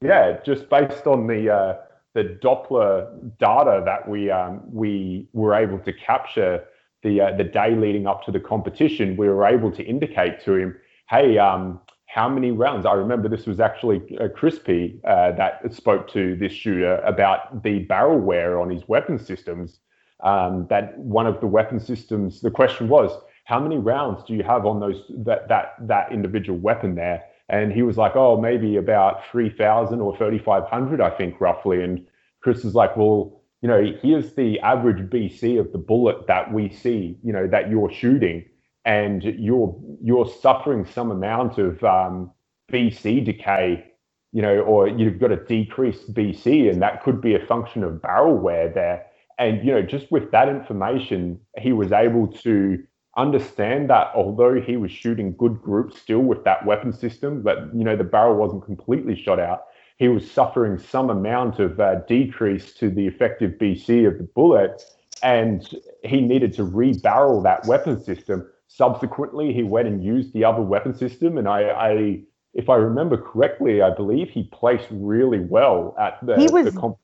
Yeah, 0.01 0.39
just 0.43 0.69
based 0.69 1.05
on 1.05 1.27
the 1.27 1.49
uh, 1.49 1.77
the 2.13 2.37
Doppler 2.43 3.07
data 3.39 3.83
that 3.85 4.07
we 4.07 4.31
um, 4.31 4.61
we 4.71 5.27
were 5.33 5.53
able 5.53 5.79
to 5.79 5.93
capture 5.93 6.63
the 7.03 7.21
uh, 7.21 7.37
the 7.37 7.43
day 7.43 7.75
leading 7.75 8.07
up 8.07 8.23
to 8.25 8.31
the 8.31 8.39
competition, 8.39 9.15
we 9.15 9.29
were 9.29 9.45
able 9.45 9.71
to 9.71 9.83
indicate 9.83 10.43
to 10.45 10.55
him, 10.55 10.75
hey, 11.09 11.37
um, 11.37 11.79
how 12.07 12.27
many 12.27 12.51
rounds? 12.51 12.85
I 12.85 12.93
remember 12.93 13.29
this 13.29 13.45
was 13.45 13.59
actually 13.59 14.01
uh, 14.19 14.27
Crispy 14.29 14.99
uh, 15.05 15.31
that 15.33 15.73
spoke 15.73 16.09
to 16.13 16.35
this 16.35 16.51
shooter 16.51 16.97
about 16.97 17.63
the 17.63 17.79
barrel 17.79 18.19
wear 18.19 18.59
on 18.59 18.69
his 18.69 18.87
weapon 18.87 19.19
systems. 19.19 19.79
Um, 20.23 20.67
that 20.69 20.97
one 20.99 21.25
of 21.25 21.39
the 21.41 21.47
weapon 21.47 21.79
systems, 21.79 22.41
the 22.41 22.51
question 22.51 22.87
was, 22.87 23.11
how 23.45 23.59
many 23.59 23.77
rounds 23.77 24.23
do 24.23 24.35
you 24.35 24.43
have 24.43 24.65
on 24.67 24.79
those 24.79 25.03
that 25.25 25.47
that 25.47 25.75
that 25.81 26.11
individual 26.11 26.59
weapon 26.59 26.95
there? 26.95 27.23
And 27.51 27.73
he 27.73 27.83
was 27.83 27.97
like, 27.97 28.15
oh, 28.15 28.39
maybe 28.39 28.77
about 28.77 29.27
3,000 29.29 29.99
or 29.99 30.15
3,500, 30.15 31.01
I 31.01 31.09
think, 31.09 31.41
roughly. 31.41 31.83
And 31.83 32.07
Chris 32.39 32.63
is 32.63 32.73
like, 32.73 32.95
well, 32.95 33.41
you 33.61 33.67
know, 33.67 33.83
here's 34.01 34.33
the 34.35 34.57
average 34.61 35.09
BC 35.09 35.59
of 35.59 35.73
the 35.73 35.77
bullet 35.77 36.27
that 36.27 36.53
we 36.53 36.69
see, 36.69 37.19
you 37.21 37.33
know, 37.33 37.47
that 37.47 37.69
you're 37.69 37.91
shooting, 37.91 38.45
and 38.85 39.21
you're 39.23 39.77
you're 40.01 40.27
suffering 40.27 40.85
some 40.85 41.11
amount 41.11 41.59
of 41.59 41.83
um, 41.83 42.31
BC 42.71 43.23
decay, 43.25 43.85
you 44.31 44.41
know, 44.41 44.61
or 44.61 44.87
you've 44.87 45.19
got 45.19 45.31
a 45.31 45.35
decreased 45.35 46.13
BC, 46.13 46.71
and 46.71 46.81
that 46.81 47.03
could 47.03 47.21
be 47.21 47.35
a 47.35 47.45
function 47.45 47.83
of 47.83 48.01
barrel 48.01 48.37
wear 48.37 48.69
there. 48.69 49.05
And 49.37 49.63
you 49.63 49.73
know, 49.73 49.83
just 49.83 50.09
with 50.09 50.31
that 50.31 50.49
information, 50.49 51.39
he 51.59 51.73
was 51.73 51.91
able 51.91 52.27
to 52.29 52.81
understand 53.17 53.89
that 53.89 54.11
although 54.15 54.59
he 54.61 54.77
was 54.77 54.91
shooting 54.91 55.35
good 55.37 55.61
groups 55.61 55.99
still 55.99 56.21
with 56.21 56.43
that 56.45 56.65
weapon 56.65 56.93
system, 56.93 57.41
but 57.41 57.73
you 57.73 57.83
know 57.83 57.95
the 57.95 58.03
barrel 58.03 58.35
wasn't 58.35 58.65
completely 58.65 59.15
shot 59.15 59.39
out. 59.39 59.65
He 59.97 60.07
was 60.07 60.29
suffering 60.29 60.79
some 60.79 61.09
amount 61.09 61.59
of 61.59 61.79
uh, 61.79 61.95
decrease 62.07 62.73
to 62.75 62.89
the 62.89 63.05
effective 63.05 63.51
BC 63.59 64.07
of 64.07 64.17
the 64.17 64.23
bullet, 64.23 64.81
and 65.21 65.69
he 66.03 66.21
needed 66.21 66.53
to 66.53 66.63
rebarrel 66.63 67.43
that 67.43 67.65
weapon 67.65 68.01
system. 68.03 68.47
Subsequently, 68.67 69.53
he 69.53 69.63
went 69.63 69.87
and 69.87 70.03
used 70.03 70.33
the 70.33 70.45
other 70.45 70.61
weapon 70.61 70.95
system, 70.95 71.37
and 71.37 71.47
I, 71.47 71.69
I 71.69 72.21
if 72.53 72.69
I 72.69 72.75
remember 72.75 73.17
correctly, 73.17 73.81
I 73.81 73.93
believe 73.93 74.29
he 74.29 74.43
placed 74.53 74.87
really 74.89 75.39
well 75.39 75.95
at 75.99 76.25
the. 76.25 76.37
He 76.37 76.47
was. 76.47 76.73
The 76.73 76.79
comp- 76.79 76.97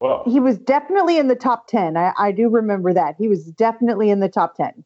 well. 0.00 0.22
He 0.26 0.40
was 0.40 0.58
definitely 0.58 1.18
in 1.18 1.28
the 1.28 1.36
top 1.36 1.66
ten. 1.66 1.96
I, 1.96 2.12
I 2.18 2.32
do 2.32 2.50
remember 2.50 2.92
that 2.92 3.16
he 3.18 3.28
was 3.28 3.46
definitely 3.52 4.10
in 4.10 4.20
the 4.20 4.28
top 4.28 4.56
ten. 4.56 4.84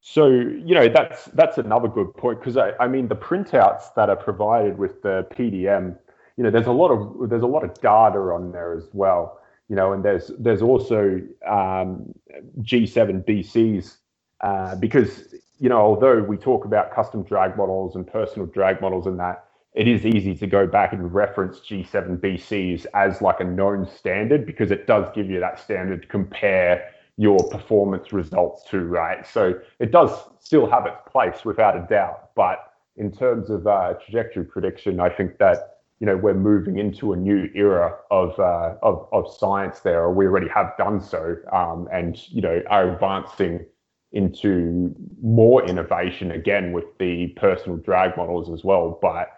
So 0.00 0.28
you 0.28 0.74
know 0.74 0.88
that's 0.88 1.26
that's 1.26 1.58
another 1.58 1.88
good 1.88 2.14
point 2.14 2.40
because 2.40 2.56
I, 2.56 2.72
I 2.80 2.88
mean 2.88 3.08
the 3.08 3.16
printouts 3.16 3.94
that 3.96 4.08
are 4.08 4.16
provided 4.16 4.78
with 4.78 5.02
the 5.02 5.26
PDM, 5.32 5.96
you 6.36 6.44
know, 6.44 6.50
there's 6.50 6.66
a 6.66 6.72
lot 6.72 6.90
of 6.90 7.28
there's 7.28 7.42
a 7.42 7.46
lot 7.46 7.64
of 7.64 7.74
data 7.74 8.18
on 8.18 8.50
there 8.52 8.72
as 8.72 8.88
well, 8.94 9.40
you 9.68 9.76
know, 9.76 9.92
and 9.92 10.02
there's 10.02 10.30
there's 10.38 10.62
also 10.62 11.20
um, 11.46 12.14
G7 12.62 13.24
BCs 13.26 13.98
uh, 14.40 14.74
because 14.76 15.34
you 15.58 15.68
know 15.68 15.78
although 15.78 16.22
we 16.22 16.38
talk 16.38 16.64
about 16.64 16.94
custom 16.94 17.22
drag 17.22 17.58
models 17.58 17.94
and 17.94 18.06
personal 18.06 18.46
drag 18.46 18.80
models 18.80 19.06
and 19.06 19.20
that, 19.20 19.44
it 19.74 19.86
is 19.86 20.06
easy 20.06 20.34
to 20.34 20.46
go 20.46 20.66
back 20.66 20.94
and 20.94 21.12
reference 21.14 21.60
G7 21.60 22.18
BCs 22.18 22.86
as 22.94 23.20
like 23.20 23.40
a 23.40 23.44
known 23.44 23.86
standard 23.86 24.46
because 24.46 24.70
it 24.70 24.86
does 24.86 25.08
give 25.14 25.28
you 25.28 25.40
that 25.40 25.60
standard 25.60 26.00
to 26.02 26.08
compare 26.08 26.90
your 27.20 27.46
performance 27.50 28.14
results 28.14 28.64
to, 28.70 28.78
right? 28.80 29.26
So 29.26 29.52
it 29.78 29.92
does 29.92 30.10
still 30.38 30.66
have 30.70 30.86
its 30.86 30.96
place 31.06 31.44
without 31.44 31.76
a 31.76 31.86
doubt. 31.86 32.30
But 32.34 32.72
in 32.96 33.12
terms 33.12 33.50
of 33.50 33.66
uh, 33.66 33.92
trajectory 34.02 34.46
prediction, 34.46 35.00
I 35.00 35.10
think 35.10 35.36
that 35.36 35.80
you 35.98 36.06
know 36.06 36.16
we're 36.16 36.32
moving 36.32 36.78
into 36.78 37.12
a 37.12 37.16
new 37.16 37.50
era 37.54 37.94
of 38.10 38.40
uh, 38.40 38.76
of, 38.82 39.06
of 39.12 39.30
science 39.30 39.80
there, 39.80 40.00
or 40.00 40.14
we 40.14 40.24
already 40.24 40.48
have 40.48 40.72
done 40.78 40.98
so, 40.98 41.36
um, 41.52 41.88
and 41.92 42.26
you 42.30 42.40
know 42.40 42.62
are 42.70 42.90
advancing 42.90 43.66
into 44.12 44.94
more 45.22 45.62
innovation 45.66 46.30
again 46.30 46.72
with 46.72 46.86
the 46.98 47.26
personal 47.36 47.76
drag 47.76 48.16
models 48.16 48.48
as 48.50 48.64
well. 48.64 48.98
But 49.02 49.28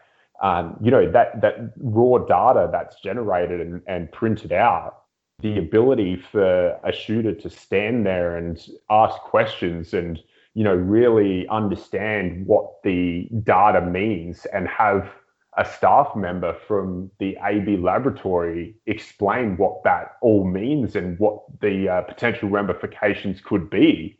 um, 0.40 0.76
you 0.80 0.92
know 0.92 1.10
that 1.10 1.40
that 1.40 1.72
raw 1.78 2.18
data 2.18 2.68
that's 2.70 3.00
generated 3.00 3.60
and, 3.60 3.82
and 3.88 4.12
printed 4.12 4.52
out 4.52 5.01
the 5.42 5.58
ability 5.58 6.16
for 6.16 6.78
a 6.84 6.92
shooter 6.92 7.34
to 7.34 7.50
stand 7.50 8.06
there 8.06 8.36
and 8.36 8.68
ask 8.90 9.16
questions 9.20 9.92
and 9.92 10.20
you 10.54 10.64
know 10.64 10.74
really 10.74 11.46
understand 11.48 12.46
what 12.46 12.82
the 12.82 13.28
data 13.42 13.80
means 13.80 14.46
and 14.46 14.68
have 14.68 15.10
a 15.58 15.64
staff 15.64 16.16
member 16.16 16.56
from 16.66 17.10
the 17.18 17.36
AB 17.44 17.76
laboratory 17.76 18.74
explain 18.86 19.56
what 19.58 19.84
that 19.84 20.16
all 20.22 20.44
means 20.44 20.96
and 20.96 21.18
what 21.18 21.42
the 21.60 21.88
uh, 21.88 22.00
potential 22.02 22.48
ramifications 22.48 23.40
could 23.40 23.68
be. 23.68 24.18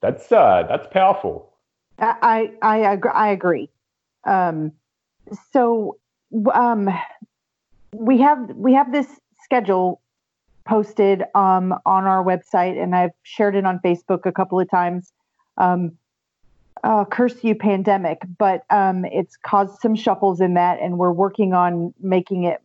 That's 0.00 0.32
uh, 0.32 0.64
that's 0.68 0.88
powerful. 0.88 1.52
I 1.98 2.50
I 2.62 2.98
I 3.14 3.28
agree. 3.28 3.70
Um, 4.24 4.72
so 5.52 5.98
um, 6.52 6.88
we 7.94 8.20
have 8.20 8.50
we 8.56 8.74
have 8.74 8.90
this 8.90 9.06
schedule 9.44 10.01
posted 10.64 11.22
um, 11.34 11.74
on 11.86 12.04
our 12.04 12.24
website, 12.24 12.80
and 12.82 12.94
I've 12.94 13.12
shared 13.22 13.56
it 13.56 13.64
on 13.64 13.80
Facebook 13.84 14.26
a 14.26 14.32
couple 14.32 14.60
of 14.60 14.70
times. 14.70 15.12
Um, 15.56 15.92
uh, 16.84 17.04
curse 17.04 17.44
you, 17.44 17.54
pandemic, 17.54 18.22
but 18.38 18.64
um, 18.70 19.04
it's 19.04 19.36
caused 19.36 19.80
some 19.80 19.94
shuffles 19.94 20.40
in 20.40 20.54
that, 20.54 20.80
and 20.80 20.98
we're 20.98 21.12
working 21.12 21.52
on 21.52 21.94
making 22.00 22.44
it 22.44 22.60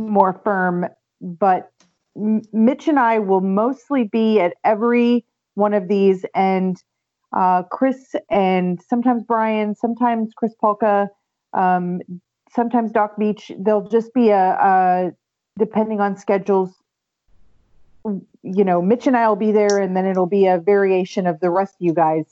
more 0.00 0.40
firm. 0.44 0.86
But 1.20 1.70
M- 2.16 2.42
Mitch 2.52 2.88
and 2.88 2.98
I 2.98 3.20
will 3.20 3.40
mostly 3.40 4.04
be 4.04 4.40
at 4.40 4.54
every 4.64 5.24
one 5.54 5.74
of 5.74 5.88
these, 5.88 6.24
and 6.34 6.76
uh, 7.36 7.62
Chris 7.64 8.14
and 8.30 8.80
sometimes 8.88 9.22
Brian, 9.22 9.74
sometimes 9.74 10.32
Chris 10.34 10.54
Polka, 10.60 11.08
um, 11.52 12.00
sometimes 12.50 12.90
Doc 12.90 13.16
Beach. 13.18 13.52
There'll 13.58 13.88
just 13.88 14.12
be 14.14 14.30
a, 14.30 14.52
a 14.52 15.10
depending 15.58 16.00
on 16.00 16.16
schedules, 16.16 16.72
you 18.42 18.64
know, 18.64 18.80
Mitch 18.82 19.06
and 19.06 19.16
I 19.16 19.28
will 19.28 19.36
be 19.36 19.52
there, 19.52 19.78
and 19.78 19.96
then 19.96 20.06
it'll 20.06 20.26
be 20.26 20.46
a 20.46 20.58
variation 20.58 21.26
of 21.26 21.40
the 21.40 21.50
rest 21.50 21.74
of 21.74 21.80
you 21.80 21.94
guys. 21.94 22.24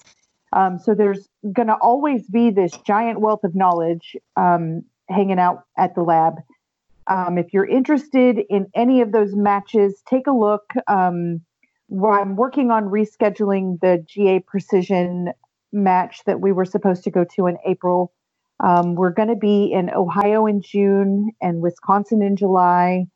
Um, 0.53 0.79
so 0.79 0.95
there's 0.95 1.29
going 1.53 1.69
to 1.69 1.77
always 1.81 2.27
be 2.29 2.51
this 2.51 2.73
giant 2.87 3.21
wealth 3.21 3.45
of 3.45 3.55
knowledge 3.55 4.17
um, 4.37 4.83
hanging 5.09 5.39
out 5.39 5.65
at 5.77 5.95
the 5.95 6.03
lab. 6.03 6.35
Um, 7.09 7.39
if 7.39 7.53
you're 7.53 7.67
interested 7.67 8.41
in 8.49 8.67
any 8.75 9.01
of 9.01 9.13
those 9.13 9.35
matches, 9.35 10.03
take 10.09 10.27
a 10.27 10.33
look. 10.33 10.73
Um, 10.89 11.41
I'm 11.91 12.37
working 12.37 12.71
on 12.71 12.85
rescheduling 12.85 13.81
the 13.81 14.05
GA 14.09 14.41
Precision 14.41 15.33
match 15.73 16.23
that 16.27 16.41
we 16.41 16.53
were 16.53 16.65
supposed 16.65 17.05
to 17.05 17.11
go 17.11 17.25
to 17.37 17.47
in 17.47 17.59
April. 17.65 18.13
Um, 18.61 18.95
we're 18.95 19.11
going 19.11 19.29
to 19.29 19.37
be 19.37 19.71
in 19.73 19.91
Ohio 19.91 20.47
in 20.47 20.63
June 20.63 21.31
and 21.41 21.61
Wisconsin 21.61 22.23
in 22.23 22.37
July. 22.37 23.07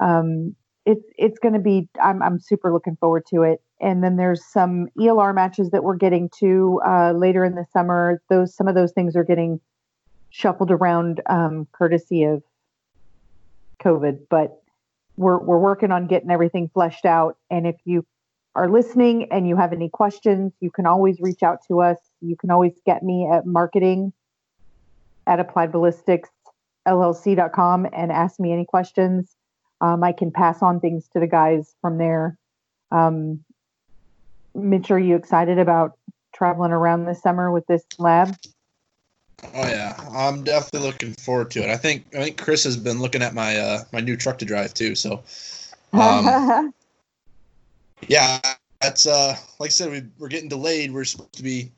Um, 0.00 0.56
it's 0.90 1.04
it's 1.16 1.38
going 1.38 1.54
to 1.54 1.60
be. 1.60 1.88
I'm 2.02 2.20
I'm 2.22 2.40
super 2.40 2.72
looking 2.72 2.96
forward 2.96 3.24
to 3.30 3.42
it. 3.42 3.62
And 3.80 4.02
then 4.04 4.16
there's 4.16 4.44
some 4.44 4.88
ELR 4.98 5.34
matches 5.34 5.70
that 5.70 5.84
we're 5.84 5.96
getting 5.96 6.28
to 6.40 6.80
uh, 6.84 7.12
later 7.12 7.44
in 7.44 7.54
the 7.54 7.64
summer. 7.72 8.20
Those 8.28 8.54
some 8.54 8.68
of 8.68 8.74
those 8.74 8.92
things 8.92 9.16
are 9.16 9.24
getting 9.24 9.58
shuffled 10.30 10.70
around, 10.70 11.22
um, 11.26 11.66
courtesy 11.72 12.24
of 12.24 12.42
COVID. 13.82 14.18
But 14.28 14.62
we're 15.16 15.38
we're 15.38 15.58
working 15.58 15.90
on 15.92 16.08
getting 16.08 16.30
everything 16.30 16.68
fleshed 16.72 17.06
out. 17.06 17.36
And 17.50 17.66
if 17.66 17.76
you 17.84 18.06
are 18.54 18.68
listening 18.68 19.28
and 19.30 19.48
you 19.48 19.56
have 19.56 19.72
any 19.72 19.88
questions, 19.88 20.52
you 20.60 20.70
can 20.70 20.84
always 20.86 21.18
reach 21.20 21.42
out 21.42 21.60
to 21.68 21.80
us. 21.80 21.96
You 22.20 22.36
can 22.36 22.50
always 22.50 22.74
get 22.84 23.02
me 23.02 23.26
at 23.32 23.46
marketing 23.46 24.12
at 25.26 25.38
appliedballisticsllc.com 25.38 27.86
and 27.92 28.12
ask 28.12 28.40
me 28.40 28.52
any 28.52 28.64
questions. 28.64 29.36
Um, 29.80 30.02
I 30.04 30.12
can 30.12 30.30
pass 30.30 30.62
on 30.62 30.80
things 30.80 31.08
to 31.12 31.20
the 31.20 31.26
guys 31.26 31.74
from 31.80 31.98
there. 31.98 32.36
Um, 32.90 33.44
Mitch, 34.54 34.90
are 34.90 34.98
you 34.98 35.16
excited 35.16 35.58
about 35.58 35.96
traveling 36.34 36.72
around 36.72 37.04
this 37.04 37.22
summer 37.22 37.50
with 37.50 37.66
this 37.66 37.84
lab? 37.98 38.36
Oh 39.54 39.66
yeah, 39.66 39.96
I'm 40.12 40.44
definitely 40.44 40.86
looking 40.88 41.14
forward 41.14 41.50
to 41.52 41.62
it. 41.62 41.70
I 41.70 41.76
think 41.76 42.04
I 42.14 42.22
think 42.22 42.36
Chris 42.36 42.64
has 42.64 42.76
been 42.76 43.00
looking 43.00 43.22
at 43.22 43.32
my 43.32 43.56
uh, 43.56 43.84
my 43.92 44.00
new 44.00 44.16
truck 44.16 44.38
to 44.38 44.44
drive 44.44 44.74
too. 44.74 44.94
So, 44.94 45.22
um, 45.94 46.74
yeah, 48.08 48.40
that's 48.80 49.06
uh, 49.06 49.34
like 49.58 49.68
I 49.68 49.70
said, 49.70 49.90
we, 49.90 50.02
we're 50.18 50.28
getting 50.28 50.48
delayed. 50.48 50.92
We're 50.92 51.04
supposed 51.04 51.32
to 51.34 51.42
be 51.42 51.70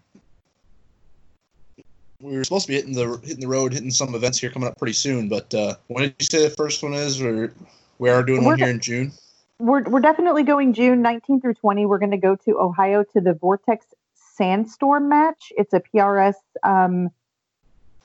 we 2.23 2.37
were 2.37 2.45
supposed 2.45 2.67
to 2.67 2.73
be 2.73 2.77
hitting 2.77 2.95
the 2.95 3.21
hitting 3.23 3.41
the 3.41 3.49
road, 3.49 3.73
hitting 3.73 3.91
some 3.91 4.15
events 4.15 4.39
here 4.39 4.51
coming 4.51 4.69
up 4.69 4.79
pretty 4.79 4.95
soon. 4.95 5.29
But 5.29 5.53
uh, 5.55 5.75
when 5.89 6.05
did 6.05 6.15
you 6.19 6.27
say 6.27 6.43
the 6.43 6.55
first 6.55 6.83
one 6.83 6.95
is? 6.95 7.21
Or 7.21 7.53
we 8.03 8.11
are 8.11 8.25
doing 8.25 8.43
We're 8.43 8.51
one 8.51 8.59
here 8.59 8.67
go- 8.67 8.71
in 8.73 8.81
June. 8.81 9.13
we're 9.61 9.85
we're 9.85 10.01
definitely 10.01 10.43
going 10.43 10.73
June 10.73 11.03
19 11.03 11.41
through 11.41 11.55
20. 11.55 11.87
We're 11.87 12.01
going 12.01 12.11
to 12.11 12.17
go 12.17 12.35
to 12.35 12.59
Ohio 12.59 13.05
to 13.13 13.21
the 13.21 13.33
Vortex 13.33 13.87
Sandstorm 14.37 15.09
match. 15.09 15.53
It's 15.57 15.73
a 15.73 15.81
PRS 15.81 16.35
um, 16.65 17.11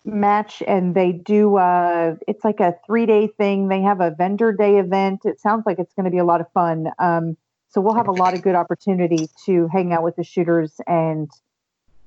match, 0.06 0.62
and 0.68 0.94
they 0.94 1.14
do. 1.14 1.58
Uh, 1.58 2.16
it's 2.28 2.44
like 2.46 2.60
a 2.60 2.76
three 2.86 3.08
day 3.08 3.26
thing. 3.26 3.70
They 3.70 3.82
have 3.82 4.00
a 4.00 4.12
vendor 4.12 4.52
day 4.54 4.78
event. 4.78 5.22
It 5.26 5.40
sounds 5.42 5.66
like 5.66 5.80
it's 5.80 5.94
going 5.96 6.06
to 6.06 6.12
be 6.12 6.20
a 6.20 6.26
lot 6.26 6.42
of 6.42 6.52
fun. 6.52 6.90
Um, 7.00 7.36
so 7.70 7.82
we'll 7.82 7.96
have 7.96 8.08
a 8.08 8.12
lot 8.12 8.36
of 8.36 8.44
good 8.44 8.56
opportunity 8.56 9.28
to 9.48 9.68
hang 9.74 9.94
out 9.94 10.04
with 10.04 10.16
the 10.16 10.24
shooters 10.24 10.80
and 10.86 11.28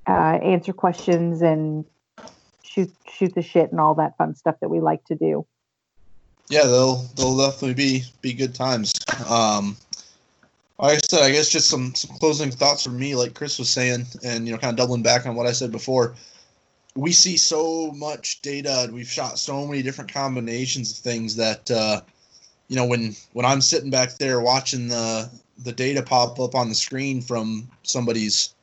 uh, 0.07 0.39
answer 0.43 0.73
questions 0.73 1.43
and 1.43 1.85
shoot 2.63 2.93
shoot 3.11 3.35
the 3.35 3.43
shit 3.43 3.73
and 3.73 3.81
all 3.81 3.97
that 3.97 4.17
fun 4.17 4.37
stuff 4.37 4.55
that 4.61 4.69
we 4.69 4.79
like 4.79 5.05
to 5.07 5.17
do. 5.17 5.45
Yeah, 6.51 6.65
they'll 6.65 6.97
they'll 7.17 7.39
definitely 7.39 7.75
be 7.75 8.05
be 8.23 8.33
good 8.35 8.55
times. 8.55 8.93
Um, 9.29 9.77
like 10.81 10.97
I 10.97 10.99
said, 10.99 11.23
I 11.23 11.31
guess 11.31 11.49
just 11.49 11.71
some 11.71 11.95
some 11.95 12.17
closing 12.19 12.51
thoughts 12.51 12.83
from 12.83 12.99
me, 12.99 13.15
like 13.15 13.35
Chris 13.35 13.59
was 13.59 13.71
saying, 13.71 14.05
and 14.25 14.47
you 14.47 14.53
know, 14.53 14.59
kind 14.59 14.73
of 14.73 14.77
doubling 14.77 15.03
back 15.03 15.27
on 15.27 15.37
what 15.37 15.47
I 15.47 15.53
said 15.53 15.71
before. 15.71 16.15
We 16.97 17.13
see 17.13 17.37
so 17.37 17.93
much 17.93 18.43
data, 18.43 18.81
and 18.83 18.93
we've 18.93 19.09
shot 19.09 19.39
so 19.39 19.65
many 19.65 19.81
different 19.81 20.13
combinations 20.13 20.91
of 20.91 20.99
things 20.99 21.37
that 21.37 21.71
uh, 21.71 22.01
you 22.69 22.77
know, 22.77 22.87
when 22.87 23.15
when 23.33 23.47
I'm 23.47 23.61
sitting 23.61 23.91
back 23.91 24.17
there 24.17 24.41
watching 24.41 24.89
the 24.89 25.31
the 25.65 25.73
data 25.73 26.03
pop 26.03 26.41
up 26.41 26.57
on 26.57 26.69
the 26.69 26.75
screen 26.75 27.23
from 27.23 27.69
somebody's, 27.85 28.55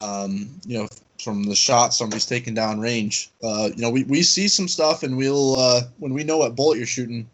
um, 0.00 0.48
you 0.66 0.78
know, 0.78 0.88
from 1.22 1.44
the 1.44 1.54
shot 1.54 1.94
somebody's 1.94 2.26
taking 2.26 2.54
down 2.54 2.80
range. 2.80 3.30
Uh, 3.42 3.70
you 3.76 3.82
know, 3.82 3.90
we, 3.90 4.04
we 4.04 4.22
see 4.22 4.48
some 4.48 4.66
stuff, 4.66 5.04
and 5.04 5.16
we'll 5.16 5.56
uh, 5.58 5.82
when 5.98 6.12
we 6.12 6.24
know 6.24 6.38
what 6.38 6.56
bullet 6.56 6.78
you're 6.78 6.86
shooting, 6.86 7.28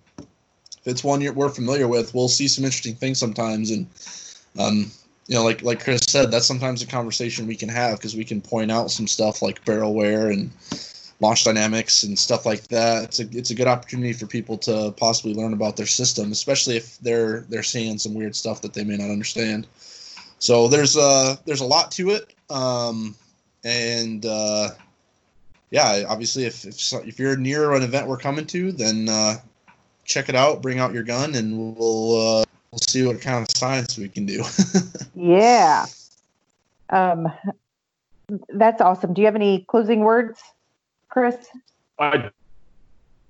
if 0.83 0.91
it's 0.91 1.05
one 1.05 1.22
we're 1.35 1.49
familiar 1.49 1.89
with, 1.89 2.14
we'll 2.14 2.28
see 2.28 2.49
some 2.49 2.64
interesting 2.64 2.95
things 2.95 3.18
sometimes. 3.18 3.70
And 3.70 3.87
um, 4.59 4.91
you 5.28 5.37
know, 5.37 5.45
like 5.45 5.62
like 5.62 5.83
Chris 5.83 6.03
said, 6.09 6.30
that's 6.30 6.47
sometimes 6.47 6.83
a 6.83 6.87
conversation 6.87 7.47
we 7.47 7.57
can 7.57 7.68
have 7.68 7.99
because 7.99 8.16
we 8.16 8.24
can 8.24 8.41
point 8.41 8.70
out 8.70 8.91
some 8.91 9.07
stuff 9.07 9.43
like 9.43 9.64
barrel 9.64 9.95
wear 9.95 10.30
and 10.30 10.51
launch 11.20 11.45
dynamics 11.45 12.03
and 12.03 12.18
stuff 12.18 12.45
like 12.45 12.64
that. 12.68 13.05
It's 13.05 13.20
a 13.20 13.28
it's 13.33 13.51
a 13.51 13.55
good 13.55 13.68
opportunity 13.68 14.12
for 14.12 14.26
people 14.26 14.59
to 14.59 14.93
possibly 14.97 15.35
learn 15.35 15.53
about 15.53 15.76
their 15.76 15.87
system, 15.87 16.33
especially 16.33 16.76
if 16.76 16.99
they're 16.99 17.41
they're 17.49 17.62
seeing 17.62 17.99
some 17.99 18.14
weird 18.14 18.35
stuff 18.35 18.61
that 18.62 18.74
they 18.74 18.85
may 18.85 18.97
not 18.97 19.11
understand. 19.11 19.66
So 20.39 20.66
there's 20.66 20.97
uh 20.97 21.37
there's 21.45 21.61
a 21.61 21.66
lot 21.66 21.93
to 21.93 22.11
it. 22.11 22.35
Um, 22.51 23.14
and 23.64 24.26
uh, 24.26 24.70
yeah, 25.70 26.05
obviously, 26.09 26.45
if 26.45 26.64
if, 26.64 26.93
if 27.07 27.18
you're 27.18 27.37
near 27.37 27.72
an 27.72 27.83
event 27.83 28.09
we're 28.09 28.18
coming 28.18 28.47
to, 28.47 28.72
then 28.72 29.09
uh, 29.09 29.37
check 30.05 30.28
it 30.28 30.34
out. 30.34 30.62
Bring 30.62 30.78
out 30.78 30.92
your 30.92 31.03
gun, 31.03 31.34
and 31.34 31.76
we'll 31.76 32.40
uh, 32.40 32.44
we'll 32.70 32.78
see 32.78 33.07
what 33.07 33.20
kind 33.20 33.42
of 33.42 33.48
science 33.57 33.98
we 33.98 34.09
can 34.09 34.26
do. 34.26 34.42
Yeah. 35.14 35.86
Um, 36.90 37.30
that's 38.48 38.80
awesome. 38.80 39.14
Do 39.14 39.20
you 39.20 39.26
have 39.26 39.36
any 39.36 39.64
closing 39.68 40.00
words, 40.00 40.40
Chris? 41.11 41.36
I 41.98 42.30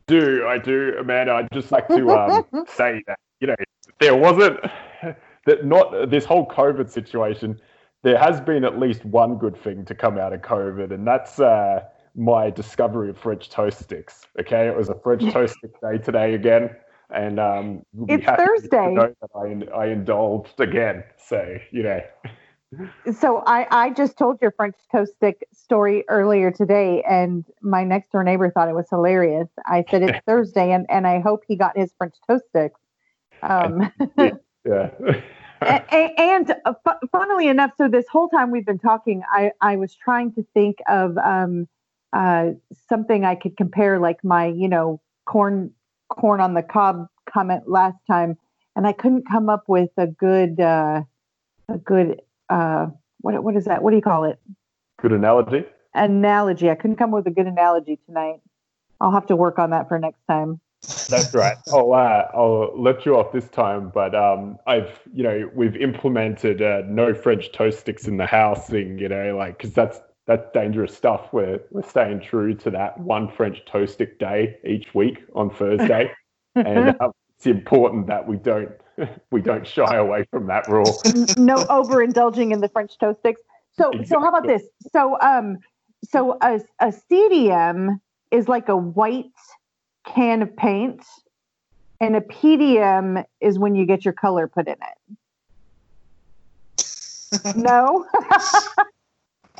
do, 0.06 0.46
I 0.46 0.58
do, 0.58 0.96
Amanda. 0.98 1.32
I'd 1.32 1.50
just 1.52 1.70
like 1.72 1.88
to 1.88 2.10
um, 2.10 2.46
say 2.68 3.02
that 3.06 3.18
you 3.40 3.48
know 3.48 3.56
there 4.00 4.16
wasn't 4.16 4.60
that 5.46 5.64
not 5.64 6.10
this 6.10 6.24
whole 6.24 6.46
COVID 6.48 6.90
situation. 6.90 7.60
There 8.02 8.18
has 8.18 8.40
been 8.40 8.64
at 8.64 8.78
least 8.78 9.04
one 9.04 9.36
good 9.36 9.56
thing 9.56 9.84
to 9.84 9.94
come 9.94 10.18
out 10.18 10.32
of 10.32 10.40
COVID, 10.40 10.92
and 10.92 11.06
that's 11.06 11.40
uh, 11.40 11.84
my 12.14 12.50
discovery 12.50 13.10
of 13.10 13.18
French 13.18 13.48
toast 13.50 13.82
sticks. 13.82 14.26
Okay, 14.38 14.66
it 14.68 14.76
was 14.76 14.88
a 14.88 14.94
French 14.94 15.22
toast 15.32 15.56
stick 15.58 15.80
day 15.80 15.98
today 15.98 16.34
again, 16.34 16.70
and 17.10 17.38
um, 17.40 17.82
It's 18.08 18.26
Thursday. 18.26 18.94
know 18.94 19.14
that 19.20 19.30
I, 19.74 19.76
I 19.76 19.86
indulged 19.88 20.60
again. 20.60 21.04
So 21.16 21.58
you 21.70 21.82
know, 21.82 22.00
So 23.12 23.42
I, 23.46 23.66
I 23.70 23.90
just 23.90 24.16
told 24.16 24.38
your 24.40 24.52
French 24.52 24.76
toast 24.90 25.14
stick 25.14 25.46
story 25.52 26.04
earlier 26.08 26.50
today, 26.50 27.02
and 27.02 27.44
my 27.60 27.84
next 27.84 28.12
door 28.12 28.24
neighbor 28.24 28.50
thought 28.50 28.68
it 28.68 28.74
was 28.74 28.88
hilarious. 28.88 29.48
I 29.66 29.84
said 29.90 30.02
it's 30.02 30.20
Thursday, 30.26 30.72
and, 30.72 30.86
and 30.88 31.06
I 31.06 31.20
hope 31.20 31.42
he 31.46 31.56
got 31.56 31.76
his 31.76 31.92
French 31.98 32.14
toast 32.28 32.44
sticks. 32.48 32.80
Um, 33.42 33.92
yeah. 34.64 34.90
a- 35.62 35.84
a- 35.92 36.14
and 36.18 36.54
uh, 36.64 36.74
funnily 37.10 37.48
enough, 37.48 37.72
so 37.76 37.88
this 37.88 38.06
whole 38.10 38.28
time 38.28 38.50
we've 38.50 38.66
been 38.66 38.78
talking, 38.78 39.22
I, 39.30 39.50
I 39.60 39.76
was 39.76 39.94
trying 39.94 40.32
to 40.34 40.46
think 40.54 40.78
of 40.88 41.18
um, 41.18 41.68
uh, 42.12 42.50
something 42.88 43.24
I 43.24 43.34
could 43.34 43.56
compare, 43.56 43.98
like 43.98 44.22
my, 44.22 44.46
you 44.46 44.68
know, 44.68 45.00
corn 45.24 45.72
corn 46.08 46.40
on 46.40 46.54
the 46.54 46.62
cob 46.62 47.08
comment 47.28 47.68
last 47.68 47.96
time, 48.06 48.36
and 48.76 48.86
I 48.86 48.92
couldn't 48.92 49.28
come 49.28 49.48
up 49.48 49.64
with 49.68 49.90
a 49.96 50.06
good 50.06 50.60
uh, 50.60 51.02
a 51.68 51.78
good 51.78 52.20
uh, 52.48 52.88
what 53.20 53.42
what 53.42 53.56
is 53.56 53.64
that? 53.64 53.82
What 53.82 53.90
do 53.90 53.96
you 53.96 54.02
call 54.02 54.24
it? 54.24 54.38
Good 55.00 55.12
analogy. 55.12 55.64
Analogy. 55.94 56.70
I 56.70 56.74
couldn't 56.74 56.96
come 56.96 57.10
up 57.10 57.24
with 57.24 57.26
a 57.26 57.34
good 57.34 57.46
analogy 57.46 57.98
tonight. 58.06 58.40
I'll 59.00 59.12
have 59.12 59.26
to 59.26 59.36
work 59.36 59.58
on 59.58 59.70
that 59.70 59.88
for 59.88 59.98
next 59.98 60.22
time. 60.28 60.60
That's 61.08 61.34
right. 61.34 61.56
I'll 61.72 61.92
uh, 61.92 62.28
I'll 62.34 62.72
let 62.76 63.06
you 63.06 63.16
off 63.16 63.32
this 63.32 63.48
time, 63.48 63.90
but 63.94 64.14
um, 64.14 64.58
I've 64.66 65.00
you 65.14 65.22
know 65.22 65.50
we've 65.54 65.76
implemented 65.76 66.60
uh, 66.60 66.82
no 66.86 67.14
French 67.14 67.52
toast 67.52 67.80
sticks 67.80 68.06
in 68.06 68.16
the 68.16 68.26
house 68.26 68.68
thing. 68.68 68.98
You 68.98 69.08
know, 69.08 69.36
like 69.36 69.58
because 69.58 69.72
that's 69.72 70.00
that's 70.26 70.50
dangerous 70.52 70.94
stuff. 70.94 71.28
We're 71.32 71.60
we're 71.70 71.82
staying 71.82 72.20
true 72.20 72.54
to 72.54 72.70
that 72.70 72.98
one 72.98 73.30
French 73.30 73.64
toast 73.64 73.94
stick 73.94 74.18
day 74.18 74.56
each 74.64 74.94
week 74.94 75.24
on 75.34 75.50
Thursday, 75.50 76.12
and 76.54 77.00
um, 77.00 77.12
it's 77.36 77.46
important 77.46 78.06
that 78.06 78.26
we 78.26 78.36
don't 78.36 78.70
we 79.30 79.40
don't 79.40 79.66
shy 79.66 79.96
away 79.96 80.24
from 80.30 80.46
that 80.46 80.68
rule. 80.68 81.02
no 81.36 81.64
overindulging 81.64 82.52
in 82.52 82.60
the 82.60 82.68
French 82.68 82.98
toast 82.98 83.20
sticks. 83.20 83.40
So, 83.74 83.90
so 84.04 84.20
how 84.20 84.28
about 84.28 84.46
this? 84.46 84.62
So, 84.92 85.18
um, 85.20 85.58
so 86.04 86.36
a, 86.42 86.60
a 86.78 86.88
CDM 86.88 87.98
is 88.30 88.48
like 88.48 88.68
a 88.68 88.76
white 88.76 89.32
can 90.06 90.42
of 90.42 90.54
paint, 90.56 91.04
and 92.00 92.16
a 92.16 92.20
PDM 92.20 93.24
is 93.40 93.58
when 93.58 93.74
you 93.74 93.86
get 93.86 94.04
your 94.04 94.14
color 94.14 94.46
put 94.46 94.68
in 94.68 94.74
it. 94.74 95.16
No, 97.56 98.06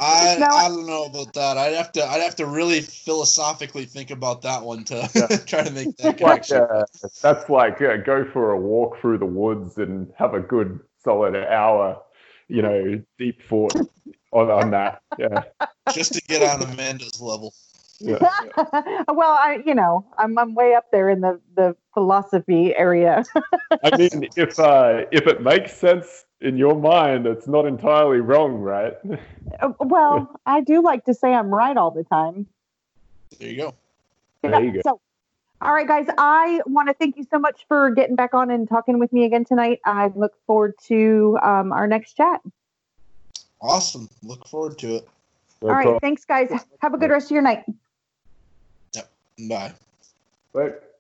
I 0.03 0.37
No, 0.39 0.47
I- 0.47 0.65
I 0.65 0.69
don't 0.69 0.87
know 0.87 1.05
about 1.05 1.33
that. 1.35 1.57
I'd 1.59 1.75
have 1.75 1.93
to 1.93 2.05
I'd 2.05 2.21
have 2.23 2.37
to 2.37 2.47
really 2.47 2.81
philosophically 2.81 3.85
think 3.85 4.11
about 4.11 4.43
that 4.43 4.63
one 4.63 4.85
to 4.85 5.09
Yeah. 5.15 5.27
try 5.47 5.63
to 5.63 5.71
make 5.71 5.97
that 5.99 6.21
like 6.21 6.47
connection. 6.47 6.59
uh, 6.59 6.85
that's 7.23 7.49
like 7.49 7.81
uh, 7.81 7.97
go 7.99 8.25
for 8.33 8.51
a 8.53 8.59
walk 8.59 8.99
through 9.01 9.19
the 9.19 9.27
woods 9.27 9.79
and 9.79 10.13
have 10.19 10.35
a 10.35 10.41
good 10.41 10.81
solid 11.05 11.37
hour. 11.37 12.01
You 12.49 12.63
know, 12.63 13.03
deep 13.19 13.41
thought 13.49 13.75
on, 14.33 14.51
on 14.51 14.71
that. 14.73 15.01
Yeah. 15.19 15.45
just 15.93 16.13
to 16.15 16.21
get 16.23 16.43
on 16.43 16.63
Amanda's 16.69 17.21
level. 17.21 17.55
yeah. 18.01 18.19
well, 19.09 19.31
I, 19.33 19.63
you 19.65 19.75
know, 19.75 20.05
I'm 20.19 20.37
I'm 20.39 20.55
way 20.55 20.75
up 20.75 20.91
there 20.91 21.09
in 21.09 21.21
the 21.21 21.41
the 21.55 21.77
philosophy 21.95 22.75
area. 22.77 23.25
I 23.85 23.97
mean, 23.97 24.29
if 24.37 24.59
uh, 24.59 25.05
if 25.13 25.27
it 25.27 25.41
makes 25.43 25.73
sense 25.75 26.25
in 26.43 26.57
your 26.57 26.75
mind, 26.75 27.27
it's 27.27 27.47
not 27.47 27.67
entirely 27.67 28.21
wrong, 28.21 28.55
right? 28.55 28.95
Uh, 29.61 29.73
well, 29.79 30.29
I 30.47 30.61
do 30.61 30.83
like 30.83 31.05
to 31.05 31.15
say 31.15 31.33
I'm 31.33 31.49
right 31.49 31.77
all 31.77 31.91
the 31.91 32.05
time. 32.05 32.47
There 33.39 33.49
you 33.49 33.57
go. 33.57 33.75
There 34.43 34.63
you 34.63 34.73
go. 34.73 34.81
So, 34.85 35.01
All 35.61 35.73
right, 35.73 35.87
guys. 35.87 36.07
I 36.19 36.61
want 36.67 36.89
to 36.89 36.95
thank 36.95 37.17
you 37.17 37.25
so 37.31 37.39
much 37.39 37.65
for 37.69 37.91
getting 37.93 38.17
back 38.17 38.35
on 38.35 38.51
and 38.51 38.69
talking 38.69 38.99
with 38.99 39.13
me 39.13 39.25
again 39.25 39.45
tonight. 39.45 39.79
I 39.85 40.11
look 40.15 40.33
forward 40.47 40.75
to 40.89 41.39
um, 41.43 41.73
our 41.73 41.87
next 41.87 42.15
chat. 42.15 42.41
Awesome. 43.61 44.09
Look 44.25 44.47
forward 44.49 44.79
to 44.79 44.97
it. 44.97 45.09
No 45.63 45.69
All 45.69 45.75
right. 45.77 45.85
problem. 45.85 46.01
Thanks, 46.01 46.25
guys. 46.25 46.51
Have 46.81 46.95
a 46.95 46.99
good 46.99 47.11
rest 47.11 47.27
of 47.27 47.31
your 47.31 47.43
night. 47.43 47.65
Yep. 48.95 49.11
Bye. 49.49 49.73
But 50.53 50.92